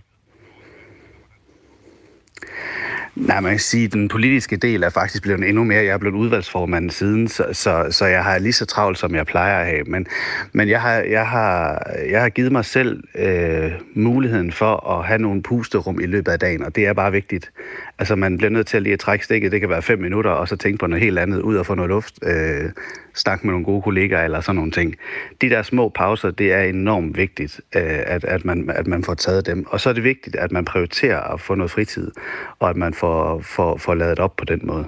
Nej, 3.16 3.40
man 3.40 3.52
kan 3.52 3.60
sige, 3.60 3.86
at 3.86 3.94
den 3.94 4.08
politiske 4.08 4.58
del 4.58 4.84
er 4.84 4.90
faktisk 4.90 5.24
blevet 5.24 5.50
endnu 5.50 5.64
mere. 5.64 5.84
Jeg 5.84 5.94
er 5.94 5.98
blevet 5.98 6.16
udvalgsformand 6.16 6.90
siden, 6.90 7.28
så, 7.28 7.46
så, 7.52 7.88
så 7.92 8.06
jeg 8.06 8.24
har 8.24 8.38
lige 8.38 8.54
så 8.54 8.66
travlt, 8.66 8.98
som 8.98 9.16
jeg 9.16 9.26
plejer 9.26 9.60
at 9.60 9.66
have. 9.66 9.84
Men, 9.84 10.08
men 10.54 10.70
jeg, 10.70 10.82
har, 10.82 10.94
jeg, 10.94 11.28
har, 11.28 11.84
jeg 12.10 12.22
har 12.22 12.30
givet 12.30 12.52
mig 12.52 12.66
selv 12.66 13.04
øh, 13.16 13.72
muligheden 13.94 14.52
for 14.52 14.90
at 14.90 15.06
have 15.06 15.20
nogle 15.20 15.44
pusterum 15.44 16.00
i 16.00 16.06
løbet 16.06 16.32
af 16.32 16.40
dagen, 16.40 16.64
og 16.64 16.76
det 16.76 16.88
er 16.88 16.94
bare 16.94 17.12
vigtigt. 17.12 17.52
Altså, 18.00 18.16
man 18.16 18.38
bliver 18.38 18.50
nødt 18.50 18.68
til 18.68 18.78
at 18.78 18.84
lige 18.84 18.94
at 18.94 19.00
trække 19.00 19.26
stikket. 19.26 19.52
Det 19.52 19.60
kan 19.60 19.70
være 19.70 19.82
fem 19.82 20.00
minutter, 20.00 20.32
og 20.32 20.48
så 20.48 20.56
tænke 20.56 20.78
på 20.78 20.88
noget 20.88 21.04
helt 21.04 21.20
andet, 21.20 21.42
ud 21.42 21.56
og 21.56 21.66
få 21.66 21.76
noget 21.76 21.90
luft, 21.90 22.20
øh, 22.24 22.72
snakke 23.16 23.48
med 23.48 23.52
nogle 23.54 23.66
gode 23.66 23.82
kollegaer 23.82 24.24
eller 24.26 24.42
sådan 24.42 24.56
nogle 24.56 24.72
ting. 24.72 24.96
De 25.42 25.50
der 25.50 25.62
små 25.62 25.90
pauser, 25.90 26.32
det 26.32 26.54
er 26.54 26.62
enormt 26.62 27.18
vigtigt, 27.18 27.62
øh, 27.76 27.82
at, 27.86 28.24
at, 28.24 28.46
man, 28.46 28.70
at 28.70 28.88
man 28.88 29.04
får 29.04 29.14
taget 29.14 29.46
dem. 29.46 29.66
Og 29.70 29.80
så 29.80 29.90
er 29.90 29.94
det 29.94 30.04
vigtigt, 30.04 30.36
at 30.36 30.52
man 30.52 30.66
prioriterer 30.66 31.22
at 31.34 31.42
få 31.42 31.56
noget 31.56 31.72
fritid, 31.72 32.12
og 32.60 32.70
at 32.70 32.76
man 32.76 32.94
får, 32.94 33.42
får, 33.42 33.78
får 33.78 33.94
lavet 33.94 34.20
op 34.20 34.36
på 34.36 34.46
den 34.46 34.60
måde. 34.64 34.86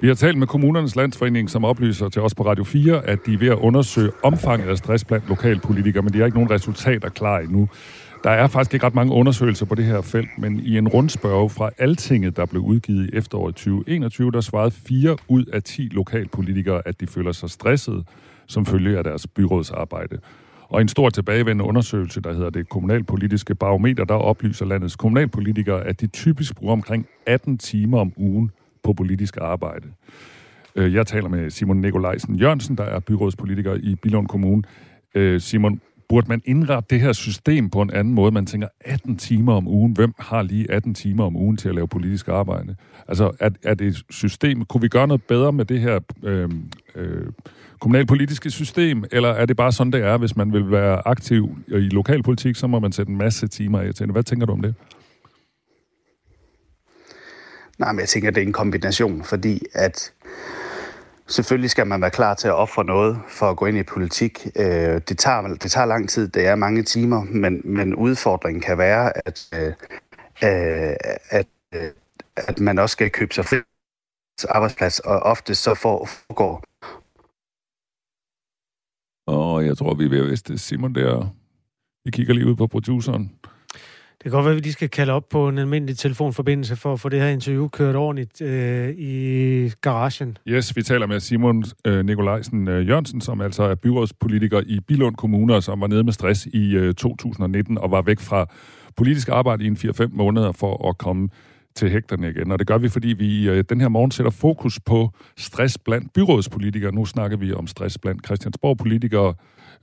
Vi 0.00 0.08
har 0.08 0.14
talt 0.14 0.38
med 0.38 0.46
Kommunernes 0.46 0.96
Landsforening, 0.96 1.50
som 1.50 1.64
oplyser 1.64 2.08
til 2.08 2.22
os 2.22 2.34
på 2.34 2.42
Radio 2.42 2.64
4, 2.64 3.06
at 3.06 3.18
de 3.26 3.34
er 3.34 3.38
ved 3.38 3.48
at 3.48 3.58
undersøge 3.58 4.10
omfanget 4.22 4.68
af 4.68 4.78
stress 4.78 5.04
blandt 5.04 5.28
lokalpolitikere, 5.28 6.02
men 6.02 6.12
de 6.12 6.18
har 6.18 6.26
ikke 6.26 6.36
nogen 6.38 6.50
resultater 6.50 7.08
klar 7.08 7.38
endnu. 7.38 7.68
Der 8.24 8.30
er 8.30 8.46
faktisk 8.46 8.74
ikke 8.74 8.86
ret 8.86 8.94
mange 8.94 9.12
undersøgelser 9.12 9.66
på 9.66 9.74
det 9.74 9.84
her 9.84 10.00
felt, 10.00 10.28
men 10.38 10.60
i 10.60 10.78
en 10.78 10.88
rundspørge 10.88 11.50
fra 11.50 11.70
Altinget, 11.78 12.36
der 12.36 12.46
blev 12.46 12.62
udgivet 12.62 13.10
i 13.10 13.16
efteråret 13.16 13.54
2021, 13.54 14.30
der 14.30 14.40
svarede 14.40 14.70
4 14.70 15.16
ud 15.28 15.44
af 15.44 15.62
10 15.62 15.82
lokalpolitikere, 15.82 16.82
at 16.84 17.00
de 17.00 17.06
føler 17.06 17.32
sig 17.32 17.50
stresset 17.50 18.06
som 18.46 18.66
følge 18.66 18.98
af 18.98 19.04
deres 19.04 19.26
byrådsarbejde. 19.26 20.18
Og 20.68 20.80
en 20.80 20.88
stor 20.88 21.10
tilbagevendende 21.10 21.64
undersøgelse, 21.64 22.20
der 22.20 22.32
hedder 22.32 22.50
det 22.50 22.68
kommunalpolitiske 22.68 23.54
barometer, 23.54 24.04
der 24.04 24.14
oplyser 24.14 24.64
landets 24.64 24.96
kommunalpolitikere, 24.96 25.84
at 25.84 26.00
de 26.00 26.06
typisk 26.06 26.56
bruger 26.56 26.72
omkring 26.72 27.06
18 27.26 27.58
timer 27.58 28.00
om 28.00 28.12
ugen 28.16 28.50
på 28.82 28.92
politisk 28.92 29.36
arbejde. 29.40 29.88
Øh, 30.76 30.94
jeg 30.94 31.06
taler 31.06 31.28
med 31.28 31.50
Simon 31.50 31.80
Nikolajsen 31.80 32.36
Jørgensen, 32.36 32.76
der 32.76 32.84
er 32.84 33.00
byrådspolitiker 33.00 33.74
i 33.74 33.94
Bilund 33.94 34.28
Kommune. 34.28 34.62
Øh, 35.14 35.40
Simon, 35.40 35.80
burde 36.10 36.28
man 36.28 36.42
indrette 36.44 36.86
det 36.90 37.00
her 37.00 37.12
system 37.12 37.70
på 37.70 37.82
en 37.82 37.90
anden 37.90 38.14
måde? 38.14 38.32
Man 38.32 38.46
tænker 38.46 38.68
18 38.80 39.16
timer 39.16 39.54
om 39.54 39.68
ugen. 39.68 39.92
Hvem 39.92 40.14
har 40.18 40.42
lige 40.42 40.70
18 40.70 40.94
timer 40.94 41.24
om 41.24 41.36
ugen 41.36 41.56
til 41.56 41.68
at 41.68 41.74
lave 41.74 41.88
politisk 41.88 42.28
arbejde? 42.28 42.76
Altså, 43.08 43.30
er, 43.40 43.50
er 43.62 43.74
det 43.74 43.86
et 43.86 44.02
system? 44.10 44.64
Kunne 44.64 44.80
vi 44.80 44.88
gøre 44.88 45.06
noget 45.06 45.22
bedre 45.22 45.52
med 45.52 45.64
det 45.64 45.80
her 45.80 46.00
øh, 46.22 46.50
øh, 46.94 47.26
kommunalpolitiske 47.80 48.50
system? 48.50 49.04
Eller 49.12 49.28
er 49.28 49.46
det 49.46 49.56
bare 49.56 49.72
sådan, 49.72 49.92
det 49.92 50.04
er? 50.04 50.16
Hvis 50.16 50.36
man 50.36 50.52
vil 50.52 50.70
være 50.70 51.08
aktiv 51.08 51.58
i 51.68 51.72
lokalpolitik, 51.72 52.56
så 52.56 52.66
må 52.66 52.78
man 52.78 52.92
sætte 52.92 53.10
en 53.12 53.18
masse 53.18 53.48
timer 53.48 53.80
af 53.80 53.94
til 53.94 54.06
det. 54.06 54.14
Hvad 54.14 54.22
tænker 54.22 54.46
du 54.46 54.52
om 54.52 54.62
det? 54.62 54.74
Nej, 57.78 57.92
men 57.92 58.00
jeg 58.00 58.08
tænker, 58.08 58.30
det 58.30 58.42
er 58.42 58.46
en 58.46 58.52
kombination, 58.52 59.22
fordi 59.24 59.62
at 59.74 60.12
Selvfølgelig 61.30 61.70
skal 61.70 61.86
man 61.86 62.00
være 62.00 62.10
klar 62.10 62.34
til 62.34 62.48
at 62.48 62.54
ofre 62.54 62.84
noget 62.84 63.20
for 63.28 63.50
at 63.50 63.56
gå 63.56 63.66
ind 63.66 63.78
i 63.78 63.82
politik. 63.82 64.46
Øh, 64.56 65.00
det, 65.08 65.18
tager, 65.18 65.48
det 65.48 65.70
tager 65.70 65.86
lang 65.86 66.08
tid, 66.08 66.28
det 66.28 66.46
er 66.46 66.54
mange 66.54 66.82
timer, 66.82 67.24
men, 67.24 67.60
men 67.64 67.94
udfordringen 67.94 68.60
kan 68.60 68.78
være, 68.78 69.26
at, 69.26 69.48
øh, 69.54 69.66
øh 70.44 70.94
at, 71.30 71.46
øh, 71.74 71.90
at 72.36 72.60
man 72.60 72.78
også 72.78 72.92
skal 72.92 73.10
købe 73.10 73.34
sig 73.34 73.44
fri 73.44 73.56
arbejdsplads, 74.48 75.00
og 75.00 75.20
ofte 75.20 75.54
så 75.54 75.74
foregår... 75.74 76.64
Og 79.26 79.66
jeg 79.66 79.78
tror, 79.78 79.94
vi 79.94 80.04
er 80.04 80.08
ved 80.08 80.32
at 80.32 80.60
Simon 80.60 80.94
der. 80.94 81.34
Vi 82.04 82.10
kigger 82.10 82.34
lige 82.34 82.46
ud 82.46 82.56
på 82.56 82.66
produceren. 82.66 83.32
Det 84.22 84.30
kan 84.30 84.32
godt 84.32 84.44
være, 84.44 84.52
at 84.52 84.56
vi 84.56 84.60
lige 84.60 84.72
skal 84.72 84.88
kalde 84.90 85.12
op 85.12 85.28
på 85.28 85.48
en 85.48 85.58
almindelig 85.58 85.98
telefonforbindelse 85.98 86.76
for 86.76 86.92
at 86.92 87.00
få 87.00 87.08
det 87.08 87.20
her 87.20 87.28
interview 87.28 87.68
kørt 87.68 87.96
ordentligt 87.96 88.42
øh, 88.42 88.88
i 88.88 89.72
garagen. 89.80 90.38
Yes, 90.48 90.76
vi 90.76 90.82
taler 90.82 91.06
med 91.06 91.20
Simon 91.20 91.64
øh, 91.84 92.04
Nikolajsen 92.04 92.68
øh, 92.68 92.88
Jørgensen, 92.88 93.20
som 93.20 93.40
altså 93.40 93.62
er 93.62 93.74
byrådspolitiker 93.74 94.60
i 94.66 94.80
Bilund 94.80 95.16
Kommune, 95.16 95.62
som 95.62 95.80
var 95.80 95.86
nede 95.86 96.04
med 96.04 96.12
stress 96.12 96.46
i 96.46 96.76
øh, 96.76 96.94
2019 96.94 97.78
og 97.78 97.90
var 97.90 98.02
væk 98.02 98.20
fra 98.20 98.46
politisk 98.96 99.28
arbejde 99.28 99.64
i 99.64 99.66
en 99.66 99.76
4-5 99.76 100.06
måneder 100.12 100.52
for 100.52 100.88
at 100.88 100.98
komme 100.98 101.28
til 101.74 101.90
hægterne 101.90 102.30
igen. 102.30 102.52
Og 102.52 102.58
det 102.58 102.66
gør 102.66 102.78
vi, 102.78 102.88
fordi 102.88 103.08
vi 103.08 103.48
øh, 103.48 103.64
den 103.68 103.80
her 103.80 103.88
morgen 103.88 104.10
sætter 104.10 104.30
fokus 104.30 104.80
på 104.80 105.10
stress 105.36 105.78
blandt 105.78 106.12
byrådspolitikere. 106.12 106.92
Nu 106.92 107.04
snakker 107.04 107.36
vi 107.36 107.52
om 107.52 107.66
stress 107.66 107.98
blandt 107.98 108.26
Christiansborg-politikere, 108.26 109.34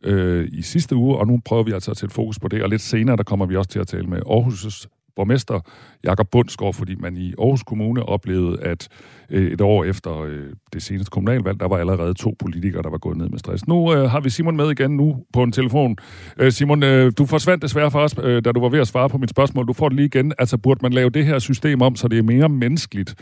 øh, 0.04 0.48
i 0.52 0.62
sidste 0.62 0.96
uge, 0.96 1.18
og 1.18 1.28
nu 1.28 1.42
prøver 1.46 1.64
vi 1.64 1.72
altså 1.72 1.92
at 1.92 1.98
sætte 1.98 2.16
fokus 2.16 2.40
på 2.40 2.48
det, 2.48 2.64
og 2.64 2.70
lidt 2.70 2.82
senere, 2.82 3.18
der 3.18 3.24
kommer 3.24 3.46
vi 3.46 3.56
også 3.56 3.70
til 3.70 3.80
at 3.80 3.88
tale 3.88 4.08
med 4.08 4.20
Aarhus' 4.20 4.88
borgmester 5.18 5.60
Jakob 6.04 6.28
Bundsgaard, 6.32 6.74
fordi 6.74 6.96
man 6.96 7.18
i 7.18 7.34
Aarhus 7.40 7.64
Kommune 7.64 8.04
oplevede, 8.04 8.62
at 8.62 8.88
øh, 9.30 9.52
et 9.52 9.62
år 9.62 9.84
efter 9.84 10.22
øh, 10.22 10.46
det 10.74 10.84
seneste 10.84 11.10
kommunalvalg, 11.10 11.60
der 11.60 11.68
var 11.68 11.78
allerede 11.78 12.14
to 12.14 12.36
politikere, 12.40 12.82
der 12.82 12.90
var 12.90 12.98
gået 12.98 13.18
ned 13.18 13.30
med 13.30 13.40
stress. 13.40 13.68
Nu 13.68 13.94
øh, 13.94 14.10
har 14.10 14.20
vi 14.20 14.30
Simon 14.30 14.58
med 14.58 14.72
igen 14.72 14.92
nu 14.92 15.24
på 15.34 15.44
en 15.44 15.52
telefon. 15.52 15.98
Øh, 16.40 16.52
Simon, 16.52 16.84
øh, 16.84 17.12
du 17.18 17.26
forsvandt 17.26 17.64
desværre 17.64 17.92
for 17.92 18.00
os, 18.00 18.16
øh, 18.24 18.46
da 18.46 18.52
du 18.52 18.60
var 18.60 18.70
ved 18.70 18.80
at 18.80 18.88
svare 18.88 19.10
på 19.10 19.18
mit 19.18 19.30
spørgsmål. 19.30 19.68
Du 19.68 19.74
får 19.74 19.90
det 19.90 19.96
lige 19.96 20.06
igen. 20.06 20.34
Altså, 20.40 20.58
burde 20.58 20.80
man 20.84 20.94
lave 20.94 21.10
det 21.10 21.26
her 21.26 21.40
system 21.40 21.82
om, 21.82 21.96
så 21.96 22.08
det 22.08 22.20
er 22.20 22.24
mere 22.24 22.50
menneskeligt? 22.50 23.16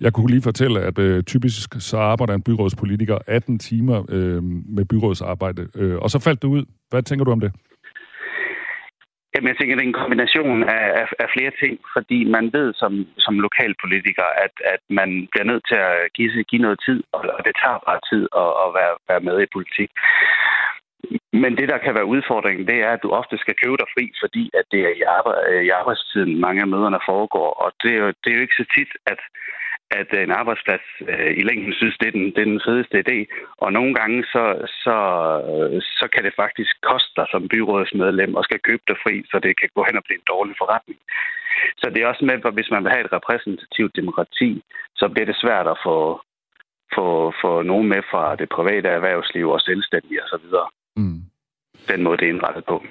Jeg 0.00 0.12
kunne 0.12 0.30
lige 0.30 0.48
fortælle, 0.50 0.80
at 0.80 0.98
øh, 0.98 1.22
typisk 1.24 1.68
så 1.78 1.96
arbejder 1.98 2.34
en 2.34 2.42
byrådspolitiker 2.42 3.18
18 3.26 3.58
timer 3.58 3.98
øh, 4.08 4.42
med 4.76 4.84
byrådsarbejde, 4.84 5.68
øh, 5.80 5.96
og 5.96 6.10
så 6.10 6.18
faldt 6.26 6.42
det 6.42 6.48
ud. 6.48 6.64
Hvad 6.90 7.02
tænker 7.02 7.24
du 7.24 7.32
om 7.32 7.40
det? 7.40 7.52
Jamen, 9.32 9.48
jeg 9.48 9.56
tænker, 9.56 9.74
det 9.76 9.84
er 9.84 9.92
en 9.92 10.02
kombination 10.02 10.58
af, 10.76 10.86
af, 11.00 11.06
af 11.24 11.28
flere 11.36 11.52
ting, 11.62 11.74
fordi 11.94 12.18
man 12.36 12.44
ved 12.56 12.68
som, 12.82 12.92
som 13.24 13.34
lokalpolitiker, 13.46 14.28
at, 14.44 14.54
at 14.74 14.82
man 15.00 15.10
bliver 15.30 15.46
nødt 15.50 15.64
til 15.70 15.78
at 15.90 15.96
give, 16.16 16.44
give 16.50 16.62
noget 16.66 16.78
tid, 16.86 16.98
og 17.12 17.40
det 17.46 17.54
tager 17.62 17.80
bare 17.88 18.00
tid 18.10 18.24
at, 18.42 18.50
at 18.64 18.68
være, 18.78 18.94
være 19.10 19.24
med 19.28 19.36
i 19.42 19.52
politik. 19.56 19.90
Men 21.42 21.52
det, 21.58 21.68
der 21.72 21.78
kan 21.84 21.94
være 21.98 22.12
udfordringen, 22.14 22.66
det 22.70 22.78
er, 22.86 22.90
at 22.92 23.02
du 23.04 23.10
ofte 23.20 23.36
skal 23.38 23.54
købe 23.62 23.76
dig 23.80 23.88
fri, 23.94 24.04
fordi 24.22 24.44
at 24.58 24.64
det 24.72 24.80
er 24.88 24.92
i, 25.00 25.02
arbejde, 25.18 25.64
i 25.66 25.70
arbejdstiden, 25.80 26.40
mange 26.46 26.60
af 26.64 26.72
møderne 26.74 27.00
foregår. 27.10 27.48
Og 27.64 27.68
det 27.82 27.90
er, 27.94 28.00
jo, 28.04 28.08
det 28.20 28.28
er 28.28 28.36
jo 28.36 28.44
ikke 28.46 28.60
så 28.60 28.66
tit, 28.76 28.92
at, 29.12 29.20
at 29.90 30.08
en 30.24 30.30
arbejdsplads 30.30 30.86
øh, 31.08 31.32
i 31.40 31.42
længden 31.48 31.72
synes, 31.72 31.96
det 32.00 32.08
er, 32.08 32.16
den, 32.18 32.26
det 32.34 32.42
er 32.42 32.52
den 32.54 32.66
fedeste 32.66 32.96
idé. 33.04 33.18
Og 33.64 33.72
nogle 33.72 33.94
gange, 33.94 34.24
så, 34.24 34.44
så, 34.84 34.96
så 35.98 36.06
kan 36.12 36.24
det 36.24 36.34
faktisk 36.42 36.72
koste 36.90 37.12
dig 37.16 37.26
som 37.30 37.48
byrådsmedlem 37.48 38.34
og 38.34 38.44
skal 38.44 38.60
købe 38.68 38.82
dig 38.88 38.96
fri, 39.04 39.14
så 39.30 39.36
det 39.44 39.52
kan 39.60 39.68
gå 39.74 39.84
hen 39.88 39.96
og 39.96 40.04
blive 40.04 40.18
en 40.18 40.30
dårlig 40.34 40.54
forretning. 40.58 40.98
Så 41.80 41.90
det 41.90 42.02
er 42.02 42.06
også 42.06 42.24
med, 42.24 42.34
at 42.34 42.54
hvis 42.54 42.70
man 42.70 42.82
vil 42.84 42.92
have 42.92 43.04
et 43.04 43.12
repræsentativt 43.12 43.96
demokrati, 43.96 44.62
så 44.96 45.08
bliver 45.08 45.26
det 45.26 45.36
svært 45.44 45.66
at 45.66 45.78
få, 45.86 46.20
få, 46.94 47.32
få 47.42 47.62
nogen 47.62 47.88
med 47.88 48.02
fra 48.10 48.36
det 48.36 48.48
private 48.48 48.88
erhvervsliv 48.88 49.48
og 49.48 49.60
selvstændige 49.60 50.22
osv. 50.24 50.46
Mm. 50.96 51.20
Den 51.88 52.02
måde, 52.02 52.16
det 52.16 52.24
er 52.26 52.34
indrettet 52.34 52.64
på. 52.64 52.84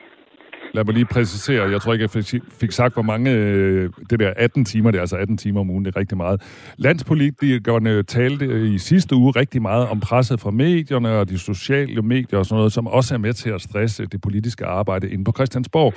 Lad 0.74 0.84
mig 0.86 0.94
lige 0.94 1.06
præcisere, 1.06 1.72
jeg 1.72 1.82
tror 1.82 1.94
ikke, 1.94 2.10
jeg 2.16 2.42
fik 2.62 2.72
sagt, 2.72 2.94
hvor 2.94 3.02
mange, 3.02 3.32
øh, 3.32 3.90
det 4.10 4.20
der 4.20 4.34
18 4.38 4.66
timer, 4.66 4.92
det 4.92 4.98
er 4.98 5.02
altså 5.02 5.18
18 5.18 5.38
timer 5.38 5.60
om 5.60 5.70
ugen, 5.70 5.86
det 5.86 5.96
er 5.96 6.00
rigtig 6.00 6.18
meget. 6.18 6.42
Landspolitikerne 6.78 8.04
talte 8.04 8.46
øh, 8.46 8.74
i 8.74 8.78
sidste 8.78 9.16
uge 9.16 9.32
rigtig 9.32 9.62
meget 9.62 9.90
om 9.90 10.00
presset 10.00 10.40
fra 10.40 10.52
medierne 10.52 11.12
og 11.20 11.30
de 11.30 11.40
sociale 11.40 12.02
medier 12.02 12.40
og 12.40 12.46
sådan 12.46 12.58
noget, 12.58 12.74
som 12.74 12.88
også 12.88 13.14
er 13.14 13.18
med 13.18 13.34
til 13.34 13.50
at 13.50 13.62
stresse 13.62 14.06
det 14.06 14.22
politiske 14.22 14.66
arbejde 14.66 15.10
inde 15.10 15.24
på 15.24 15.32
Christiansborg. 15.32 15.94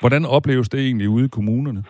Hvordan 0.00 0.24
opleves 0.24 0.68
det 0.68 0.80
egentlig 0.80 1.08
ude 1.08 1.24
i 1.24 1.34
kommunerne? 1.38 1.84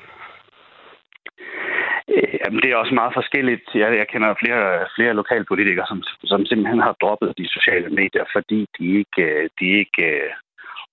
Øh, 2.15 2.35
jamen, 2.45 2.61
det 2.63 2.71
er 2.71 2.77
også 2.77 2.95
meget 2.95 3.15
forskelligt. 3.15 3.67
Jeg, 3.75 3.89
jeg 4.01 4.07
kender 4.13 4.35
flere, 4.43 4.87
flere 4.97 5.15
lokalpolitikere, 5.15 5.87
som, 5.87 6.03
som 6.25 6.47
simpelthen 6.47 6.81
har 6.81 6.97
droppet 7.01 7.39
de 7.39 7.49
sociale 7.49 7.89
medier, 7.89 8.25
fordi 8.37 8.67
de 8.79 8.85
ikke, 9.01 9.49
de 9.61 9.67
ikke 9.81 10.07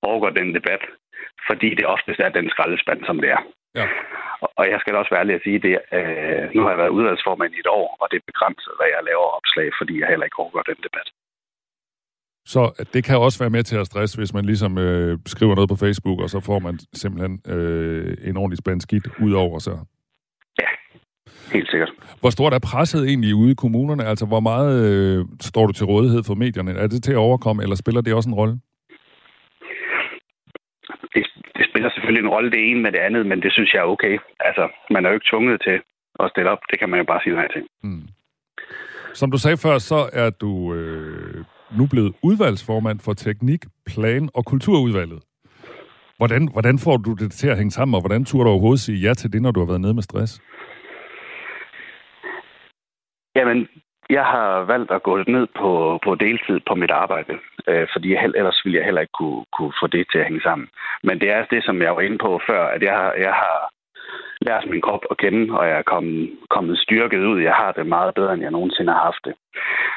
overgår 0.01 0.29
den 0.29 0.55
debat 0.55 0.81
fordi 1.49 1.69
det 1.79 1.85
oftest 1.95 2.19
er 2.19 2.29
den 2.29 2.47
skraldespand, 2.53 2.99
som 3.09 3.17
det 3.23 3.29
er. 3.37 3.41
Ja. 3.79 3.85
Og 4.59 4.63
jeg 4.71 4.77
skal 4.79 4.93
da 4.93 4.97
også 4.99 5.13
være 5.13 5.23
ærlig 5.23 5.35
at 5.35 5.45
sige, 5.47 5.59
det, 5.65 5.73
øh, 5.97 6.43
nu 6.55 6.59
har 6.61 6.69
jeg 6.73 6.81
været 6.83 6.95
udvalgsformand 6.97 7.53
i 7.53 7.59
et 7.63 7.71
år, 7.79 7.87
og 8.01 8.05
det 8.11 8.17
er 8.17 8.31
begrænset, 8.31 8.73
hvad 8.77 8.89
jeg 8.95 9.01
laver 9.09 9.27
opslag, 9.37 9.67
fordi 9.79 9.93
jeg 9.99 10.07
heller 10.07 10.27
ikke 10.27 10.39
overgår 10.39 10.63
den 10.71 10.79
debat. 10.87 11.07
Så 12.53 12.61
det 12.93 13.03
kan 13.03 13.17
også 13.17 13.39
være 13.43 13.55
med 13.57 13.63
til 13.63 13.77
at 13.77 13.85
stresse, 13.85 14.17
hvis 14.17 14.33
man 14.33 14.45
ligesom 14.45 14.77
øh, 14.77 15.19
skriver 15.25 15.55
noget 15.55 15.69
på 15.69 15.81
Facebook, 15.85 16.19
og 16.23 16.29
så 16.29 16.39
får 16.39 16.59
man 16.59 16.79
simpelthen 16.93 17.33
øh, 17.55 18.29
en 18.29 18.37
ordentlig 18.37 18.57
spand 18.57 18.81
skidt 18.81 19.07
ud 19.25 19.33
over 19.33 19.59
sig. 19.59 19.77
Ja, 20.61 20.69
helt 21.53 21.69
sikkert. 21.71 21.91
Hvor 22.21 22.29
stort 22.29 22.53
er 22.53 22.67
presset 22.71 23.07
egentlig 23.09 23.35
ude 23.35 23.51
i 23.51 23.61
kommunerne? 23.63 24.03
Altså, 24.03 24.25
hvor 24.25 24.39
meget 24.39 24.73
øh, 24.89 25.25
står 25.41 25.65
du 25.67 25.73
til 25.73 25.85
rådighed 25.85 26.23
for 26.23 26.35
medierne? 26.35 26.71
Er 26.71 26.87
det 26.87 27.03
til 27.03 27.11
at 27.11 27.25
overkomme, 27.27 27.63
eller 27.63 27.75
spiller 27.75 28.01
det 28.01 28.13
også 28.13 28.29
en 28.29 28.35
rolle? 28.35 28.57
det, 31.13 31.23
det 31.57 31.65
spiller 31.71 31.90
selvfølgelig 32.01 32.27
en 32.27 32.35
rolle 32.35 32.51
det 32.51 32.61
ene 32.69 32.81
med 32.81 32.91
det 32.91 33.01
andet, 33.07 33.25
men 33.25 33.41
det 33.41 33.51
synes 33.53 33.73
jeg 33.73 33.79
er 33.79 33.93
okay. 33.95 34.17
Altså, 34.39 34.69
man 34.89 35.05
er 35.05 35.09
jo 35.09 35.13
ikke 35.13 35.29
tvunget 35.31 35.61
til 35.67 35.77
at 36.19 36.29
stille 36.31 36.49
op. 36.49 36.61
Det 36.71 36.79
kan 36.79 36.89
man 36.89 36.99
jo 36.99 37.05
bare 37.05 37.21
sige 37.23 37.35
nej 37.35 37.47
til. 37.53 37.63
Mm. 37.83 38.07
Som 39.13 39.31
du 39.31 39.37
sagde 39.37 39.57
før, 39.57 39.77
så 39.77 40.09
er 40.13 40.29
du 40.29 40.73
øh, 40.73 41.45
nu 41.77 41.87
blevet 41.91 42.13
udvalgsformand 42.23 42.99
for 42.99 43.13
teknik, 43.13 43.61
plan 43.85 44.29
og 44.33 44.45
kulturudvalget. 44.45 45.21
Hvordan, 46.17 46.49
hvordan 46.51 46.79
får 46.79 46.97
du 46.97 47.13
det 47.13 47.31
til 47.31 47.49
at 47.49 47.57
hænge 47.57 47.71
sammen, 47.71 47.95
og 47.95 48.01
hvordan 48.01 48.25
turde 48.25 48.45
du 48.45 48.49
overhovedet 48.49 48.79
sige 48.79 48.97
ja 49.07 49.13
til 49.13 49.33
det, 49.33 49.41
når 49.41 49.51
du 49.51 49.59
har 49.59 49.67
været 49.67 49.81
nede 49.81 49.93
med 49.93 50.03
stress? 50.03 50.41
Jamen, 53.35 53.67
jeg 54.17 54.25
har 54.25 54.49
valgt 54.73 54.91
at 54.91 55.03
gå 55.03 55.13
ned 55.17 55.47
på, 55.59 55.99
på 56.05 56.15
deltid 56.15 56.59
på 56.67 56.75
mit 56.75 56.91
arbejde, 56.91 57.33
øh, 57.67 57.87
fordi 57.93 58.07
jeg, 58.13 58.31
ellers 58.35 58.61
ville 58.63 58.77
jeg 58.77 58.85
heller 58.85 59.01
ikke 59.01 59.17
kunne, 59.21 59.45
kunne 59.57 59.73
få 59.81 59.87
det 59.87 60.05
til 60.11 60.19
at 60.19 60.27
hænge 60.29 60.41
sammen. 60.41 60.67
Men 61.03 61.19
det 61.21 61.29
er 61.29 61.45
det, 61.53 61.63
som 61.63 61.81
jeg 61.81 61.95
var 61.95 62.01
inde 62.01 62.17
på 62.17 62.41
før, 62.49 62.63
at 62.75 62.81
jeg 62.81 62.93
har, 62.93 63.11
jeg 63.27 63.33
har 63.33 63.57
lært 64.41 64.69
min 64.69 64.81
krop 64.81 65.03
at 65.11 65.17
kende, 65.17 65.59
og 65.59 65.67
jeg 65.69 65.77
er 65.77 65.91
kommet, 65.93 66.29
kommet 66.49 66.79
styrket 66.79 67.23
ud. 67.31 67.39
Jeg 67.41 67.53
har 67.53 67.71
det 67.71 67.85
meget 67.87 68.15
bedre, 68.15 68.33
end 68.33 68.41
jeg 68.41 68.51
nogensinde 68.51 68.93
har 68.93 69.03
haft 69.09 69.23
det. 69.25 69.35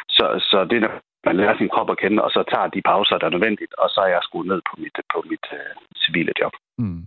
Så, 0.08 0.26
så 0.50 0.66
det, 0.70 0.80
når 0.80 0.92
man 1.26 1.36
lærer 1.36 1.56
sin 1.56 1.68
krop 1.74 1.90
at 1.90 1.98
kende, 1.98 2.22
og 2.22 2.30
så 2.30 2.42
tager 2.52 2.68
de 2.68 2.82
pauser, 2.82 3.18
der 3.18 3.26
er 3.26 3.36
nødvendigt, 3.36 3.74
og 3.74 3.88
så 3.90 4.00
er 4.00 4.06
jeg 4.06 4.20
skruet 4.22 4.46
ned 4.46 4.60
på 4.68 4.74
mit, 4.78 4.96
på 5.14 5.24
mit 5.30 5.46
øh, 5.52 5.74
civile 6.02 6.32
job. 6.40 6.52
Mm. 6.78 7.02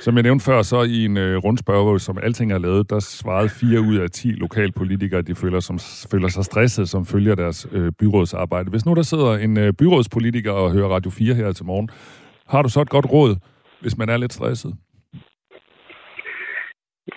Som 0.00 0.14
jeg 0.14 0.22
nævnte 0.22 0.44
før, 0.44 0.62
så 0.62 0.82
i 0.82 1.04
en 1.04 1.16
øh, 1.16 1.36
rundspørg, 1.36 2.00
som 2.00 2.18
alting 2.22 2.52
er 2.52 2.58
lavet, 2.58 2.90
der 2.90 3.00
svarede 3.00 3.48
fire 3.48 3.80
ud 3.80 3.96
af 3.96 4.10
10 4.10 4.28
lokalpolitikere, 4.28 5.22
de 5.22 5.34
føler, 5.34 5.60
som, 5.60 5.78
føler 6.10 6.28
sig 6.28 6.44
stresset, 6.44 6.88
som 6.88 7.06
følger 7.06 7.34
deres 7.34 7.68
øh, 7.72 7.92
byrådsarbejde. 7.98 8.70
Hvis 8.70 8.86
nu 8.86 8.94
der 8.94 9.02
sidder 9.02 9.32
en 9.32 9.58
øh, 9.58 9.72
byrådspolitiker 9.72 10.52
og 10.52 10.72
hører 10.72 10.88
Radio 10.88 11.10
4 11.10 11.34
her 11.34 11.52
til 11.52 11.66
morgen, 11.66 11.88
har 12.48 12.62
du 12.62 12.68
så 12.68 12.80
et 12.80 12.90
godt 12.90 13.06
råd, 13.12 13.36
hvis 13.80 13.98
man 13.98 14.08
er 14.08 14.16
lidt 14.16 14.32
stresset? 14.32 14.72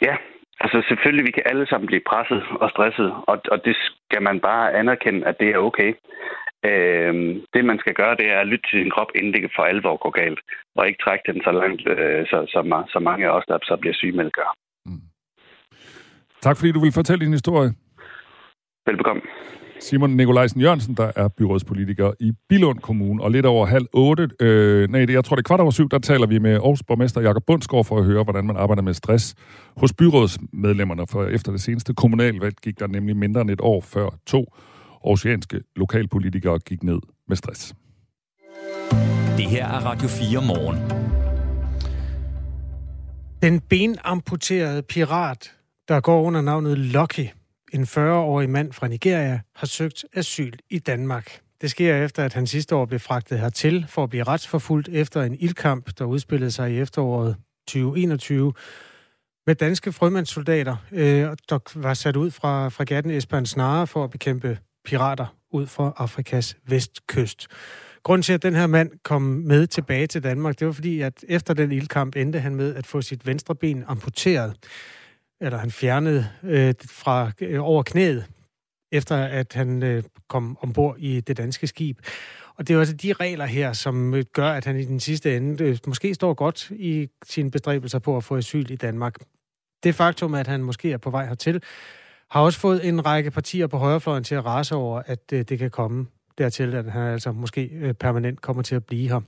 Ja, 0.02 0.16
altså 0.60 0.78
selvfølgelig, 0.88 1.26
vi 1.26 1.32
kan 1.32 1.44
alle 1.46 1.68
sammen 1.68 1.88
blive 1.88 2.02
presset 2.10 2.42
og 2.62 2.70
stresset, 2.70 3.14
og, 3.28 3.38
og 3.52 3.58
det 3.66 3.76
skal 3.76 4.22
man 4.22 4.40
bare 4.40 4.74
anerkende, 4.74 5.28
at 5.28 5.36
det 5.40 5.50
er 5.50 5.58
okay. 5.58 5.94
Øh, 6.66 7.14
det, 7.54 7.66
man 7.66 7.80
skal 7.80 7.94
gøre, 7.94 8.16
det 8.16 8.28
er 8.34 8.40
at 8.40 8.48
lytte 8.48 8.66
til 8.70 8.80
sin 8.80 8.92
krop, 8.96 9.12
inden 9.16 9.34
det 9.34 9.42
kan 9.42 9.56
for 9.56 9.64
alvor 9.64 9.98
gå 10.06 10.10
galt, 10.10 10.40
og 10.76 10.88
ikke 10.88 11.04
trække 11.04 11.32
den 11.32 11.42
så 11.48 11.52
langt, 11.52 11.82
øh, 11.94 12.26
så, 12.32 12.38
så, 12.54 12.60
så 12.94 13.00
mange 13.00 13.26
af 13.28 13.32
os, 13.38 13.46
der 13.48 13.58
så 13.64 13.78
bliver 13.82 13.94
syge 13.94 14.18
med 14.18 14.32
gør. 14.32 14.52
Mm. 14.86 15.02
Tak 16.42 16.58
fordi 16.58 16.72
du 16.72 16.80
vil 16.80 16.92
fortælle 16.92 17.26
din 17.26 17.34
historie. 17.40 17.70
Velbekomme. 18.86 19.22
Simon 19.80 20.10
Nikolajsen 20.10 20.62
Jørgensen, 20.62 20.96
der 20.96 21.12
er 21.16 21.28
byrådspolitiker 21.28 22.12
i 22.20 22.32
Bilund 22.50 22.80
Kommune, 22.80 23.24
og 23.24 23.32
lidt 23.32 23.46
over 23.46 23.66
halv 23.66 23.86
otte, 23.94 24.30
øh, 24.40 24.90
nej, 24.90 25.06
det, 25.06 25.14
jeg 25.14 25.26
tror 25.26 25.36
det 25.36 25.44
er 25.44 25.48
kvart 25.48 25.60
over 25.60 25.72
syv, 25.72 25.90
der 25.90 26.00
taler 26.00 26.28
vi 26.28 26.40
med 26.40 26.54
Aarhus 26.54 26.84
borgmester 26.88 27.22
Jakob 27.22 27.44
Bundsgaard 27.48 27.86
for 27.86 27.98
at 27.98 28.06
høre, 28.06 28.24
hvordan 28.24 28.46
man 28.46 28.58
arbejder 28.58 28.82
med 28.82 28.94
stress 28.94 29.36
hos 29.78 29.94
byrådsmedlemmerne, 29.94 31.04
for 31.12 31.26
efter 31.26 31.52
det 31.52 31.62
seneste 31.62 31.94
kommunalvalg 31.94 32.56
gik 32.64 32.80
der 32.80 32.88
nemlig 32.88 33.18
mindre 33.18 33.42
end 33.42 33.50
et 33.50 33.62
år 33.62 33.82
før 33.82 34.10
to 34.28 34.46
oceanske 35.02 35.62
lokalpolitikere 35.76 36.60
gik 36.60 36.84
ned 36.84 37.00
med 37.28 37.36
stress. 37.36 37.76
Det 39.38 39.50
her 39.50 39.68
er 39.68 39.80
Radio 39.86 40.08
4 40.08 40.42
morgen. 40.42 40.78
Den 43.42 43.60
benamputerede 43.60 44.84
pirat, 44.84 45.56
der 45.88 46.00
går 46.00 46.22
under 46.22 46.42
navnet 46.42 46.78
Lucky, 46.78 47.28
en 47.74 47.84
40-årig 47.84 48.50
mand 48.50 48.74
fra 48.74 48.88
Nigeria, 48.88 49.42
har 49.56 49.68
søgt 49.68 50.06
asyl 50.14 50.54
i 50.70 50.80
Danmark. 50.80 51.40
Det 51.62 51.72
sker 51.72 52.04
efter, 52.04 52.26
at 52.26 52.34
han 52.34 52.48
sidste 52.48 52.76
år 52.76 52.86
blev 52.86 53.00
fragtet 53.00 53.40
hertil 53.40 53.86
for 53.90 54.04
at 54.04 54.10
blive 54.10 54.24
retsforfulgt 54.24 54.90
efter 54.90 55.22
en 55.22 55.36
ildkamp, 55.40 55.90
der 56.00 56.06
udspillede 56.06 56.52
sig 56.52 56.74
i 56.74 56.80
efteråret 56.80 57.36
2021 57.68 58.54
med 59.48 59.56
danske 59.56 59.92
frømandssoldater, 59.92 60.76
øh, 60.92 61.22
der 61.50 61.80
var 61.80 61.94
sat 61.94 62.16
ud 62.16 62.32
fra 62.32 62.70
fregatten 62.70 63.12
Esbern 63.12 63.46
Snare 63.46 63.88
for 63.88 64.04
at 64.04 64.10
bekæmpe 64.10 64.58
pirater 64.90 65.36
ud 65.52 65.68
fra 65.68 65.94
Afrikas 65.98 66.58
vestkyst. 66.68 67.48
Grunden 68.04 68.24
til, 68.24 68.34
at 68.34 68.44
den 68.44 68.56
her 68.56 68.68
mand 68.68 68.92
kom 69.04 69.22
med 69.22 69.68
tilbage 69.68 70.08
til 70.08 70.24
Danmark, 70.24 70.60
det 70.60 70.68
var 70.68 70.74
fordi, 70.74 71.02
at 71.02 71.26
efter 71.28 71.54
den 71.54 71.72
ildkamp 71.72 72.16
endte 72.16 72.40
han 72.40 72.56
med 72.56 72.76
at 72.76 72.88
få 72.88 73.02
sit 73.02 73.28
venstre 73.28 73.56
ben 73.56 73.84
amputeret. 73.88 74.56
Eller 75.42 75.58
han 75.58 75.72
fjernede 75.72 76.28
øh, 76.44 76.74
fra 76.90 77.32
øh, 77.42 77.64
over 77.64 77.84
knæet, 77.84 78.26
efter 78.92 79.16
at 79.16 79.54
han 79.54 79.84
øh, 79.84 80.04
kom 80.30 80.58
ombord 80.62 80.96
i 81.00 81.20
det 81.20 81.38
danske 81.38 81.68
skib. 81.68 82.00
Og 82.56 82.68
det 82.68 82.76
er 82.76 82.80
altså 82.80 82.96
de 82.96 83.14
regler 83.14 83.46
her, 83.46 83.74
som 83.74 84.14
øh, 84.14 84.24
gør, 84.34 84.50
at 84.52 84.66
han 84.66 84.80
i 84.80 84.86
den 84.86 85.00
sidste 85.00 85.38
ende 85.38 85.64
øh, 85.64 85.78
måske 85.88 86.14
står 86.14 86.34
godt 86.34 86.72
i 86.72 87.10
sine 87.26 87.52
bestræbelser 87.52 88.00
på 88.00 88.18
at 88.18 88.24
få 88.24 88.38
asyl 88.38 88.72
i 88.72 88.76
Danmark. 88.76 89.16
Det 89.84 89.96
faktum, 89.96 90.34
at 90.34 90.48
han 90.48 90.64
måske 90.64 90.92
er 90.92 90.98
på 90.98 91.10
vej 91.10 91.26
hertil, 91.26 91.62
har 92.32 92.42
også 92.42 92.60
fået 92.60 92.88
en 92.88 93.06
række 93.06 93.32
partier 93.32 93.68
på 93.68 93.78
højrefløjen 93.78 94.24
til 94.24 94.36
at 94.36 94.46
rase 94.46 94.76
over, 94.76 95.02
at 95.06 95.20
øh, 95.34 95.46
det 95.50 95.60
kan 95.60 95.72
komme 95.72 96.08
dertil, 96.38 96.76
at 96.76 96.92
han 96.92 97.02
altså 97.02 97.32
måske 97.32 97.70
øh, 97.82 97.94
permanent 97.94 98.42
kommer 98.42 98.64
til 98.64 98.76
at 98.76 98.86
blive 98.86 99.10
her. 99.10 99.22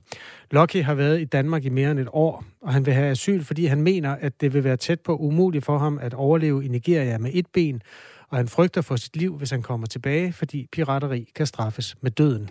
Lucky 0.50 0.82
har 0.82 0.94
været 0.94 1.20
i 1.20 1.24
Danmark 1.24 1.64
i 1.64 1.68
mere 1.68 1.90
end 1.90 2.00
et 2.00 2.08
år, 2.12 2.44
og 2.60 2.72
han 2.72 2.86
vil 2.86 2.94
have 2.94 3.10
asyl, 3.10 3.44
fordi 3.44 3.66
han 3.66 3.82
mener, 3.82 4.16
at 4.20 4.40
det 4.40 4.54
vil 4.54 4.64
være 4.64 4.76
tæt 4.76 5.00
på 5.00 5.16
umuligt 5.16 5.64
for 5.64 5.78
ham 5.78 5.98
at 6.02 6.14
overleve 6.14 6.64
i 6.64 6.68
Nigeria 6.68 7.18
med 7.18 7.30
et 7.34 7.46
ben, 7.52 7.82
og 8.28 8.36
han 8.36 8.48
frygter 8.48 8.80
for 8.80 8.96
sit 8.96 9.16
liv, 9.16 9.36
hvis 9.36 9.50
han 9.50 9.62
kommer 9.62 9.86
tilbage, 9.86 10.32
fordi 10.32 10.68
pirateri 10.72 11.30
kan 11.34 11.46
straffes 11.46 11.96
med 12.00 12.10
døden. 12.10 12.50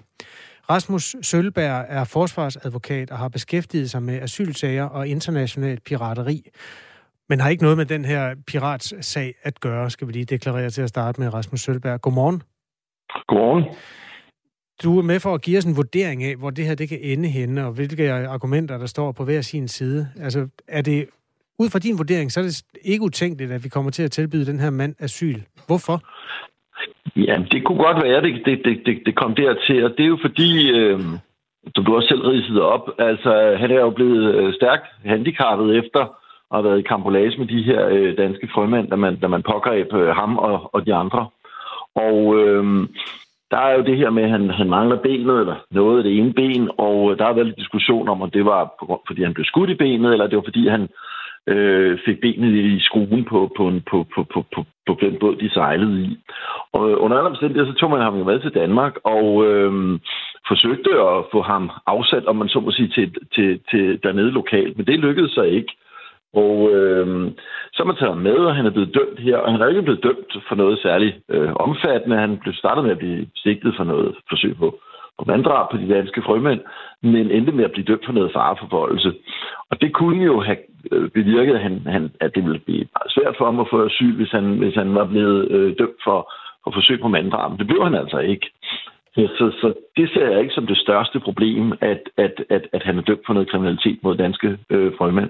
Rasmus 0.70 1.16
Sølberg 1.22 1.86
er 1.90 2.04
forsvarsadvokat 2.04 3.12
og 3.12 3.18
har 3.18 3.28
beskæftiget 3.28 3.92
sig 3.92 4.04
med 4.04 4.22
asylsager 4.22 4.84
og 4.84 5.08
international 5.08 5.80
pirateri 5.80 6.50
men 7.32 7.40
har 7.40 7.50
ikke 7.50 7.64
noget 7.64 7.78
med 7.78 7.86
den 7.86 8.06
her 8.06 8.36
piratsag 8.48 9.34
at 9.44 9.60
gøre, 9.60 9.90
skal 9.90 10.08
vi 10.08 10.14
lige 10.14 10.26
deklarere 10.26 10.70
til 10.70 10.82
at 10.82 10.90
starte 10.90 11.22
med 11.22 11.34
Rasmus 11.34 11.60
Sølberg. 11.60 12.02
Godmorgen. 12.02 12.44
Godmorgen. 13.28 13.64
Du 14.84 15.00
er 15.00 15.04
med 15.04 15.20
for 15.20 15.34
at 15.34 15.42
give 15.42 15.58
os 15.58 15.66
en 15.66 15.78
vurdering 15.78 16.24
af, 16.24 16.36
hvor 16.36 16.50
det 16.50 16.66
her 16.66 16.76
det 16.76 16.90
kan 16.90 17.00
ende 17.02 17.30
henne, 17.30 17.66
og 17.66 17.72
hvilke 17.72 18.12
argumenter, 18.12 18.78
der 18.78 18.86
står 18.86 19.12
på 19.12 19.24
hver 19.24 19.42
sin 19.42 19.68
side. 19.68 20.08
Altså, 20.22 20.48
er 20.68 20.82
det, 20.82 21.08
ud 21.60 21.70
fra 21.70 21.80
din 21.80 21.98
vurdering, 21.98 22.32
så 22.32 22.40
er 22.40 22.44
det 22.44 22.64
ikke 22.82 23.04
utænkeligt, 23.04 23.52
at 23.52 23.64
vi 23.64 23.70
kommer 23.70 23.92
til 23.92 24.04
at 24.04 24.12
tilbyde 24.12 24.46
den 24.46 24.60
her 24.60 24.70
mand 24.70 24.96
asyl. 25.00 25.40
Hvorfor? 25.68 25.98
Ja, 27.16 27.36
det 27.52 27.66
kunne 27.66 27.84
godt 27.88 28.04
være, 28.04 28.22
det, 28.22 28.46
det, 28.46 28.62
det, 28.66 28.82
det, 28.86 29.02
det 29.06 29.16
kom 29.16 29.36
dertil, 29.36 29.84
og 29.86 29.92
det 29.98 30.04
er 30.04 30.08
jo 30.16 30.20
fordi, 30.22 30.72
øh, 30.72 31.00
som 31.76 31.86
du 31.86 31.96
også 31.96 32.08
selv 32.08 32.22
ridset 32.22 32.62
op, 32.62 32.90
altså 33.00 33.56
han 33.60 33.72
er 33.72 33.80
jo 33.80 33.90
blevet 33.90 34.36
øh, 34.36 34.54
stærkt 34.54 34.86
handicappet 35.06 35.78
efter 35.78 36.21
og 36.52 36.58
har 36.58 36.62
været 36.62 36.80
i 36.80 36.90
kampolage 36.92 37.38
med 37.38 37.48
de 37.48 37.64
her 37.64 37.88
øh, 37.88 38.18
danske 38.18 38.50
frømænd, 38.54 38.90
da 38.90 38.96
man, 38.96 39.16
da 39.16 39.28
man 39.28 39.44
pågreb 39.44 39.94
øh, 39.94 40.08
ham 40.08 40.38
og, 40.38 40.76
og 40.76 40.86
de 40.86 40.94
andre. 40.94 41.28
Og 41.96 42.40
øh, 42.40 42.88
der 43.52 43.58
er 43.58 43.74
jo 43.78 43.84
det 43.84 43.98
her 43.98 44.10
med, 44.10 44.24
at 44.24 44.30
han, 44.30 44.50
han 44.50 44.70
mangler 44.70 44.96
benet, 44.96 45.40
eller 45.40 45.56
noget 45.72 45.98
af 45.98 46.04
det 46.04 46.18
ene 46.18 46.34
ben, 46.34 46.70
og 46.78 47.12
øh, 47.12 47.18
der 47.18 47.26
har 47.26 47.34
været 47.34 47.48
lidt 47.48 47.60
diskussion 47.64 48.10
om, 48.10 48.22
om 48.22 48.30
det 48.30 48.46
var 48.46 48.76
på, 48.80 49.04
fordi 49.08 49.24
han 49.24 49.34
blev 49.34 49.46
skudt 49.46 49.70
i 49.70 49.76
benet, 49.76 50.12
eller 50.12 50.28
det 50.28 50.36
var 50.36 50.44
fordi 50.50 50.68
han 50.68 50.88
øh, 51.48 52.00
fik 52.06 52.22
benet 52.22 52.54
i 52.54 52.80
skruen 52.80 53.26
på, 53.26 53.52
på, 53.58 53.68
en, 53.68 53.82
på, 53.92 54.06
på, 54.16 54.24
på, 54.34 54.46
på, 54.56 54.66
på 54.88 54.98
den 55.02 55.18
båd, 55.20 55.36
de 55.36 55.50
sejlede 55.50 56.02
i. 56.02 56.18
Og 56.74 56.92
øh, 56.92 56.96
under 57.00 57.18
andre 57.18 57.30
omstændigheder, 57.30 57.72
så 57.72 57.78
tog 57.78 57.90
man 57.90 58.02
ham 58.02 58.18
jo 58.18 58.24
med 58.24 58.40
til 58.40 58.54
Danmark, 58.54 58.94
og 59.04 59.46
øh, 59.48 60.00
forsøgte 60.48 60.92
at 60.92 61.26
få 61.32 61.42
ham 61.42 61.72
afsat, 61.88 62.26
om 62.26 62.36
man 62.36 62.50
så 62.50 62.60
må 62.60 62.72
sige, 62.72 62.88
til, 62.88 63.16
til, 63.36 63.60
til 63.72 64.00
dernede 64.04 64.32
lokalt, 64.32 64.78
men 64.78 64.86
det 64.86 65.00
lykkedes 65.00 65.32
så 65.32 65.42
ikke. 65.42 65.74
Og 66.34 66.72
øh, 66.72 67.32
så 67.74 67.84
er 67.84 67.88
man 67.88 67.96
taget 67.96 68.18
med, 68.18 68.38
og 68.50 68.56
han 68.56 68.66
er 68.66 68.76
blevet 68.76 68.94
dømt 68.94 69.20
her, 69.20 69.38
og 69.38 69.52
han 69.52 69.62
er 69.62 69.68
ikke 69.68 69.82
blevet 69.82 70.04
dømt 70.04 70.32
for 70.48 70.56
noget 70.56 70.80
særligt 70.80 71.16
øh, 71.30 71.54
omfattende. 71.56 72.18
Han 72.18 72.38
blev 72.38 72.54
startet 72.54 72.84
med 72.84 72.92
at 72.92 72.98
blive 72.98 73.28
sigtet 73.36 73.74
for 73.78 73.84
noget 73.84 74.16
forsøg 74.30 74.58
på, 74.58 74.80
på 75.20 75.26
manddrab 75.28 75.72
på 75.72 75.78
de 75.78 75.94
danske 75.94 76.22
frømænd, 76.22 76.62
men 77.02 77.32
endte 77.32 77.52
med 77.52 77.64
at 77.64 77.72
blive 77.72 77.86
dømt 77.86 78.06
for 78.06 78.14
noget 78.14 78.32
fareforvoldelse. 78.34 79.14
Og 79.70 79.82
det 79.82 79.94
kunne 79.94 80.26
jo 80.26 80.42
have 80.42 80.58
øh, 80.92 81.10
bevirket, 81.10 81.56
at, 81.56 81.62
han, 81.62 81.82
han, 81.86 82.12
at 82.20 82.36
det 82.36 82.44
ville 82.44 82.60
blive 82.60 82.86
meget 82.96 83.12
svært 83.16 83.36
for 83.38 83.46
ham 83.46 83.60
at 83.60 83.68
få 83.72 83.86
asyl, 83.86 84.16
hvis 84.16 84.32
han, 84.32 84.46
hvis 84.58 84.76
han 84.76 84.96
var 84.96 85.06
blevet 85.06 85.52
øh, 85.52 85.78
dømt 85.80 86.00
for, 86.04 86.32
for 86.64 86.72
forsøg 86.72 87.00
på 87.02 87.08
manddrab. 87.08 87.60
Det 87.60 87.68
blev 87.68 87.84
han 87.84 87.96
altså 87.96 88.20
ikke. 88.20 88.48
Så, 89.16 89.52
så 89.62 89.74
det 89.98 90.10
ser 90.10 90.30
jeg 90.30 90.40
ikke 90.42 90.54
som 90.54 90.68
det 90.68 90.78
største 90.78 91.20
problem, 91.20 91.74
at, 91.82 92.02
at, 92.18 92.44
at, 92.50 92.68
at 92.74 92.84
han 92.84 92.98
er 92.98 93.02
dømt 93.02 93.26
for 93.26 93.34
noget 93.34 93.50
kriminalitet 93.50 94.00
mod 94.04 94.16
danske 94.16 94.58
øh, 94.70 94.92
frømænd. 94.98 95.30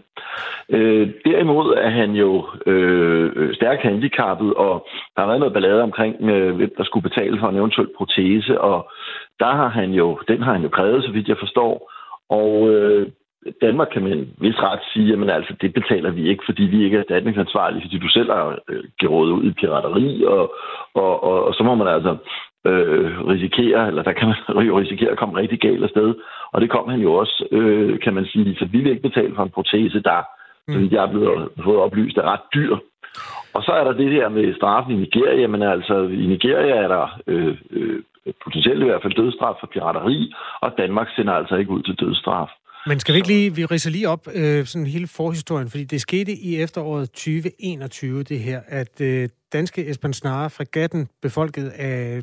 Øh, 0.70 1.10
derimod 1.26 1.74
er 1.78 1.90
han 1.90 2.12
jo 2.12 2.46
øh, 2.66 3.56
stærkt 3.56 3.82
handicappet, 3.82 4.54
og 4.54 4.88
der 5.16 5.22
har 5.22 5.28
været 5.28 5.40
noget 5.40 5.54
ballade 5.54 5.84
omkring, 5.84 6.30
øh, 6.30 6.56
hvem 6.56 6.74
der 6.78 6.84
skulle 6.84 7.10
betale 7.10 7.40
for 7.40 7.50
en 7.50 7.56
eventuel 7.56 7.88
protese, 7.98 8.62
og 8.62 8.92
der 9.40 9.52
har 9.52 9.68
han 9.70 9.92
jo, 9.92 10.20
den 10.28 10.42
har 10.42 10.54
han 10.54 10.64
jo 10.64 10.70
krævet, 10.70 11.04
så 11.04 11.12
vidt 11.12 11.28
jeg 11.28 11.38
forstår. 11.40 11.92
Og 12.30 12.70
øh, 12.70 13.08
Danmark 13.62 13.88
kan 13.94 14.04
man 14.04 14.30
vist 14.38 14.60
ret 14.60 14.80
sige, 14.94 15.14
at 15.14 15.30
altså, 15.30 15.54
det 15.62 15.74
betaler 15.74 16.12
vi 16.12 16.30
ikke, 16.30 16.44
fordi 16.46 16.64
vi 16.64 16.84
ikke 16.84 16.98
er 16.98 17.02
erstatningsansvarlige, 17.02 17.82
fordi 17.82 17.98
du 17.98 18.08
selv 18.08 18.32
har 18.32 18.60
øh, 18.70 18.84
gerådet 19.00 19.32
ud 19.32 19.44
i 19.44 19.54
pirateri, 19.54 20.24
og, 20.26 20.54
og, 20.94 21.24
og, 21.24 21.44
og 21.46 21.54
så 21.54 21.64
må 21.64 21.76
man 21.76 21.88
altså 21.88 22.18
øh, 22.66 23.28
risikere, 23.34 23.88
eller 23.88 24.04
der 24.04 24.14
kan 24.14 24.28
man 24.28 24.66
jo 24.68 24.80
risikere 24.80 25.12
at 25.12 25.18
komme 25.18 25.38
rigtig 25.38 25.60
galt 25.60 25.84
afsted. 25.84 26.16
Og 26.54 26.62
det 26.62 26.70
kom 26.70 26.90
han 26.90 27.00
jo 27.00 27.14
også, 27.14 27.46
øh, 27.52 28.00
kan 28.00 28.14
man 28.14 28.26
sige. 28.26 28.56
Så 28.56 28.66
vi 28.72 28.78
vil 28.78 28.92
ikke 28.92 29.10
betale 29.10 29.36
for 29.36 29.44
en 29.44 29.58
protese, 29.58 30.00
der, 30.10 30.20
mm. 30.68 30.88
jeg 30.92 31.04
er 31.04 31.12
blevet 31.12 31.50
fået 31.64 31.78
oplyst, 31.78 32.18
er 32.18 32.32
ret 32.34 32.46
dyr. 32.56 32.76
Og 33.54 33.64
så 33.64 33.72
er 33.72 33.84
der 33.84 33.94
det 33.94 34.12
der 34.12 34.30
med 34.30 34.56
straffen 34.56 34.94
i 34.94 34.98
Nigeria. 34.98 35.48
Men 35.48 35.62
altså, 35.62 35.96
i 36.04 36.26
Nigeria 36.34 36.76
er 36.76 36.88
der 36.88 37.20
øh, 37.28 37.58
øh, 37.72 38.04
potentielt 38.44 38.82
i 38.82 38.86
hvert 38.86 39.02
fald 39.02 39.14
dødsstraf 39.14 39.56
for 39.60 39.68
pirateri, 39.74 40.34
og 40.62 40.74
Danmark 40.78 41.08
sender 41.16 41.34
altså 41.34 41.56
ikke 41.56 41.72
ud 41.72 41.84
til 41.84 41.96
dødsstraf. 41.96 42.50
Men 42.88 43.00
skal 43.00 43.14
vi 43.14 43.18
ikke 43.18 43.28
lige, 43.28 43.56
vi 43.56 43.66
ridser 43.66 43.92
lige 43.92 44.10
op 44.10 44.28
øh, 44.36 44.66
sådan 44.66 44.88
hele 44.88 45.08
forhistorien, 45.08 45.70
fordi 45.70 45.84
det 45.84 46.02
skete 46.02 46.32
i 46.32 46.62
efteråret 46.62 47.10
2021, 47.10 48.24
det 48.24 48.40
her, 48.40 48.62
at 48.68 49.02
øh, 49.02 49.30
danske 49.54 49.90
Esben 49.90 50.14
Snare, 50.14 50.50
fregatten 50.50 51.08
befolket 51.22 51.68
af 51.70 52.22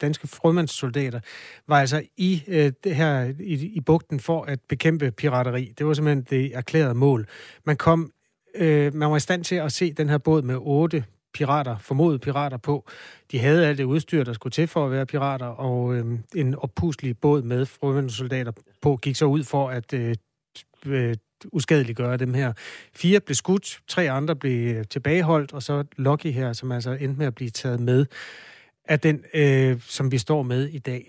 danske 0.00 0.28
frømandssoldater, 0.28 1.20
var 1.68 1.80
altså 1.80 2.02
i 2.16 2.42
øh, 2.48 2.72
det 2.84 2.96
her 2.96 3.32
i, 3.40 3.54
i 3.54 3.80
bugten 3.80 4.20
for 4.20 4.42
at 4.42 4.58
bekæmpe 4.68 5.10
pirateri. 5.10 5.72
Det 5.78 5.86
var 5.86 5.94
simpelthen 5.94 6.26
det 6.30 6.56
erklærede 6.56 6.94
mål. 6.94 7.26
Man 7.64 7.76
kom, 7.76 8.12
øh, 8.54 8.94
man 8.94 9.10
var 9.10 9.16
i 9.16 9.20
stand 9.20 9.44
til 9.44 9.56
at 9.56 9.72
se 9.72 9.92
den 9.92 10.08
her 10.08 10.18
båd 10.18 10.42
med 10.42 10.56
otte 10.58 11.04
pirater, 11.34 11.78
formodede 11.78 12.18
pirater 12.18 12.56
på. 12.56 12.88
De 13.32 13.38
havde 13.38 13.66
alt 13.66 13.78
det 13.78 13.84
udstyr, 13.84 14.24
der 14.24 14.32
skulle 14.32 14.50
til 14.50 14.68
for 14.68 14.84
at 14.86 14.92
være 14.92 15.06
pirater, 15.06 15.46
og 15.46 15.94
øh, 15.94 16.18
en 16.34 16.54
oppuslig 16.54 17.18
båd 17.18 17.42
med 17.42 17.66
frømandssoldater 17.66 18.52
på 18.82 18.96
gik 18.96 19.16
så 19.16 19.24
ud 19.24 19.44
for 19.44 19.68
at 19.68 19.92
øh, 19.92 20.14
øh, 20.86 21.16
uskadeliggøre 21.52 22.16
dem 22.16 22.34
her. 22.34 22.52
Fire 22.94 23.20
blev 23.20 23.34
skudt, 23.34 23.80
tre 23.88 24.10
andre 24.10 24.36
blev 24.36 24.76
øh, 24.76 24.84
tilbageholdt, 24.90 25.52
og 25.52 25.62
så 25.62 25.84
Lucky 25.96 26.26
her, 26.26 26.52
som 26.52 26.72
altså 26.72 26.90
endte 26.90 27.18
med 27.18 27.26
at 27.26 27.34
blive 27.34 27.50
taget 27.50 27.80
med 27.80 28.06
af 28.92 28.98
den, 29.00 29.16
øh, 29.40 29.72
som 29.96 30.12
vi 30.12 30.18
står 30.18 30.42
med 30.42 30.62
i 30.68 30.78
dag. 30.78 31.02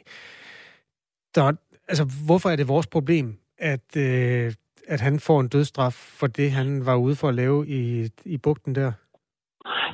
Der, 1.35 1.43
altså, 1.91 2.05
hvorfor 2.27 2.49
er 2.49 2.55
det 2.55 2.67
vores 2.67 2.87
problem, 2.87 3.27
at, 3.57 3.87
øh, 3.97 4.51
at 4.87 5.01
han 5.01 5.19
får 5.19 5.39
en 5.39 5.47
dødsstraf 5.47 5.93
for 6.19 6.27
det, 6.27 6.51
han 6.51 6.85
var 6.85 6.95
ude 6.95 7.15
for 7.15 7.27
at 7.27 7.35
lave 7.35 7.67
i, 7.67 8.09
i 8.25 8.37
bugten 8.37 8.75
der? 8.75 8.91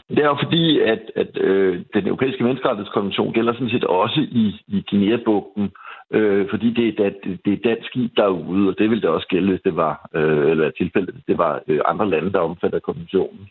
Det 0.09 0.19
er 0.19 0.29
jo 0.33 0.37
fordi, 0.43 0.79
at, 0.79 1.03
at 1.15 1.37
øh, 1.37 1.85
den 1.93 2.07
europæiske 2.07 2.43
menneskerettighedskonvention 2.43 3.33
gælder 3.33 3.53
sådan 3.53 3.69
set 3.69 3.83
også 3.83 4.19
i, 4.21 4.45
i 4.67 4.83
Guinea-bugten, 4.89 5.71
øh, 6.11 6.49
fordi 6.49 6.67
det 6.73 7.05
er, 7.05 7.11
det, 7.23 7.39
det 7.45 7.53
er 7.53 7.69
dansk 7.69 7.87
skib 7.87 8.11
derude, 8.17 8.69
og 8.69 8.75
det 8.77 8.89
ville 8.89 9.01
det 9.01 9.09
også 9.09 9.27
gælde, 9.27 9.49
hvis 9.49 9.61
det 9.61 9.75
var, 9.75 10.09
øh, 10.15 10.51
eller 10.51 10.71
tilfældet, 10.71 11.13
hvis 11.13 11.25
det 11.27 11.37
var 11.37 11.61
øh, 11.67 11.79
andre 11.85 12.09
lande, 12.09 12.31
der 12.31 12.39
omfatter 12.39 12.79
konventionen. 12.79 13.49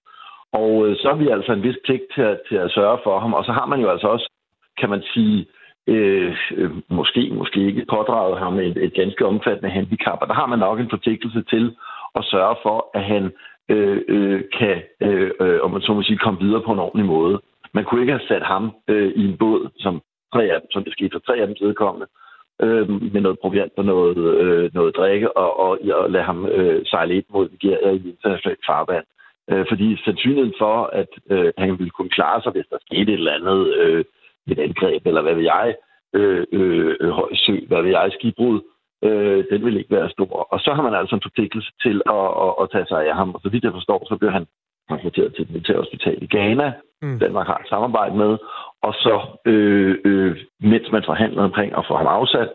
Og 0.53 0.87
øh, 0.87 0.97
så 0.97 1.09
har 1.09 1.17
vi 1.17 1.29
altså 1.29 1.53
en 1.53 1.63
vis 1.63 1.79
pligt 1.85 2.03
til 2.15 2.23
at, 2.23 2.41
til 2.49 2.57
at 2.57 2.71
sørge 2.71 2.99
for 3.05 3.19
ham. 3.19 3.35
Og 3.35 3.45
så 3.45 3.53
har 3.53 3.67
man 3.67 3.81
jo 3.81 3.89
altså 3.91 4.07
også, 4.07 4.31
kan 4.81 4.91
man 4.91 5.03
sige, 5.03 5.47
øh, 5.87 6.37
øh, 6.55 6.71
måske, 6.89 7.31
måske 7.33 7.61
ikke 7.61 7.87
pådraget 7.89 8.39
ham 8.39 8.59
et, 8.59 8.77
et 8.77 8.95
ganske 8.95 9.27
omfattende 9.27 9.71
handicap. 9.71 10.19
Og 10.21 10.29
der 10.29 10.35
har 10.35 10.47
man 10.47 10.59
nok 10.59 10.81
en 10.81 10.91
forpligtelse 10.91 11.43
til 11.43 11.77
at 12.15 12.25
sørge 12.25 12.57
for, 12.63 12.91
at 12.95 13.05
han 13.05 13.33
øh, 13.69 14.03
øh, 14.09 14.43
kan, 14.59 14.83
øh, 15.01 15.31
øh, 15.41 15.61
om 15.63 15.71
man 15.71 15.81
så 15.81 15.93
må 15.95 16.03
sige, 16.03 16.19
komme 16.19 16.41
videre 16.41 16.63
på 16.63 16.73
en 16.73 16.79
ordentlig 16.79 17.07
måde. 17.07 17.41
Man 17.75 17.85
kunne 17.85 18.01
ikke 18.01 18.13
have 18.13 18.29
sat 18.29 18.43
ham 18.43 18.73
øh, 18.89 19.13
i 19.17 19.25
en 19.29 19.37
båd, 19.39 19.71
som, 19.79 20.03
tre 20.35 20.43
af 20.45 20.61
dem, 20.61 20.71
som 20.71 20.85
det 20.85 20.93
skete 20.93 21.11
for 21.13 21.19
tre 21.19 21.37
af 21.37 21.47
dem 21.47 21.57
vedkommende, 21.61 22.07
øh, 22.63 23.13
med 23.13 23.21
noget 23.21 23.39
proviant 23.39 23.73
og 23.77 23.85
noget, 23.85 24.17
øh, 24.17 24.71
noget 24.75 24.97
drikke, 24.97 25.37
og, 25.37 25.61
og, 25.61 25.79
og 25.95 26.11
lade 26.11 26.25
ham 26.25 26.47
øh, 26.47 26.87
sejle 26.87 27.15
ind 27.15 27.25
mod 27.31 27.49
Nigeria 27.49 27.91
i 27.91 28.09
internationalt 28.11 28.67
farvand. 28.67 29.05
Øh, 29.51 29.65
fordi 29.69 29.97
sandsynligheden 30.05 30.55
for, 30.59 30.91
at 31.01 31.09
øh, 31.31 31.53
han 31.59 31.79
ville 31.79 31.91
kunne 31.91 32.09
klare 32.19 32.43
sig, 32.43 32.53
hvis 32.53 32.71
der 32.71 32.79
skete 32.81 33.13
et 33.13 33.19
eller 33.19 33.35
andet 33.39 33.75
øh, 33.75 34.05
et 34.47 34.59
angreb, 34.59 35.07
eller 35.07 35.23
hvad 35.23 35.35
ved 35.35 35.43
jeg, 35.43 35.75
øh, 36.15 36.45
øh, 36.53 37.11
høj 37.11 37.31
sø, 37.35 37.57
hvad 37.69 37.83
ved 37.83 37.91
jeg, 37.91 38.11
skibbrud, 38.13 38.61
øh, 39.05 39.45
den 39.51 39.65
vil 39.65 39.77
ikke 39.77 39.97
være 39.97 40.11
stor. 40.11 40.49
Og 40.53 40.61
så 40.61 40.71
har 40.75 40.83
man 40.83 40.95
altså 40.95 41.15
en 41.15 41.27
forpligtelse 41.27 41.71
til 41.83 42.03
at, 42.07 42.29
at, 42.45 42.53
at 42.63 42.71
tage 42.73 42.87
sig 42.89 43.09
af 43.09 43.15
ham. 43.17 43.35
Og 43.35 43.41
så 43.43 43.49
vidt 43.49 43.65
jeg 43.65 43.73
forstår, 43.73 44.07
så 44.09 44.17
bliver 44.17 44.33
han 44.33 44.47
transporteret 44.89 45.35
til 45.35 45.43
et 45.43 45.51
militærhospital 45.51 46.23
i 46.23 46.27
Ghana, 46.27 46.73
mm. 47.03 47.19
Danmark 47.19 47.47
har 47.47 47.59
et 47.59 47.69
samarbejde 47.69 48.17
med, 48.17 48.39
og 48.83 48.95
så 48.95 49.21
øh, 49.47 49.97
øh, 50.05 50.37
mens 50.61 50.93
man 50.93 51.03
forhandler 51.07 51.43
omkring 51.43 51.77
at 51.79 51.85
få 51.89 51.97
ham 51.97 52.07
afsat, 52.07 52.49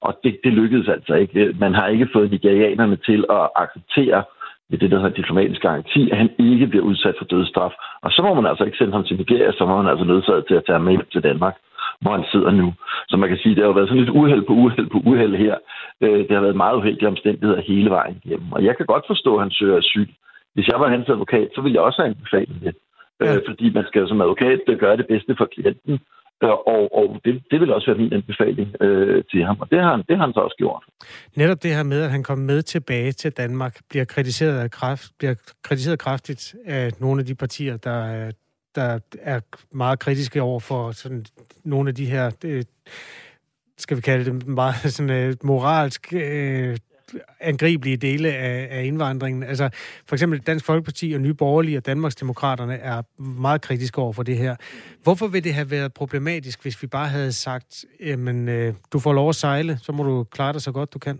og 0.00 0.18
det, 0.24 0.38
det 0.44 0.52
lykkedes 0.52 0.88
altså 0.88 1.14
ikke. 1.14 1.54
Man 1.60 1.74
har 1.74 1.88
ikke 1.88 2.08
fået 2.12 2.30
nigerianerne 2.30 2.96
til 2.96 3.24
at 3.30 3.48
acceptere 3.56 4.24
ved 4.70 4.78
det, 4.78 4.90
der 4.90 4.96
hedder 4.96 5.16
diplomatisk 5.20 5.60
garanti, 5.62 6.10
at 6.10 6.18
han 6.18 6.30
ikke 6.38 6.66
bliver 6.66 6.84
udsat 6.84 7.14
for 7.18 7.24
dødsstraf. 7.24 7.72
Og 8.02 8.10
så 8.10 8.22
må 8.22 8.34
man 8.34 8.46
altså 8.46 8.64
ikke 8.64 8.78
sende 8.78 8.92
ham 8.92 9.04
til 9.04 9.16
Nigeria, 9.16 9.52
så 9.52 9.66
må 9.66 9.82
man 9.82 9.90
altså 9.92 10.04
nødsaget 10.04 10.44
til 10.46 10.54
at 10.54 10.64
tage 10.66 10.78
ham 10.78 10.86
med 10.88 10.98
til 11.12 11.22
Danmark, 11.22 11.56
hvor 12.00 12.12
han 12.16 12.24
sidder 12.32 12.50
nu. 12.50 12.74
Så 13.08 13.16
man 13.16 13.28
kan 13.28 13.38
sige, 13.38 13.52
at 13.52 13.56
det 13.56 13.64
har 13.64 13.72
været 13.72 13.88
sådan 13.88 14.02
lidt 14.02 14.16
uheld 14.20 14.44
på 14.46 14.52
uheld 14.52 14.90
på 14.90 14.98
uheld 15.10 15.36
her. 15.36 15.56
Øh, 16.00 16.18
det 16.26 16.30
har 16.30 16.40
været 16.40 16.62
meget 16.64 16.76
uheldige 16.76 17.08
omstændigheder 17.08 17.60
hele 17.60 17.90
vejen 17.90 18.20
igennem. 18.24 18.52
Og 18.52 18.64
jeg 18.64 18.76
kan 18.76 18.86
godt 18.86 19.04
forstå, 19.06 19.36
at 19.36 19.42
han 19.42 19.50
søger 19.50 19.78
asyl. 19.78 20.10
Hvis 20.54 20.68
jeg 20.68 20.80
var 20.80 20.88
hans 20.88 21.08
advokat, 21.08 21.48
så 21.54 21.60
ville 21.60 21.74
jeg 21.76 21.82
også 21.82 22.02
have 22.02 22.10
anbefalet 22.10 22.56
det. 22.64 22.74
Ja. 23.20 23.34
Øh, 23.34 23.40
fordi 23.48 23.66
man 23.70 23.84
skal 23.86 24.08
som 24.08 24.20
advokat 24.20 24.60
gøre 24.78 24.96
det 24.96 25.06
bedste 25.06 25.34
for 25.38 25.44
klienten. 25.54 26.00
Øh, 26.42 26.50
og, 26.50 26.94
og 26.98 27.20
det, 27.24 27.42
det 27.50 27.60
vil 27.60 27.72
også 27.72 27.86
være 27.90 27.98
min 27.98 28.12
anbefaling 28.12 28.82
øh, 28.82 29.24
til 29.30 29.44
ham, 29.44 29.56
og 29.60 29.70
det 29.70 29.78
har, 29.80 29.90
han, 29.90 30.04
det 30.08 30.16
har 30.16 30.24
han 30.24 30.32
så 30.32 30.40
også 30.40 30.56
gjort. 30.58 30.84
Netop 31.36 31.62
det 31.62 31.74
her 31.74 31.82
med, 31.82 32.02
at 32.02 32.10
han 32.10 32.22
kom 32.22 32.38
med 32.38 32.62
tilbage 32.62 33.12
til 33.12 33.32
Danmark, 33.32 33.80
bliver 33.90 34.04
kritiseret, 34.04 34.58
af 34.58 34.70
kraft, 34.70 35.12
bliver 35.18 35.34
kritiseret 35.62 35.98
kraftigt 35.98 36.54
af 36.66 36.92
nogle 37.00 37.20
af 37.20 37.26
de 37.26 37.34
partier, 37.34 37.76
der, 37.76 38.30
der 38.74 38.98
er 39.22 39.40
meget 39.72 39.98
kritiske 39.98 40.42
over 40.42 40.60
for 40.60 40.90
sådan 40.90 41.24
nogle 41.64 41.88
af 41.88 41.94
de 41.94 42.06
her, 42.06 42.30
det, 42.30 42.68
skal 43.78 43.96
vi 43.96 44.02
kalde 44.02 44.24
det, 44.24 44.46
meget 44.46 44.74
sådan, 44.94 45.10
øh, 45.10 45.34
moralsk 45.44 46.12
øh, 46.12 46.76
angribelige 47.40 47.96
dele 47.96 48.28
af, 48.28 48.68
af 48.70 48.84
indvandringen. 48.84 49.42
Altså 49.42 49.68
for 50.08 50.14
eksempel 50.14 50.40
Dansk 50.40 50.66
Folkeparti 50.66 51.12
og 51.12 51.20
Nye 51.20 51.34
Borgerlige 51.34 51.78
og 51.78 51.86
Danmarks 51.86 52.16
Demokraterne 52.16 52.74
er 52.74 53.02
meget 53.40 53.60
kritiske 53.62 53.98
over 53.98 54.12
for 54.12 54.22
det 54.22 54.36
her. 54.36 54.56
Hvorfor 55.02 55.26
vil 55.28 55.44
det 55.44 55.54
have 55.54 55.70
været 55.70 55.94
problematisk, 55.94 56.62
hvis 56.62 56.82
vi 56.82 56.86
bare 56.86 57.08
havde 57.08 57.32
sagt, 57.32 57.84
jamen 58.00 58.48
øh, 58.48 58.74
du 58.92 58.98
får 58.98 59.12
lov 59.12 59.28
at 59.28 59.34
sejle, 59.34 59.76
så 59.76 59.92
må 59.92 60.02
du 60.02 60.24
klare 60.24 60.52
dig 60.52 60.60
så 60.60 60.72
godt 60.72 60.94
du 60.94 60.98
kan, 60.98 61.18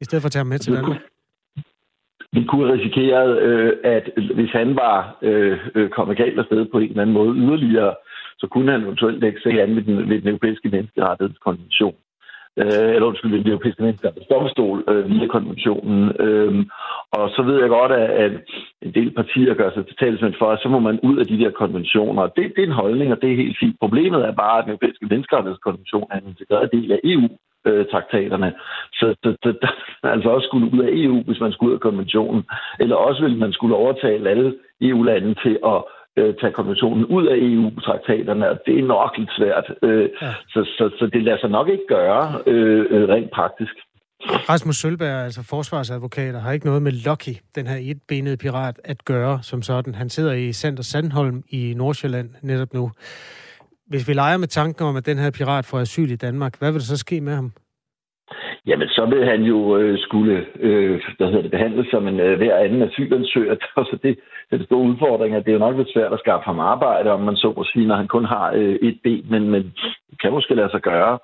i 0.00 0.04
stedet 0.04 0.22
for 0.22 0.26
at 0.26 0.32
tage 0.32 0.40
ham 0.40 0.46
med 0.46 0.58
til 0.58 0.74
Danmark? 0.74 1.00
Vi 2.32 2.44
kunne 2.44 2.72
risikere, 2.72 3.38
øh, 3.40 3.72
at 3.84 4.10
hvis 4.34 4.50
han 4.50 4.76
var 4.76 5.18
øh, 5.22 5.58
øh, 5.74 5.90
kommet 5.90 6.16
galt 6.16 6.38
afsted 6.38 6.66
på 6.72 6.78
en 6.78 6.88
eller 6.88 7.02
anden 7.02 7.14
måde 7.14 7.36
yderligere, 7.36 7.94
så 8.38 8.46
kunne 8.46 8.72
han 8.72 8.82
eventuelt 8.82 9.20
lægge 9.20 9.40
sig 9.40 9.62
an 9.62 9.74
med 9.74 9.82
den, 9.82 10.08
med 10.08 10.20
den 10.20 10.28
europæiske 10.28 10.68
menneskerettighedskonvention 10.68 11.94
øh, 12.62 12.90
eller 12.94 13.06
undskyld, 13.06 13.32
den 13.32 13.52
europæiske 13.52 13.82
menneskerettighedsdomstol 13.82 14.84
øh, 14.88 15.10
via 15.10 15.26
konventionen. 15.26 16.02
Øh, 16.26 16.66
og 17.12 17.30
så 17.34 17.42
ved 17.42 17.60
jeg 17.60 17.68
godt, 17.68 17.92
at, 17.92 18.10
at 18.24 18.32
en 18.82 18.92
del 18.94 19.10
partier 19.10 19.54
gør 19.54 19.70
sig 19.70 19.86
til 19.86 19.96
talsmænd 19.96 20.34
for, 20.38 20.50
at 20.50 20.60
så 20.62 20.68
må 20.68 20.78
man 20.78 21.00
ud 21.02 21.16
af 21.18 21.26
de 21.26 21.38
der 21.38 21.50
konventioner. 21.50 22.22
Det, 22.26 22.52
det 22.56 22.62
er 22.62 22.66
en 22.66 22.82
holdning, 22.82 23.12
og 23.12 23.18
det 23.22 23.32
er 23.32 23.42
helt 23.42 23.58
fint. 23.60 23.76
Problemet 23.80 24.20
er 24.24 24.32
bare, 24.32 24.58
at 24.58 24.64
den 24.64 24.70
europæiske 24.70 25.06
menneskerettighedskonvention 25.10 26.06
er 26.10 26.18
en 26.18 26.28
integreret 26.28 26.72
del 26.72 26.92
af 26.92 27.00
EU 27.04 27.28
øh, 27.66 27.86
traktaterne. 27.92 28.52
Så 28.92 29.14
så, 29.22 29.54
der 30.02 30.08
altså 30.08 30.28
også 30.28 30.46
skulle 30.46 30.72
ud 30.74 30.82
af 30.84 30.90
EU, 30.92 31.22
hvis 31.22 31.40
man 31.40 31.52
skulle 31.52 31.70
ud 31.70 31.74
af 31.74 31.80
konventionen. 31.80 32.42
Eller 32.80 32.96
også 32.96 33.22
ville 33.22 33.38
man 33.38 33.52
skulle 33.52 33.76
overtale 33.76 34.30
alle 34.30 34.54
EU-lande 34.80 35.34
til 35.34 35.58
at 35.66 35.82
øh, 36.18 36.34
tage 36.40 36.52
konventionen 36.52 37.04
ud 37.16 37.26
af 37.26 37.36
EU-traktaterne, 37.36 38.50
og 38.50 38.56
det 38.66 38.78
er 38.78 38.86
nok 38.86 39.12
lidt 39.18 39.32
svært. 39.38 39.66
Øh, 39.82 40.08
ja. 40.22 40.32
så, 40.52 40.60
så, 40.76 40.84
så 40.98 41.04
det 41.12 41.22
lader 41.22 41.38
sig 41.38 41.50
nok 41.50 41.68
ikke 41.68 41.86
gøre 41.88 42.42
øh, 42.46 42.84
øh 42.90 43.08
rent 43.08 43.30
praktisk. 43.30 43.74
Rasmus 44.22 44.76
Sølberg, 44.76 45.24
altså 45.24 45.42
forsvarsadvokat, 45.42 46.40
har 46.42 46.52
ikke 46.52 46.66
noget 46.66 46.82
med 46.82 46.92
Lucky, 46.92 47.34
den 47.54 47.66
her 47.66 47.78
etbenede 47.80 48.36
pirat, 48.36 48.80
at 48.84 49.04
gøre 49.04 49.38
som 49.42 49.62
sådan. 49.62 49.94
Han 49.94 50.08
sidder 50.08 50.32
i 50.32 50.52
Center 50.52 50.82
Sandholm 50.82 51.42
i 51.48 51.74
Nordsjælland 51.76 52.30
netop 52.42 52.74
nu. 52.74 52.90
Hvis 53.86 54.08
vi 54.08 54.12
leger 54.12 54.36
med 54.36 54.48
tanken 54.48 54.84
om, 54.84 54.96
at 54.96 55.06
den 55.06 55.18
her 55.18 55.30
pirat 55.30 55.66
får 55.66 55.78
asyl 55.78 56.10
i 56.10 56.16
Danmark, 56.16 56.58
hvad 56.58 56.72
vil 56.72 56.80
der 56.80 56.84
så 56.84 56.96
ske 56.96 57.20
med 57.20 57.34
ham? 57.34 57.52
Jamen, 58.68 58.88
så 58.88 59.06
vil 59.06 59.24
han 59.24 59.42
jo 59.42 59.76
øh, 59.76 59.98
skulle 59.98 60.46
øh, 60.60 61.00
hvad 61.16 61.26
hedder 61.26 61.42
det, 61.42 61.50
behandles 61.50 61.86
som 61.90 62.08
en 62.08 62.20
øh, 62.20 62.36
hver 62.36 62.56
anden 62.56 62.82
asylansøger. 62.82 63.54
Så 63.90 63.98
det, 64.02 64.18
det 64.46 64.52
er 64.56 64.58
en 64.58 64.64
stor 64.64 64.82
udfordring, 64.90 65.34
at 65.34 65.44
det 65.44 65.50
er 65.50 65.58
jo 65.58 65.66
nok 65.66 65.76
lidt 65.76 65.92
svært 65.92 66.12
at 66.12 66.18
skaffe 66.18 66.44
ham 66.44 66.60
arbejde, 66.60 67.10
om 67.10 67.20
man 67.20 67.36
så 67.36 67.52
må 67.56 67.64
sige, 67.64 67.86
når 67.86 67.96
han 67.96 68.08
kun 68.08 68.24
har 68.24 68.52
øh, 68.54 68.74
et 68.82 68.98
ben, 69.04 69.26
men, 69.30 69.50
men 69.50 69.62
det 70.10 70.20
kan 70.20 70.32
måske 70.32 70.54
lade 70.54 70.70
sig 70.70 70.80
gøre. 70.80 71.18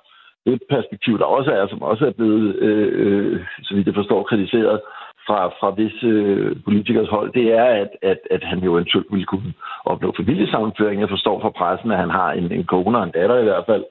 Et 0.45 0.61
perspektiv, 0.69 1.17
der 1.17 1.25
også 1.25 1.51
er, 1.51 1.67
som 1.67 1.81
også 1.81 2.05
er 2.05 2.11
blevet, 2.11 2.55
øh, 2.55 2.89
øh, 3.03 3.39
så 3.63 3.75
vidt 3.75 3.87
jeg 3.87 3.95
forstår, 3.95 4.23
kritiseret 4.23 4.81
fra, 5.27 5.47
fra 5.59 5.69
visse 5.77 6.07
øh, 6.07 6.55
politikers 6.65 7.09
hold, 7.09 7.33
det 7.33 7.47
er, 7.53 7.65
at, 7.65 7.89
at, 8.01 8.19
at 8.31 8.43
han 8.43 8.59
jo 8.59 8.73
eventuelt 8.73 9.07
ville 9.11 9.25
kunne 9.25 9.53
opnå 9.85 10.13
familiesammenføring. 10.17 11.01
Jeg 11.01 11.09
forstår 11.09 11.41
fra 11.41 11.49
pressen, 11.49 11.91
at 11.91 11.97
han 11.97 12.09
har 12.09 12.31
en, 12.31 12.51
en 12.51 12.63
kone 12.63 12.97
og 12.97 13.03
en 13.03 13.11
datter 13.11 13.37
i 13.39 13.43
hvert 13.43 13.65
fald, 13.65 13.83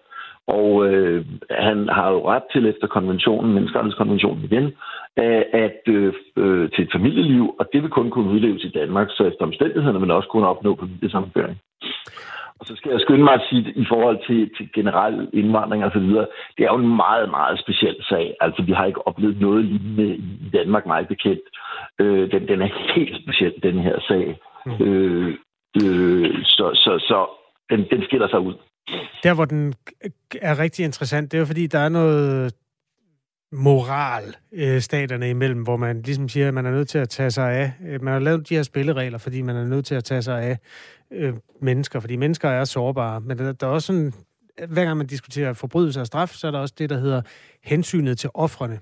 og 0.47 0.87
øh, 0.87 1.25
han 1.51 1.89
har 1.89 2.11
jo 2.11 2.29
ret 2.29 2.43
til 2.53 2.67
efter 2.67 2.87
konventionen, 2.87 3.55
menneskerettighedskonventionen 3.55 4.45
igen, 4.45 4.73
at 5.53 5.81
øh, 5.89 6.13
øh, 6.37 6.71
til 6.71 6.85
et 6.85 6.93
familieliv, 6.93 7.55
og 7.59 7.69
det 7.73 7.83
vil 7.83 7.91
kun 7.91 8.11
kunne 8.11 8.31
udleves 8.31 8.65
i 8.65 8.69
Danmark, 8.69 9.09
så 9.11 9.25
efter 9.25 9.45
omstændighederne 9.45 10.01
vil 10.01 10.11
også 10.11 10.29
kunne 10.29 10.49
opnå 10.49 10.77
familiesammenføring. 10.81 11.59
Og 12.61 12.67
så 12.67 12.77
skal 12.77 12.91
jeg 12.91 13.01
skynde 13.01 13.25
mig 13.25 13.35
at 13.35 13.47
sige, 13.51 13.73
i 13.77 13.85
forhold 13.89 14.19
til, 14.27 14.51
til 14.57 14.69
generel 14.75 15.29
indvandring 15.33 15.85
og 15.85 15.91
så 15.93 15.99
videre, 15.99 16.27
det 16.57 16.65
er 16.65 16.73
jo 16.73 16.79
en 16.79 16.97
meget, 16.97 17.31
meget 17.31 17.61
speciel 17.61 17.97
sag. 18.09 18.35
Altså, 18.41 18.63
vi 18.63 18.73
har 18.73 18.85
ikke 18.85 19.07
oplevet 19.07 19.41
noget 19.41 19.65
lignende 19.65 20.17
i 20.17 20.51
Danmark, 20.53 20.87
meget 20.87 21.09
bekendt. 21.09 21.43
Øh, 22.01 22.31
den, 22.31 22.49
den 22.49 22.63
er 22.63 22.69
helt 22.95 23.23
speciel, 23.23 23.55
den 23.63 23.79
her 23.79 24.01
sag. 24.09 24.39
Mm. 24.67 24.85
Øh, 24.87 25.35
øh, 25.83 26.45
så, 26.45 26.71
så, 26.75 26.99
så 27.09 27.27
den, 27.71 27.87
den 27.91 28.03
skiller 28.03 28.29
sig 28.29 28.41
ud. 28.41 28.55
Der, 29.23 29.35
hvor 29.35 29.45
den 29.45 29.75
er 30.43 30.59
rigtig 30.59 30.85
interessant, 30.85 31.33
det 31.33 31.39
er 31.39 31.41
jo 31.41 31.47
fordi, 31.47 31.67
der 31.67 31.79
er 31.79 31.89
noget 31.89 32.55
moral 33.53 34.37
øh, 34.53 34.81
staterne 34.81 35.31
imellem, 35.31 35.63
hvor 35.63 35.77
man 35.77 36.03
ligesom 36.03 36.29
siger, 36.29 36.49
at 36.49 36.55
man 36.55 36.67
er 36.67 36.71
nødt 36.71 36.89
til 36.89 36.99
at 36.99 37.09
tage 37.09 37.31
sig 37.31 37.53
af. 37.53 37.73
Øh, 37.87 38.03
man 38.03 38.13
har 38.13 38.21
lavet 38.21 38.49
de 38.49 38.55
her 38.55 38.63
spilleregler, 38.63 39.19
fordi 39.19 39.43
man 39.43 39.57
er 39.57 39.65
nødt 39.65 39.87
til 39.87 39.95
at 39.95 40.05
tage 40.05 40.23
sig 40.23 40.43
af 40.43 40.59
øh, 41.11 41.35
mennesker, 41.61 42.01
fordi 42.01 42.17
mennesker 42.17 42.49
er 42.49 42.65
sårbare. 42.65 43.21
Men 43.21 43.39
der, 43.39 43.53
der 43.53 43.67
er 43.67 43.71
også 43.71 43.87
sådan, 43.87 44.13
hver 44.69 44.85
gang 44.85 44.97
man 44.97 45.07
diskuterer 45.07 45.53
forbrydelse 45.53 46.01
og 46.01 46.07
straf, 46.07 46.29
så 46.29 46.47
er 46.47 46.51
der 46.51 46.59
også 46.59 46.75
det, 46.79 46.91
der 46.91 46.99
hedder 46.99 47.23
hensynet 47.65 48.19
til 48.19 48.31
offrene. 48.35 48.79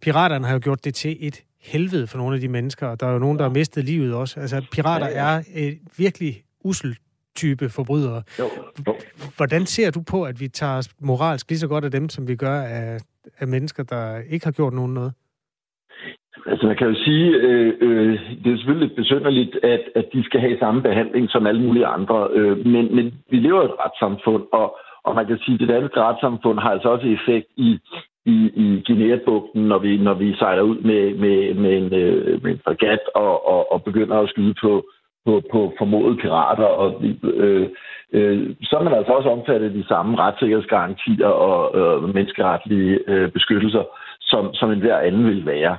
Piraterne 0.00 0.46
har 0.46 0.52
jo 0.52 0.60
gjort 0.62 0.84
det 0.84 0.94
til 0.94 1.16
et 1.20 1.42
helvede 1.60 2.06
for 2.06 2.18
nogle 2.18 2.34
af 2.34 2.40
de 2.40 2.48
mennesker, 2.48 2.86
og 2.86 3.00
der 3.00 3.06
er 3.06 3.12
jo 3.12 3.18
nogen, 3.18 3.38
der 3.38 3.44
har 3.44 3.50
mistet 3.50 3.84
livet 3.84 4.14
også. 4.14 4.40
Altså, 4.40 4.66
pirater 4.72 5.08
ja, 5.08 5.34
ja. 5.34 5.36
er 5.36 5.42
et 5.54 5.78
virkelig 5.96 6.42
usel 6.64 6.96
type 7.36 7.68
forbrydere. 7.68 8.22
Jo, 8.38 8.44
jo. 8.86 8.94
Hvordan 9.36 9.66
ser 9.66 9.90
du 9.90 10.02
på, 10.10 10.24
at 10.24 10.40
vi 10.40 10.48
tager 10.48 10.88
moralsk 11.00 11.50
lige 11.50 11.58
så 11.58 11.68
godt 11.68 11.84
af 11.84 11.90
dem, 11.90 12.08
som 12.08 12.28
vi 12.28 12.36
gør 12.36 12.60
af, 12.62 12.98
af 13.38 13.48
mennesker, 13.48 13.82
der 13.82 14.18
ikke 14.30 14.46
har 14.46 14.52
gjort 14.52 14.72
nogen 14.72 14.94
noget? 14.94 15.12
Altså 16.46 16.66
man 16.66 16.76
kan 16.76 16.86
jo 16.86 16.94
sige, 16.94 17.26
øh, 17.30 17.72
øh, 17.80 18.12
det 18.44 18.52
er 18.52 18.56
selvfølgelig 18.56 18.88
lidt 18.88 18.96
besynderligt, 18.96 19.54
at, 19.62 19.80
at 19.94 20.06
de 20.12 20.24
skal 20.24 20.40
have 20.40 20.58
samme 20.58 20.82
behandling 20.82 21.30
som 21.30 21.46
alle 21.46 21.62
mulige 21.62 21.86
andre, 21.86 22.28
øh, 22.32 22.66
men, 22.66 22.94
men 22.94 23.14
vi 23.30 23.36
lever 23.36 23.62
i 23.62 23.64
et 23.64 23.78
retssamfund, 23.84 24.44
og, 24.52 24.76
og 25.04 25.14
man 25.14 25.26
kan 25.26 25.38
sige, 25.38 25.54
at 25.54 25.60
det 25.60 25.68
danske 25.68 26.00
retssamfund 26.00 26.58
har 26.58 26.70
altså 26.70 26.88
også 26.88 27.06
effekt 27.06 27.48
i, 27.56 27.78
i, 28.26 28.36
i 28.64 28.82
Guinea-bugten, 28.86 29.62
når 29.62 29.78
vi, 29.78 29.96
når 29.96 30.14
vi 30.14 30.34
sejler 30.34 30.62
ud 30.62 30.78
med, 30.78 31.14
med, 31.14 31.54
med, 31.54 31.72
en, 31.76 31.94
øh, 31.94 32.42
med 32.42 32.50
en 32.52 32.60
fregat 32.64 33.00
og, 33.14 33.48
og, 33.48 33.72
og 33.72 33.84
begynder 33.84 34.16
at 34.18 34.28
skyde 34.28 34.54
på, 34.62 34.84
på, 35.26 35.42
på 35.52 35.72
formodede 35.78 36.16
pirater, 36.16 36.64
og 36.64 37.02
øh, 37.22 37.68
øh, 38.12 38.56
så 38.62 38.76
er 38.76 38.82
man 38.82 38.94
altså 38.94 39.12
også 39.12 39.28
omfattet 39.28 39.68
af 39.68 39.72
de 39.72 39.86
samme 39.88 40.18
retssikkerhedsgarantier 40.18 41.26
og 41.26 41.58
øh, 41.78 42.14
menneskeretlige 42.14 42.98
øh, 43.06 43.30
beskyttelser, 43.30 43.84
som, 44.20 44.54
som 44.54 44.70
enhver 44.70 44.98
anden 44.98 45.26
vil 45.26 45.46
være. 45.46 45.76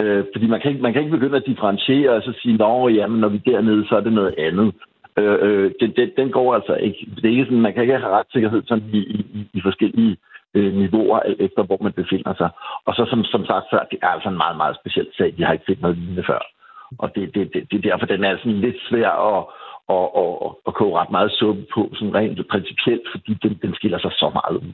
Øh, 0.00 0.24
fordi 0.34 0.46
man 0.46 0.60
kan, 0.60 0.70
ikke, 0.70 0.82
man 0.82 0.92
kan 0.92 1.02
ikke 1.02 1.16
begynde 1.16 1.36
at 1.36 1.46
differentiere 1.46 2.10
og 2.10 2.22
så 2.22 2.32
sige, 2.42 2.56
nå, 2.56 2.88
jamen, 2.88 3.20
når 3.20 3.28
vi 3.28 3.36
er 3.36 3.50
dernede, 3.50 3.88
så 3.88 3.96
er 3.96 4.00
det 4.00 4.12
noget 4.12 4.34
andet. 4.38 4.74
Øh, 5.18 5.38
øh, 5.46 5.70
den, 5.80 5.90
den, 5.96 6.10
den 6.16 6.30
går 6.30 6.54
altså 6.54 6.74
ikke. 6.74 7.06
Det 7.16 7.24
er 7.24 7.30
ikke 7.30 7.44
sådan, 7.44 7.60
man 7.60 7.72
kan 7.72 7.82
ikke 7.82 7.98
have 7.98 8.16
retssikkerhed 8.18 8.62
sådan 8.66 8.84
i, 8.92 8.98
i, 8.98 9.48
i 9.52 9.60
forskellige 9.60 10.16
øh, 10.54 10.74
niveauer, 10.74 11.18
alt 11.18 11.40
efter 11.40 11.62
hvor 11.62 11.78
man 11.80 11.92
befinder 11.92 12.34
sig. 12.34 12.50
Og 12.86 12.94
så 12.94 13.06
som, 13.10 13.24
som 13.24 13.44
sagt 13.46 13.66
før, 13.72 13.82
det 13.90 13.98
er 14.02 14.06
altså 14.06 14.28
en 14.28 14.36
meget, 14.36 14.56
meget 14.56 14.76
speciel 14.80 15.08
sag. 15.16 15.34
Vi 15.36 15.42
har 15.42 15.52
ikke 15.52 15.64
set 15.68 15.82
noget 15.82 15.98
lignende 15.98 16.24
før. 16.26 16.40
Og 16.98 17.14
det, 17.14 17.34
det, 17.34 17.50
det, 17.54 17.60
det 17.70 17.76
er 17.76 17.90
derfor, 17.90 18.06
den 18.06 18.24
er 18.24 18.36
sådan 18.38 18.60
lidt 18.66 18.76
svær 18.88 19.10
at, 19.30 19.40
at, 19.94 20.06
at, 20.22 20.50
at 20.66 20.74
koge 20.74 20.98
ret 21.00 21.10
meget 21.10 21.30
suppe 21.38 21.64
på, 21.74 21.90
sådan 21.94 22.14
rent 22.14 22.48
principielt, 22.50 23.06
fordi 23.12 23.32
den, 23.42 23.52
den 23.62 23.74
skiller 23.74 23.98
sig 23.98 24.12
så 24.12 24.30
meget 24.38 24.56
ud. 24.56 24.72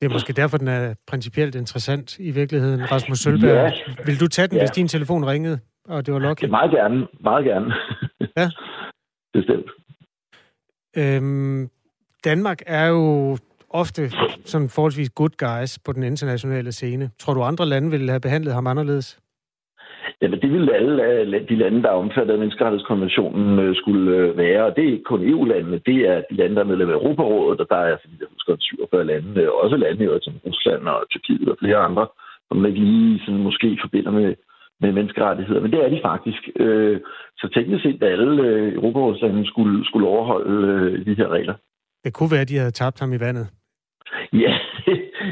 Det 0.00 0.08
er 0.08 0.12
måske 0.12 0.32
derfor, 0.32 0.58
den 0.58 0.68
er 0.68 0.94
principielt 1.06 1.54
interessant 1.54 2.18
i 2.18 2.30
virkeligheden, 2.30 2.90
Rasmus 2.92 3.18
Sølberg. 3.18 3.54
Ja. 3.54 3.72
Vil 4.06 4.20
du 4.20 4.28
tage 4.28 4.48
den, 4.48 4.56
ja. 4.56 4.62
hvis 4.62 4.70
din 4.70 4.88
telefon 4.88 5.24
ringede, 5.24 5.58
og 5.88 6.06
det 6.06 6.14
var 6.14 6.20
Lucky? 6.20 6.44
Meget 6.44 6.70
gerne, 6.70 7.06
meget 7.20 7.44
gerne. 7.44 7.74
ja. 8.38 8.50
Bestemt. 9.32 9.70
Øhm, 10.96 11.68
Danmark 12.24 12.58
er 12.66 12.86
jo 12.86 13.36
ofte 13.70 14.10
sådan 14.44 14.68
forholdsvis 14.68 15.10
good 15.10 15.30
guys 15.38 15.78
på 15.78 15.92
den 15.92 16.02
internationale 16.02 16.72
scene. 16.72 17.10
Tror 17.18 17.34
du, 17.34 17.42
andre 17.42 17.66
lande 17.66 17.90
ville 17.90 18.08
have 18.08 18.20
behandlet 18.20 18.54
ham 18.54 18.66
anderledes? 18.66 19.21
Jamen, 20.22 20.40
det 20.42 20.52
ville 20.52 20.74
alle 20.74 21.46
de 21.50 21.56
lande, 21.56 21.82
der 21.82 21.88
er 21.88 22.02
omfattet 22.04 22.32
af 22.32 22.38
menneskerettighedskonventionen, 22.38 23.58
øh, 23.58 23.76
skulle 23.76 24.16
øh, 24.16 24.36
være. 24.36 24.64
Og 24.64 24.76
det 24.76 24.84
er 24.84 24.92
ikke 24.92 25.10
kun 25.12 25.28
EU-landene, 25.30 25.80
det 25.86 25.98
er 26.10 26.22
de 26.30 26.34
lande, 26.36 26.54
der 26.56 26.62
er 26.62 26.70
medlem 26.72 26.90
af 26.90 26.94
Europarådet, 26.94 27.60
og 27.60 27.66
der 27.70 27.76
er, 27.76 27.96
fordi 28.00 28.14
jeg 28.20 28.28
husker, 28.32 28.56
47 28.60 29.04
lande, 29.04 29.40
øh, 29.42 29.48
også 29.62 29.76
lande 29.76 30.18
som 30.22 30.34
Rusland 30.46 30.82
og 30.88 31.06
Tyrkiet 31.10 31.48
og 31.48 31.56
flere 31.60 31.76
andre, 31.76 32.06
som 32.48 32.56
man 32.56 32.70
ikke 32.70 32.84
lige 32.84 33.20
sådan, 33.24 33.42
måske 33.42 33.78
forbinder 33.80 34.10
med, 34.10 34.34
med 34.80 34.92
menneskerettigheder. 34.92 35.60
Men 35.60 35.72
det 35.72 35.84
er 35.84 35.88
de 35.88 36.00
faktisk. 36.04 36.42
Så 37.40 37.48
teknisk 37.54 37.82
set, 37.82 38.02
at 38.02 38.12
alle 38.12 38.72
Europarådslande 38.74 39.46
skulle, 39.46 39.84
skulle 39.84 40.08
overholde 40.08 41.04
de 41.04 41.14
her 41.14 41.28
regler. 41.28 41.54
Det 42.04 42.12
kunne 42.14 42.32
være, 42.32 42.40
at 42.40 42.48
de 42.48 42.56
havde 42.56 42.70
tabt 42.70 43.00
ham 43.00 43.12
i 43.12 43.20
vandet. 43.20 43.46
Ja, 44.32 44.54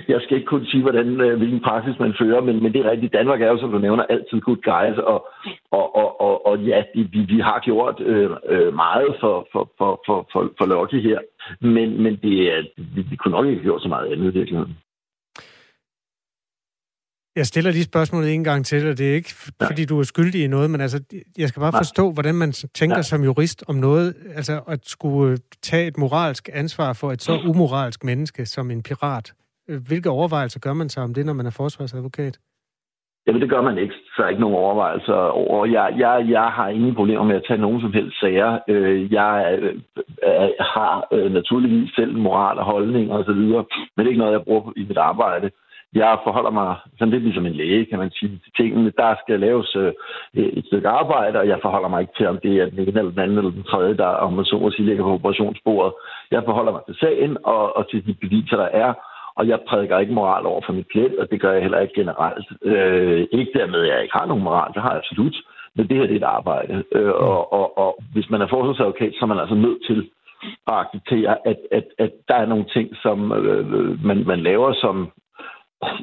jeg 0.09 0.21
skal 0.23 0.37
ikke 0.37 0.53
kun 0.55 0.65
sige, 0.67 0.83
hvordan, 0.83 1.21
øh, 1.21 1.39
hvilken 1.39 1.61
praksis 1.61 1.99
man 1.99 2.15
fører, 2.21 2.41
men, 2.41 2.63
men 2.63 2.73
det 2.73 2.81
er 2.81 2.91
rigtigt. 2.91 3.13
Danmark 3.13 3.43
er 3.43 3.49
jo, 3.49 3.59
som 3.59 3.71
du 3.71 3.79
nævner, 3.79 4.05
altid 4.05 4.41
good 4.41 4.63
guys, 4.71 4.99
og, 5.13 5.19
og, 5.71 5.97
og, 5.97 6.21
og, 6.21 6.47
og 6.47 6.59
ja, 6.59 6.83
vi, 6.95 7.21
vi 7.33 7.39
har 7.41 7.59
gjort 7.65 8.01
øh, 8.01 8.31
øh, 8.49 8.75
meget 8.75 9.17
for, 9.21 9.49
for, 9.53 9.71
for, 9.79 10.03
for, 10.07 10.29
for, 10.33 10.41
for 10.59 10.67
Lucky 10.67 11.01
her, 11.09 11.19
men, 11.61 12.03
men 12.03 12.13
det 12.23 12.35
vi, 12.95 13.01
vi 13.11 13.17
kunne 13.17 13.33
nok 13.33 13.47
ikke 13.47 13.59
have 13.59 13.69
gjort 13.69 13.83
så 13.83 13.89
meget 13.89 14.13
andet 14.13 14.31
i 14.31 14.39
virkeligheden. 14.39 14.77
Jeg 17.37 17.47
stiller 17.47 17.71
lige 17.71 17.85
spørgsmålet 17.85 18.35
en 18.35 18.45
gang 18.45 18.67
til, 18.67 18.89
og 18.91 18.99
det 18.99 19.11
er 19.11 19.15
ikke, 19.15 19.35
ja. 19.61 19.67
fordi 19.67 19.85
du 19.85 19.99
er 19.99 20.03
skyldig 20.03 20.45
i 20.45 20.47
noget, 20.47 20.71
men 20.71 20.81
altså, 20.81 21.01
jeg 21.39 21.49
skal 21.49 21.61
bare 21.61 21.71
Nej. 21.71 21.81
forstå, 21.81 22.13
hvordan 22.13 22.35
man 22.35 22.53
tænker 22.53 22.97
ja. 22.97 23.03
som 23.03 23.25
jurist 23.25 23.65
om 23.69 23.75
noget, 23.75 24.15
altså 24.35 24.61
at 24.69 24.81
skulle 24.83 25.39
tage 25.63 25.87
et 25.87 25.99
moralsk 25.99 26.49
ansvar 26.53 26.93
for 26.93 27.13
et 27.13 27.23
så 27.23 27.41
umoralsk 27.49 28.05
menneske 28.05 28.47
som 28.47 28.71
en 28.71 28.83
pirat. 28.83 29.33
Øh, 29.71 29.81
hvilke 29.89 30.11
overvejelser 30.11 30.61
gør 30.61 30.75
man 30.75 30.89
sig 30.89 31.03
om 31.03 31.15
det, 31.15 31.27
når 31.27 31.33
man 31.33 31.47
er 31.47 31.57
forsvarsadvokat? 31.57 32.39
Jamen, 33.27 33.43
det 33.43 33.51
gør 33.51 33.63
man 33.63 33.79
ikke. 33.79 33.95
Så 34.17 34.23
er 34.23 34.29
ikke 34.29 34.41
nogen 34.41 34.57
overvejelser 34.57 35.15
over. 35.15 35.67
Jeg, 35.67 35.95
jeg, 35.99 36.27
jeg 36.29 36.49
har 36.57 36.69
ingen 36.69 36.95
problemer 36.95 37.25
med 37.25 37.37
at 37.37 37.45
tage 37.49 37.61
nogen 37.61 37.81
som 37.81 37.93
helst 37.93 38.21
sager. 38.21 38.59
Øh, 38.69 39.13
jeg 39.13 39.59
øh, 39.61 39.75
øh, 40.29 40.51
har 40.75 41.29
naturligvis 41.29 41.91
selv 41.95 42.17
moral 42.17 42.59
og 42.59 42.65
holdning 42.65 43.13
og 43.13 43.25
så 43.25 43.33
videre, 43.33 43.65
men 43.95 43.99
det 43.99 44.07
er 44.07 44.13
ikke 44.13 44.19
noget, 44.19 44.33
jeg 44.33 44.45
bruger 44.45 44.73
i 44.77 44.85
mit 44.89 44.97
arbejde 44.97 45.51
jeg 45.95 46.19
forholder 46.25 46.51
mig 46.51 46.77
sådan 46.99 47.13
lidt 47.13 47.23
ligesom 47.23 47.47
en 47.47 47.53
læge, 47.53 47.87
kan 47.87 47.99
man 47.99 48.11
sige, 48.11 48.41
til 48.45 48.53
tingene. 48.57 48.93
Der 48.97 49.15
skal 49.23 49.41
laves 49.41 49.77
et 50.35 50.65
stykke 50.67 50.89
arbejde, 50.89 51.39
og 51.39 51.49
jeg 51.49 51.59
forholder 51.63 51.89
mig 51.89 52.01
ikke 52.01 52.13
til, 52.17 52.27
om 52.27 52.39
det 52.43 52.53
er 52.61 52.65
den 52.65 52.79
ene 52.79 52.99
eller 52.99 53.11
den 53.11 53.19
anden 53.19 53.39
eller 53.39 53.51
den 53.51 53.63
tredje, 53.63 53.97
der 53.97 54.07
om 54.07 54.33
man 54.33 54.45
så 54.45 54.59
må 54.59 54.71
sige 54.71 54.87
ligger 54.87 55.05
på 55.05 55.13
operationsbordet. 55.13 55.93
Jeg 56.31 56.43
forholder 56.45 56.73
mig 56.73 56.83
til 56.87 56.97
sagen 57.01 57.37
og, 57.45 57.77
og 57.77 57.91
til 57.91 58.07
de 58.07 58.15
beviser, 58.15 58.57
der 58.57 58.71
er, 58.85 58.93
og 59.39 59.49
jeg 59.49 59.59
prædiker 59.69 59.99
ikke 59.99 60.13
moral 60.13 60.47
over 60.47 60.63
for 60.67 60.73
mit 60.73 60.89
klient, 60.89 61.19
og 61.19 61.31
det 61.31 61.41
gør 61.41 61.53
jeg 61.53 61.63
heller 61.63 61.81
ikke 61.81 61.95
generelt. 61.95 62.47
Øh, 62.63 63.27
ikke 63.33 63.53
dermed, 63.59 63.81
at 63.81 63.89
jeg 63.89 64.03
ikke 64.03 64.19
har 64.19 64.27
nogen 64.27 64.45
moral, 64.45 64.73
det 64.75 64.83
har 64.83 64.91
jeg 64.91 64.99
absolut, 64.99 65.37
men 65.77 65.89
det 65.89 65.97
her 65.97 66.07
det 66.07 66.13
er 66.13 66.17
et 66.17 66.33
arbejde. 66.39 66.85
Øh, 66.93 67.15
og, 67.29 67.53
og, 67.53 67.79
og 67.79 67.99
hvis 68.13 68.31
man 68.31 68.43
er 68.43 68.49
forsvarsadvokat, 68.49 69.13
så 69.15 69.23
er 69.23 69.33
man 69.33 69.39
altså 69.39 69.55
nødt 69.55 69.81
til 69.89 70.11
at 70.71 70.75
acceptere, 70.83 71.49
at, 71.49 71.59
at, 71.73 71.87
at 71.99 72.13
der 72.29 72.35
er 72.35 72.47
nogle 72.47 72.67
ting, 72.75 72.97
som 73.03 73.33
øh, 73.33 74.05
man, 74.05 74.27
man 74.27 74.41
laver, 74.41 74.73
som 74.75 75.13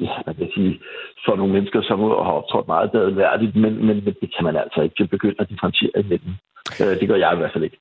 ja, 0.06 0.14
man 0.26 0.34
kan 0.34 0.50
sige, 0.54 0.80
for 1.24 1.36
nogle 1.36 1.52
mennesker, 1.52 1.82
som 1.82 2.00
har 2.00 2.36
optrådt 2.40 2.66
meget 2.66 2.92
badeværdigt, 2.92 3.56
men, 3.56 3.86
men 3.86 3.96
det 4.04 4.34
kan 4.36 4.44
man 4.44 4.56
altså 4.56 4.80
ikke 4.80 5.06
begynde 5.06 5.34
at 5.38 5.48
differentiere 5.48 5.98
imellem. 6.04 6.32
Øh, 6.80 7.00
det 7.00 7.08
gør 7.08 7.16
jeg 7.16 7.32
i 7.34 7.36
hvert 7.36 7.52
fald 7.52 7.64
ikke. 7.64 7.78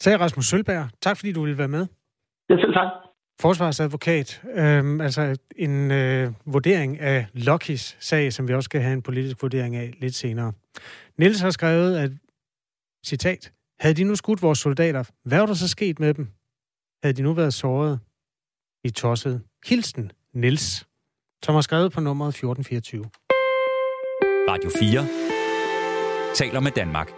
Sagde 0.00 0.18
Rasmus 0.18 0.44
Sølberg. 0.44 0.84
Tak 1.00 1.16
fordi 1.16 1.32
du 1.32 1.40
ville 1.40 1.58
være 1.58 1.74
med. 1.76 1.86
Ja, 2.50 2.56
selv 2.56 2.74
tak. 2.74 3.07
Forsvarsadvokat. 3.40 4.42
øh, 4.54 5.04
altså 5.04 5.36
en 5.56 5.90
øh, 5.90 6.32
vurdering 6.46 7.00
af 7.00 7.26
Lockys 7.32 7.96
sag, 8.00 8.32
som 8.32 8.48
vi 8.48 8.54
også 8.54 8.64
skal 8.64 8.80
have 8.80 8.92
en 8.92 9.02
politisk 9.02 9.42
vurdering 9.42 9.76
af 9.76 9.94
lidt 10.00 10.14
senere. 10.14 10.52
Niels 11.18 11.40
har 11.40 11.50
skrevet, 11.50 11.98
at, 11.98 12.10
citat, 13.06 13.52
havde 13.80 13.94
de 13.94 14.04
nu 14.04 14.16
skudt 14.16 14.42
vores 14.42 14.58
soldater, 14.58 15.04
hvad 15.24 15.38
var 15.38 15.46
der 15.46 15.54
så 15.54 15.68
sket 15.68 16.00
med 16.00 16.14
dem? 16.14 16.28
Havde 17.02 17.16
de 17.16 17.22
nu 17.22 17.32
været 17.32 17.54
såret? 17.54 18.00
I 18.84 18.90
tosset. 18.90 19.42
Hilsen, 19.66 20.12
Niels 20.34 20.88
som 21.44 21.54
har 21.54 21.62
skrevet 21.62 21.92
på 21.92 22.00
nummeret 22.00 22.28
1424. 22.28 23.04
Radio 24.48 24.70
4 24.78 26.34
taler 26.34 26.60
med 26.60 26.70
Danmark. 26.70 27.17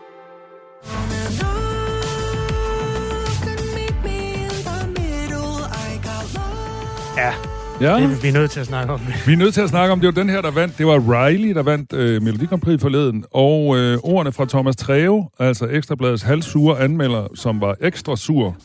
Ja, 7.21 7.33
Ja. 7.81 7.95
Det, 8.01 8.23
vi 8.23 8.29
er 8.29 8.33
nødt 8.33 8.51
til 8.51 8.61
at 8.61 8.67
snakke 8.67 8.93
om 8.93 9.01
det. 9.01 9.27
Vi 9.27 9.33
er 9.33 9.37
nødt 9.37 9.55
til 9.55 9.61
at 9.61 9.69
snakke 9.69 9.93
om, 9.93 10.01
det 10.01 10.07
var 10.07 10.23
den 10.23 10.29
her, 10.29 10.41
der 10.41 10.51
vandt. 10.51 10.79
Det 10.79 10.87
var 10.87 11.25
Riley, 11.25 11.55
der 11.55 11.63
vandt 11.63 11.93
øh, 11.93 12.23
Melodi 12.23 12.47
Grand 12.47 12.61
Prix 12.61 12.81
forleden. 12.81 13.25
Og 13.31 13.77
øh, 13.79 13.99
ordene 14.03 14.33
fra 14.33 14.45
Thomas 14.45 14.77
Treve, 14.77 15.29
altså 15.39 15.67
Ekstrabladets 15.67 16.23
halvsure 16.23 16.81
anmelder, 16.81 17.29
som 17.35 17.61
var 17.61 17.77
ekstra 17.81 18.17
sur 18.17 18.57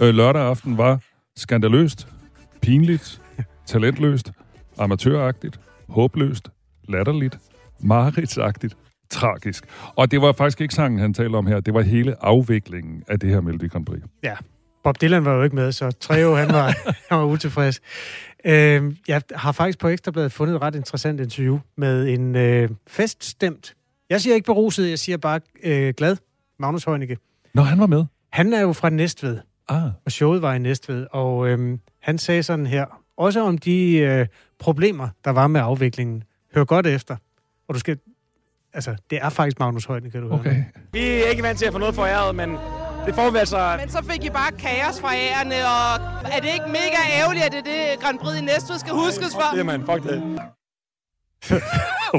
øh, 0.00 0.14
lørdag 0.14 0.42
aften, 0.42 0.78
var 0.78 1.00
skandaløst, 1.36 2.06
pinligt, 2.62 3.20
talentløst 3.66 4.32
amatøragtigt, 4.78 5.60
håbløst, 5.88 6.48
latterligt, 6.88 7.38
mareridtsagtigt, 7.80 8.76
tragisk. 9.10 9.64
Og 9.96 10.10
det 10.10 10.22
var 10.22 10.32
faktisk 10.32 10.60
ikke 10.60 10.74
sangen, 10.74 11.00
han 11.00 11.14
talte 11.14 11.36
om 11.36 11.46
her. 11.46 11.60
Det 11.60 11.74
var 11.74 11.82
hele 11.82 12.24
afviklingen 12.24 13.02
af 13.08 13.20
det 13.20 13.30
her 13.30 13.40
Melodi 13.40 13.68
Grand 13.68 13.86
Prix. 13.86 14.02
Ja. 14.22 14.34
Bob 14.84 15.00
Dylan 15.00 15.24
var 15.24 15.34
jo 15.34 15.42
ikke 15.42 15.56
med, 15.56 15.72
så 15.72 15.90
Treo, 15.90 16.34
han 16.34 16.48
var, 16.48 16.66
han 17.08 17.18
var 17.18 17.24
utilfreds. 17.24 17.80
Øh, 18.44 18.94
jeg 19.08 19.22
har 19.34 19.52
faktisk 19.52 19.78
på 19.78 19.88
Ekstrabladet 19.88 20.32
fundet 20.32 20.54
et 20.54 20.62
ret 20.62 20.74
interessant 20.74 21.20
interview 21.20 21.58
med 21.76 22.08
en 22.08 22.36
øh, 22.36 22.70
feststemt, 22.86 23.74
jeg 24.10 24.20
siger 24.20 24.34
ikke 24.34 24.46
beruset, 24.46 24.90
jeg 24.90 24.98
siger 24.98 25.16
bare 25.16 25.40
øh, 25.62 25.94
glad, 25.96 26.16
Magnus 26.58 26.84
Heunicke. 26.84 27.18
Nå, 27.54 27.62
han 27.62 27.78
var 27.78 27.86
med? 27.86 28.04
Han 28.32 28.52
er 28.52 28.60
jo 28.60 28.72
fra 28.72 28.90
Næstved, 28.90 29.38
ah. 29.68 29.90
og 30.04 30.12
showet 30.12 30.42
var 30.42 30.54
i 30.54 30.58
Næstved, 30.58 31.06
og 31.10 31.48
øh, 31.48 31.78
han 32.02 32.18
sagde 32.18 32.42
sådan 32.42 32.66
her, 32.66 32.84
også 33.16 33.40
om 33.40 33.58
de 33.58 33.96
øh, 33.96 34.26
problemer, 34.58 35.08
der 35.24 35.30
var 35.30 35.46
med 35.46 35.60
afviklingen. 35.60 36.24
Hør 36.54 36.64
godt 36.64 36.86
efter. 36.86 37.16
Og 37.68 37.74
du 37.74 37.78
skal... 37.78 37.98
Altså, 38.72 38.96
det 39.10 39.18
er 39.22 39.28
faktisk 39.28 39.58
Magnus 39.58 39.84
Højden, 39.84 40.10
kan 40.10 40.22
du 40.22 40.28
høre. 40.28 40.40
Okay. 40.40 40.64
Vi 40.92 41.00
er 41.00 41.28
ikke 41.30 41.42
vant 41.42 41.58
til 41.58 41.66
at 41.66 41.72
få 41.72 41.78
noget 41.78 41.94
foræret, 41.94 42.34
men 42.34 42.56
det 43.08 43.14
får 43.14 43.30
vi 43.30 43.38
altså... 43.38 43.76
Men 43.80 43.90
så 43.90 44.02
fik 44.10 44.24
I 44.24 44.30
bare 44.30 44.52
kaos 44.52 45.00
fra 45.00 45.12
ærerne, 45.14 45.58
og 45.74 45.86
er 46.34 46.40
det 46.40 46.50
ikke 46.56 46.68
mega 46.68 47.00
ærgerligt, 47.20 47.44
at 47.44 47.52
det 47.52 47.58
er 47.58 47.62
det 47.64 48.00
Grand 48.02 48.18
Prix 48.18 48.38
i 48.38 48.44
Næstved 48.44 48.78
skal 48.78 48.92
huskes 48.92 49.32
for? 49.34 49.42
Fuck 49.50 49.58
det, 49.58 49.66
mand. 49.66 49.82
Fuck 49.90 50.02
det. 50.02 50.22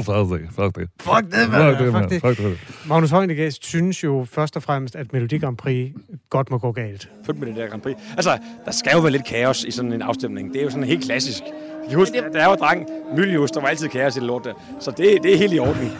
fuck 0.04 0.30
det, 0.32 0.48
fuck 0.58 0.74
det. 0.76 0.88
Fuck 1.00 1.24
det, 1.32 1.40
Fuck 1.56 1.78
det, 1.78 1.86
Fuck 1.86 1.92
mand. 1.92 2.10
det. 2.10 2.20
Fuck 2.20 2.38
det. 2.38 2.58
Magnus 2.86 3.10
Højnegæst 3.10 3.64
synes 3.64 4.04
jo 4.04 4.26
først 4.30 4.56
og 4.56 4.62
fremmest, 4.62 4.96
at 4.96 5.12
Melodi 5.12 5.38
Grand 5.38 5.56
Prix 5.56 5.92
godt 6.30 6.50
må 6.50 6.58
gå 6.58 6.72
galt. 6.72 7.10
Fyt 7.26 7.38
med 7.38 7.46
det 7.46 7.56
der 7.56 7.68
Grand 7.68 7.82
Prix. 7.82 7.96
Altså, 8.16 8.38
der 8.64 8.70
skal 8.70 8.92
jo 8.94 9.00
være 9.00 9.12
lidt 9.12 9.24
kaos 9.24 9.64
i 9.64 9.70
sådan 9.70 9.92
en 9.92 10.02
afstemning. 10.02 10.52
Det 10.52 10.60
er 10.60 10.64
jo 10.64 10.70
sådan 10.70 10.84
helt 10.84 11.04
klassisk. 11.04 11.42
Jeg 11.44 11.88
kan 11.88 11.98
huske, 11.98 12.22
da 12.32 12.40
jeg 12.40 12.50
var 12.50 12.56
dreng, 12.56 12.86
Mylius, 13.16 13.50
der 13.50 13.60
var 13.60 13.68
altid 13.68 13.88
kaos 13.88 14.16
i 14.16 14.20
det 14.20 14.26
lort 14.26 14.44
der. 14.44 14.54
Så 14.80 14.90
det, 14.90 15.22
det 15.22 15.34
er 15.34 15.38
helt 15.38 15.52
i 15.52 15.58
orden. 15.58 15.92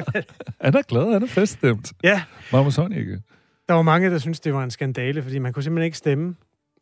Han 0.60 0.74
er 0.74 0.82
glad, 0.82 1.12
han 1.12 1.22
er 1.22 1.26
feststemt. 1.26 1.92
Ja. 2.04 2.22
Magnus 2.52 2.76
Heunicke. 2.76 3.18
Der 3.68 3.74
var 3.74 3.82
mange, 3.82 4.10
der 4.10 4.18
syntes, 4.18 4.40
det 4.40 4.54
var 4.54 4.64
en 4.64 4.70
skandale, 4.70 5.22
fordi 5.22 5.38
man 5.38 5.52
kunne 5.52 5.62
simpelthen 5.62 5.84
ikke 5.84 5.98
stemme. 5.98 6.34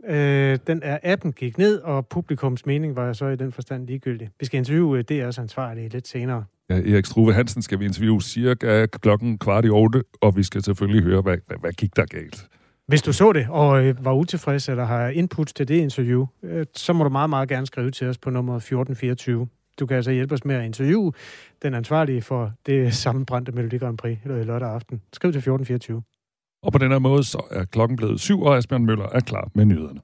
Øh, 0.09 0.59
den 0.67 0.81
er 0.83 0.99
appen 1.03 1.33
gik 1.33 1.59
ned, 1.59 1.79
og 1.79 2.07
publikums 2.07 2.67
mening 2.67 2.97
var 2.97 3.13
så 3.13 3.27
i 3.27 3.37
den 3.37 3.53
forstand 3.53 3.87
ligegyldig. 3.87 4.31
Vi 4.41 4.47
skal 4.47 4.59
interviewe 4.59 5.05
DR's 5.13 5.41
ansvarlige 5.41 5.89
lidt 5.89 6.09
senere. 6.09 6.45
Ja, 6.71 6.75
Erik 6.75 7.07
Struve 7.07 7.33
Hansen 7.35 7.63
skal 7.63 7.81
vi 7.81 7.85
interviewe 7.85 8.23
cirka 8.23 8.87
klokken 8.87 9.39
kvart 9.39 9.65
i 9.65 9.69
otte, 9.69 10.03
og 10.21 10.37
vi 10.37 10.43
skal 10.43 10.63
selvfølgelig 10.63 11.03
høre, 11.03 11.23
hvad, 11.23 11.37
hvad, 11.47 11.57
hvad 11.61 11.73
gik 11.73 11.97
der 11.97 12.05
galt. 12.05 12.49
Hvis 12.87 13.03
du 13.03 13.13
så 13.13 13.33
det, 13.33 13.47
og 13.51 13.85
øh, 13.85 14.05
var 14.05 14.13
utilfreds, 14.13 14.69
eller 14.69 14.85
har 14.85 15.09
input 15.09 15.47
til 15.47 15.69
det 15.69 15.75
interview, 15.75 16.27
øh, 16.43 16.67
så 16.75 16.93
må 16.93 17.05
du 17.05 17.11
meget, 17.11 17.31
meget 17.31 17.49
gerne 17.49 17.67
skrive 17.67 17.91
til 17.91 18.07
os 18.07 18.19
på 18.19 18.31
nummer 18.31 18.57
1424. 18.57 19.49
Du 19.81 19.87
kan 19.87 19.97
altså 19.97 20.11
hjælpe 20.11 20.35
os 20.35 20.45
med 20.45 20.55
at 20.55 20.65
interviewe 20.65 21.13
den 21.63 21.75
ansvarlige 21.75 22.23
for 22.23 22.53
det 22.67 22.95
sammenbrændte 22.95 23.53
Melodi 23.53 23.79
Grand 23.79 23.99
Prix 23.99 24.19
eller 24.25 24.45
lørdag 24.45 24.69
aften. 24.69 25.03
Skriv 25.13 25.33
til 25.33 25.39
1424. 25.39 26.03
Og 26.67 26.73
på 26.73 26.79
den 26.79 26.91
her 26.91 26.99
måde, 26.99 27.25
så 27.25 27.41
er 27.51 27.65
klokken 27.65 27.97
blevet 27.97 28.21
syv, 28.21 28.43
og 28.43 28.57
Asbjørn 28.57 28.87
Møller 28.87 29.09
er 29.13 29.21
klar 29.21 29.49
med 29.55 29.65
nyhederne. 29.65 30.01